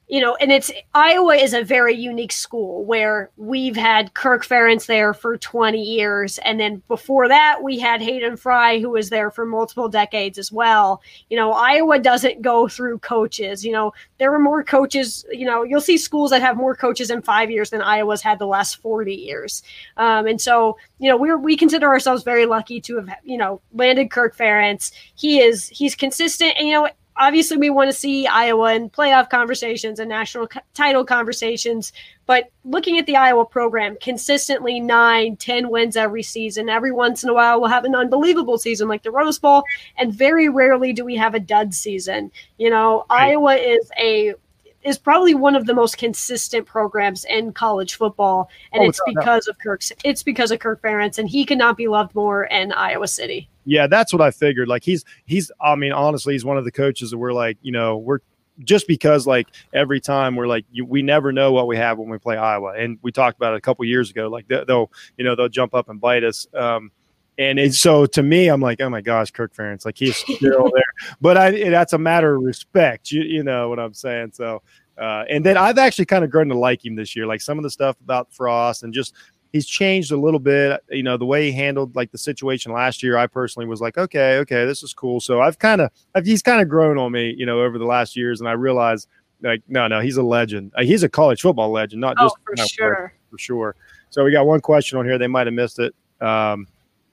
you 0.08 0.20
know, 0.20 0.36
and 0.36 0.50
it's 0.50 0.72
Iowa 0.94 1.34
is 1.34 1.52
a 1.52 1.62
very 1.62 1.94
unique 1.94 2.32
school 2.32 2.82
where 2.84 3.30
we've 3.36 3.76
had 3.76 4.14
Kirk 4.14 4.44
Ferentz 4.44 4.86
there 4.86 5.12
for 5.12 5.36
20 5.36 5.80
years. 5.80 6.38
And 6.38 6.58
then 6.58 6.82
before 6.88 7.28
that, 7.28 7.62
we 7.62 7.78
had 7.78 8.00
Hayden 8.00 8.38
Fry, 8.38 8.80
who 8.80 8.88
was 8.88 9.10
there 9.10 9.30
for 9.30 9.44
multiple 9.44 9.88
decades 9.88 10.38
as 10.38 10.50
well. 10.50 11.02
You 11.28 11.36
know, 11.36 11.52
Iowa 11.52 11.98
doesn't 11.98 12.40
go 12.40 12.68
through 12.68 13.00
coaches. 13.00 13.66
You 13.66 13.72
know, 13.72 13.92
there 14.16 14.32
are 14.34 14.38
more 14.38 14.64
coaches, 14.64 15.26
you 15.30 15.44
know, 15.44 15.62
you'll 15.62 15.82
see 15.82 15.98
schools 15.98 16.30
that 16.30 16.40
have 16.40 16.56
more 16.56 16.74
coaches 16.74 17.10
in 17.10 17.20
five 17.20 17.50
years 17.50 17.68
than 17.68 17.82
Iowa's 17.82 18.22
had 18.22 18.38
the 18.38 18.46
last 18.46 18.80
40 18.80 19.14
years. 19.14 19.62
Um, 19.98 20.26
and 20.26 20.40
so, 20.40 20.78
you 20.98 21.10
know, 21.10 21.18
we're, 21.18 21.38
we 21.38 21.54
consider 21.54 21.86
ourselves 21.86 22.22
very 22.22 22.46
lucky 22.46 22.80
to 22.80 22.96
have, 22.96 23.10
you 23.24 23.36
know, 23.36 23.60
landed 23.74 24.10
Kirk 24.10 24.34
Ferentz. 24.34 24.90
He 25.14 25.40
is, 25.40 25.68
he's 25.68 25.94
consistent. 25.94 26.54
And, 26.56 26.66
you 26.66 26.74
know, 26.74 26.88
obviously 27.18 27.56
we 27.56 27.70
want 27.70 27.90
to 27.90 27.96
see 27.96 28.26
Iowa 28.26 28.74
in 28.74 28.90
playoff 28.90 29.28
conversations 29.28 29.98
and 29.98 30.08
national 30.08 30.48
co- 30.48 30.60
title 30.74 31.04
conversations. 31.04 31.92
But 32.26 32.50
looking 32.64 32.98
at 32.98 33.06
the 33.06 33.16
Iowa 33.16 33.44
program, 33.44 33.96
consistently 34.00 34.80
nine, 34.80 35.36
ten 35.36 35.70
wins 35.70 35.96
every 35.96 36.22
season. 36.22 36.68
Every 36.68 36.92
once 36.92 37.22
in 37.22 37.30
a 37.30 37.34
while, 37.34 37.60
we'll 37.60 37.70
have 37.70 37.84
an 37.84 37.94
unbelievable 37.94 38.58
season 38.58 38.88
like 38.88 39.02
the 39.02 39.10
Rose 39.10 39.38
Bowl, 39.38 39.64
and 39.96 40.12
very 40.12 40.48
rarely 40.48 40.92
do 40.92 41.04
we 41.04 41.16
have 41.16 41.34
a 41.34 41.40
dud 41.40 41.74
season. 41.74 42.30
You 42.58 42.70
know, 42.70 43.06
right. 43.10 43.30
Iowa 43.30 43.54
is 43.56 43.90
a 43.98 44.34
is 44.82 44.98
probably 44.98 45.34
one 45.34 45.56
of 45.56 45.66
the 45.66 45.74
most 45.74 45.98
consistent 45.98 46.66
programs 46.66 47.24
in 47.24 47.52
college 47.52 47.96
football, 47.96 48.48
and 48.72 48.82
oh, 48.82 48.88
it's 48.88 49.00
because 49.06 49.48
of 49.48 49.58
Kirk's. 49.58 49.92
It's 50.04 50.22
because 50.22 50.50
of 50.50 50.60
Kirk 50.60 50.80
Ferentz, 50.82 51.18
and 51.18 51.28
he 51.28 51.44
cannot 51.44 51.76
be 51.76 51.88
loved 51.88 52.14
more 52.14 52.44
in 52.44 52.72
Iowa 52.72 53.08
City. 53.08 53.48
Yeah, 53.64 53.86
that's 53.86 54.12
what 54.12 54.22
I 54.22 54.30
figured. 54.30 54.68
Like 54.68 54.84
he's 54.84 55.04
he's 55.26 55.50
I 55.60 55.74
mean 55.74 55.92
honestly 55.92 56.34
he's 56.34 56.44
one 56.44 56.56
of 56.56 56.64
the 56.64 56.72
coaches 56.72 57.10
that 57.10 57.18
we're 57.18 57.32
like, 57.32 57.58
you 57.62 57.72
know, 57.72 57.98
we're 57.98 58.20
just 58.64 58.88
because 58.88 59.26
like 59.26 59.48
every 59.72 60.00
time 60.00 60.36
we're 60.36 60.46
like 60.46 60.64
you, 60.70 60.84
we 60.84 61.02
never 61.02 61.32
know 61.32 61.52
what 61.52 61.66
we 61.66 61.76
have 61.76 61.98
when 61.98 62.08
we 62.08 62.18
play 62.18 62.36
Iowa. 62.36 62.74
And 62.76 62.98
we 63.02 63.12
talked 63.12 63.36
about 63.36 63.54
it 63.54 63.58
a 63.58 63.60
couple 63.60 63.84
years 63.84 64.10
ago 64.10 64.28
like 64.28 64.48
they'll, 64.48 64.90
you 65.16 65.24
know, 65.24 65.34
they'll 65.34 65.48
jump 65.48 65.74
up 65.74 65.88
and 65.88 66.00
bite 66.00 66.24
us. 66.24 66.46
Um, 66.54 66.90
and 67.38 67.74
so 67.74 68.04
to 68.06 68.22
me, 68.22 68.48
I'm 68.48 68.60
like, 68.60 68.80
oh 68.80 68.88
my 68.88 69.00
gosh, 69.00 69.30
Kirk 69.30 69.54
Ferentz, 69.54 69.84
like 69.84 69.96
he's 69.96 70.16
still 70.16 70.70
there. 70.74 71.14
But 71.20 71.36
I, 71.36 71.70
that's 71.70 71.92
a 71.92 71.98
matter 71.98 72.34
of 72.34 72.42
respect. 72.42 73.12
You, 73.12 73.22
you 73.22 73.42
know 73.44 73.68
what 73.68 73.78
I'm 73.78 73.94
saying? 73.94 74.32
So, 74.34 74.62
uh, 74.98 75.24
and 75.30 75.46
then 75.46 75.56
I've 75.56 75.78
actually 75.78 76.06
kind 76.06 76.24
of 76.24 76.30
grown 76.30 76.48
to 76.48 76.58
like 76.58 76.84
him 76.84 76.96
this 76.96 77.14
year. 77.14 77.26
Like 77.26 77.40
some 77.40 77.56
of 77.58 77.62
the 77.62 77.70
stuff 77.70 77.96
about 78.00 78.32
Frost 78.32 78.82
and 78.82 78.92
just 78.92 79.14
he's 79.52 79.66
changed 79.66 80.10
a 80.10 80.16
little 80.16 80.40
bit. 80.40 80.82
You 80.90 81.04
know, 81.04 81.16
the 81.16 81.26
way 81.26 81.46
he 81.46 81.52
handled 81.52 81.94
like 81.94 82.10
the 82.10 82.18
situation 82.18 82.72
last 82.72 83.02
year, 83.02 83.16
I 83.16 83.28
personally 83.28 83.66
was 83.66 83.80
like, 83.80 83.96
okay, 83.96 84.38
okay, 84.38 84.66
this 84.66 84.82
is 84.82 84.92
cool. 84.92 85.20
So 85.20 85.40
I've 85.40 85.58
kind 85.58 85.80
of, 85.80 85.90
he's 86.24 86.42
kind 86.42 86.60
of 86.60 86.68
grown 86.68 86.98
on 86.98 87.12
me, 87.12 87.34
you 87.38 87.46
know, 87.46 87.60
over 87.60 87.78
the 87.78 87.84
last 87.84 88.16
years, 88.16 88.40
and 88.40 88.48
I 88.48 88.52
realized 88.52 89.08
like, 89.42 89.62
no, 89.68 89.86
no, 89.86 90.00
he's 90.00 90.16
a 90.16 90.22
legend. 90.22 90.72
Uh, 90.76 90.82
he's 90.82 91.04
a 91.04 91.08
college 91.08 91.40
football 91.40 91.70
legend, 91.70 92.00
not 92.00 92.16
oh, 92.18 92.24
just 92.24 92.36
for 92.44 92.56
sure, 92.66 93.14
for 93.30 93.38
sure. 93.38 93.76
So 94.10 94.24
we 94.24 94.32
got 94.32 94.46
one 94.46 94.60
question 94.60 94.98
on 94.98 95.04
here. 95.04 95.18
They 95.18 95.28
might 95.28 95.46
have 95.46 95.54
missed 95.54 95.78
it. 95.78 95.94
Um, 96.20 96.66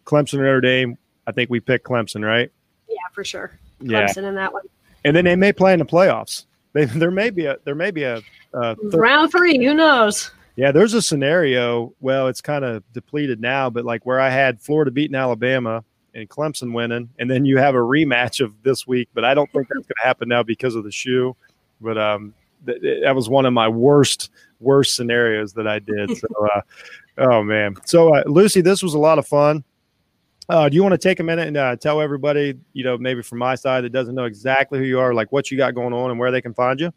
Clemson 0.05 0.35
or 0.35 0.43
Notre 0.43 0.61
Dame. 0.61 0.97
I 1.27 1.31
think 1.31 1.49
we 1.49 1.59
picked 1.59 1.85
Clemson, 1.85 2.23
right? 2.23 2.51
Yeah, 2.87 2.95
for 3.11 3.23
sure. 3.23 3.59
Clemson 3.81 4.23
yeah. 4.23 4.29
in 4.29 4.35
that 4.35 4.53
one. 4.53 4.63
And 5.03 5.15
then 5.15 5.25
they 5.25 5.35
may 5.35 5.53
play 5.53 5.73
in 5.73 5.79
the 5.79 5.85
playoffs. 5.85 6.45
They, 6.73 6.85
there 6.85 7.11
may 7.11 7.29
be 7.29 7.45
a 7.45 7.57
there 7.63 7.75
may 7.75 7.91
be 7.91 8.03
a, 8.03 8.21
a 8.53 8.75
round 8.93 9.31
three. 9.31 9.63
Who 9.63 9.73
knows? 9.73 10.31
Yeah, 10.55 10.71
there's 10.71 10.93
a 10.93 11.01
scenario. 11.01 11.93
Well, 11.99 12.27
it's 12.27 12.41
kind 12.41 12.63
of 12.63 12.83
depleted 12.93 13.41
now, 13.41 13.69
but 13.69 13.85
like 13.85 14.05
where 14.05 14.19
I 14.19 14.29
had 14.29 14.61
Florida 14.61 14.91
beating 14.91 15.15
Alabama 15.15 15.83
and 16.13 16.29
Clemson 16.29 16.73
winning, 16.73 17.09
and 17.19 17.29
then 17.29 17.45
you 17.45 17.57
have 17.57 17.75
a 17.75 17.79
rematch 17.79 18.43
of 18.43 18.53
this 18.63 18.87
week. 18.87 19.09
But 19.13 19.25
I 19.25 19.33
don't 19.33 19.51
think 19.51 19.67
that's 19.67 19.85
going 19.85 19.95
to 20.01 20.07
happen 20.07 20.29
now 20.29 20.43
because 20.43 20.75
of 20.75 20.83
the 20.83 20.91
shoe. 20.91 21.35
But 21.81 21.97
um, 21.97 22.33
th- 22.65 23.03
that 23.03 23.15
was 23.15 23.29
one 23.29 23.45
of 23.45 23.53
my 23.53 23.67
worst 23.67 24.31
worst 24.59 24.95
scenarios 24.95 25.53
that 25.53 25.67
I 25.67 25.79
did. 25.79 26.17
So, 26.17 26.27
uh, 26.45 26.61
oh 27.19 27.43
man. 27.43 27.75
So 27.85 28.15
uh, 28.15 28.23
Lucy, 28.25 28.61
this 28.61 28.81
was 28.81 28.93
a 28.93 28.99
lot 28.99 29.19
of 29.19 29.27
fun. 29.27 29.63
Uh, 30.47 30.69
do 30.69 30.75
you 30.75 30.83
want 30.83 30.93
to 30.93 30.97
take 30.97 31.19
a 31.19 31.23
minute 31.23 31.47
and 31.47 31.57
uh, 31.57 31.75
tell 31.75 31.99
everybody, 31.99 32.53
you 32.73 32.83
know, 32.83 32.97
maybe 32.97 33.21
from 33.21 33.39
my 33.39 33.55
side 33.55 33.83
that 33.83 33.91
doesn't 33.91 34.13
know 34.13 34.25
exactly 34.25 34.77
who 34.77 34.85
you 34.85 34.99
are, 34.99 35.13
like 35.13 35.31
what 35.31 35.49
you 35.49 35.57
got 35.57 35.73
going 35.73 35.93
on 35.93 36.11
and 36.11 36.19
where 36.19 36.31
they 36.31 36.41
can 36.41 36.53
find 36.53 36.79
you? 36.79 36.93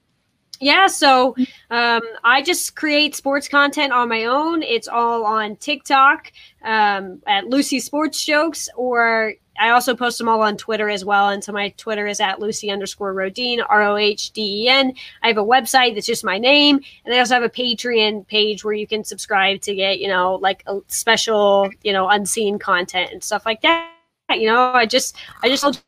Yeah 0.60 0.86
so 0.88 1.36
um, 1.70 2.02
i 2.24 2.42
just 2.42 2.74
create 2.74 3.14
sports 3.14 3.48
content 3.48 3.92
on 3.92 4.08
my 4.08 4.24
own. 4.24 4.62
It's 4.62 4.88
all 4.88 5.24
on 5.24 5.56
tiktok 5.56 6.32
um, 6.64 7.22
at 7.26 7.46
lucy 7.46 7.80
sports 7.80 8.24
jokes 8.24 8.68
or 8.76 9.34
i 9.60 9.70
also 9.70 9.94
post 9.94 10.18
them 10.18 10.28
all 10.28 10.42
on 10.42 10.56
twitter 10.56 10.88
as 10.88 11.04
well. 11.04 11.28
And 11.28 11.42
so 11.42 11.52
my 11.52 11.68
twitter 11.76 12.06
is 12.06 12.20
at 12.20 12.40
lucy 12.40 12.70
underscore 12.70 13.14
rohden 13.14 13.64
r-o-h-d-e-n 13.68 14.92
i 15.22 15.28
have 15.28 15.38
a 15.38 15.44
website 15.44 15.94
that's 15.94 16.06
just 16.06 16.24
my 16.24 16.38
name. 16.38 16.80
And 17.04 17.14
i 17.14 17.18
also 17.18 17.34
have 17.34 17.44
a 17.44 17.48
patreon 17.48 18.26
page 18.26 18.64
where 18.64 18.74
you 18.74 18.86
can 18.86 19.04
subscribe 19.04 19.60
to 19.62 19.74
get 19.74 20.00
you 20.00 20.08
know 20.08 20.36
like 20.36 20.64
a 20.66 20.80
special 20.88 21.70
you 21.82 21.92
know 21.92 22.08
unseen 22.08 22.58
content 22.58 23.12
and 23.12 23.22
stuff 23.22 23.46
like 23.46 23.62
that. 23.62 23.92
You 24.30 24.46
know 24.46 24.72
i 24.72 24.86
just 24.86 25.16
i 25.42 25.48
just 25.48 25.82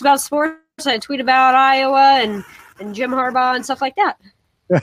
about 0.00 0.20
sports. 0.20 0.86
I 0.86 0.98
tweet 0.98 1.20
about 1.20 1.54
iowa 1.54 2.20
and 2.22 2.44
and 2.80 2.94
Jim 2.94 3.10
Harbaugh 3.10 3.54
and 3.54 3.64
stuff 3.64 3.80
like 3.80 3.96
that. 3.96 4.18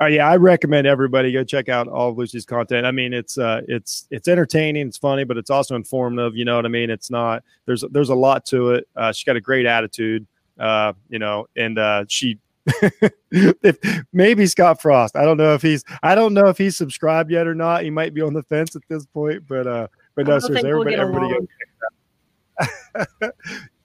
uh, 0.00 0.06
yeah, 0.06 0.28
I 0.28 0.36
recommend 0.36 0.86
everybody 0.86 1.30
go 1.32 1.44
check 1.44 1.68
out 1.68 1.88
all 1.88 2.08
of 2.08 2.18
Lucy's 2.18 2.46
content. 2.46 2.86
I 2.86 2.90
mean, 2.90 3.12
it's 3.12 3.36
uh, 3.36 3.60
it's 3.68 4.06
it's 4.10 4.28
entertaining, 4.28 4.88
it's 4.88 4.96
funny, 4.96 5.24
but 5.24 5.36
it's 5.36 5.50
also 5.50 5.76
informative. 5.76 6.36
You 6.36 6.44
know 6.44 6.56
what 6.56 6.64
I 6.64 6.68
mean? 6.68 6.88
It's 6.88 7.10
not 7.10 7.42
there's 7.66 7.84
there's 7.90 8.08
a 8.08 8.14
lot 8.14 8.46
to 8.46 8.70
it. 8.70 8.88
Uh, 8.96 9.12
she's 9.12 9.24
got 9.24 9.36
a 9.36 9.40
great 9.40 9.66
attitude, 9.66 10.26
uh, 10.58 10.94
you 11.10 11.18
know, 11.18 11.46
and 11.56 11.78
uh, 11.78 12.04
she 12.08 12.38
if 13.30 14.04
maybe 14.12 14.46
Scott 14.46 14.80
Frost. 14.80 15.16
I 15.16 15.24
don't 15.24 15.36
know 15.36 15.54
if 15.54 15.62
he's 15.62 15.84
I 16.02 16.14
don't 16.14 16.34
know 16.34 16.46
if 16.46 16.56
he's 16.56 16.76
subscribed 16.76 17.30
yet 17.30 17.46
or 17.46 17.54
not. 17.54 17.82
He 17.82 17.90
might 17.90 18.14
be 18.14 18.22
on 18.22 18.32
the 18.32 18.42
fence 18.44 18.74
at 18.76 18.82
this 18.88 19.06
point, 19.06 19.46
but 19.48 19.66
uh 19.66 19.88
but 20.14 20.26
no, 20.26 20.38
sir, 20.38 20.56
everybody, 20.56 20.96
everybody 20.96 21.34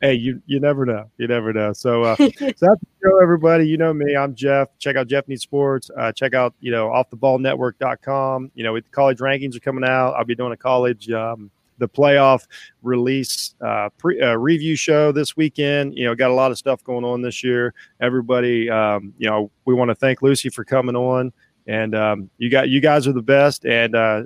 hey, 0.02 0.14
you 0.14 0.42
you 0.46 0.60
never 0.60 0.86
know. 0.86 1.10
You 1.18 1.28
never 1.28 1.54
know. 1.54 1.74
So, 1.74 2.04
uh, 2.04 2.16
so 2.18 2.28
that's 2.30 2.60
the 2.60 2.88
show, 3.04 3.22
everybody. 3.22 3.68
You 3.68 3.78
know 3.78 3.94
me. 3.94 4.16
I'm 4.16 4.36
Jeff. 4.36 4.70
Check 4.80 4.96
out 4.96 5.08
Jeff 5.08 5.28
Needs 5.28 5.44
Sports. 5.44 5.90
Uh, 5.98 6.12
check 6.12 6.34
out 6.34 6.54
you 6.60 6.72
know 6.72 6.88
offtheballnetwork.com. 6.90 8.52
You 8.56 8.64
know, 8.64 8.74
with 8.74 8.90
college 8.92 9.20
rankings 9.20 9.56
are 9.56 9.62
coming 9.62 9.84
out. 9.84 10.14
I'll 10.14 10.26
be 10.26 10.36
doing 10.36 10.52
a 10.52 10.58
college 10.58 11.10
um, 11.12 11.52
the 11.78 11.90
playoff 11.90 12.48
release 12.82 13.56
uh, 13.62 13.90
pre, 13.98 14.22
uh, 14.22 14.36
review 14.36 14.76
show 14.76 15.12
this 15.12 15.36
weekend. 15.36 15.98
You 15.98 16.06
know, 16.06 16.16
got 16.16 16.32
a 16.32 16.34
lot 16.34 16.52
of 16.52 16.58
stuff 16.58 16.84
going 16.84 17.04
on 17.04 17.22
this 17.22 17.44
year. 17.44 17.74
Everybody, 18.00 18.70
um, 18.70 19.14
you 19.18 19.30
know, 19.30 19.52
we 19.66 19.74
want 19.74 19.90
to 19.90 19.96
thank 19.96 20.22
Lucy 20.22 20.50
for 20.50 20.64
coming 20.64 20.96
on, 20.96 21.34
and 21.68 21.96
um, 21.96 22.30
you 22.38 22.50
got 22.50 22.70
you 22.70 22.82
guys 22.82 23.08
are 23.08 23.14
the 23.14 23.22
best. 23.22 23.66
And 23.66 23.96
uh, 23.96 24.24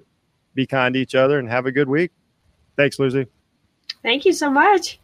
be 0.53 0.65
kind 0.65 0.93
to 0.93 0.99
each 0.99 1.15
other 1.15 1.39
and 1.39 1.49
have 1.49 1.65
a 1.65 1.71
good 1.71 1.87
week. 1.87 2.11
Thanks, 2.75 2.99
Lucy. 2.99 3.27
Thank 4.03 4.25
you 4.25 4.33
so 4.33 4.49
much. 4.49 4.99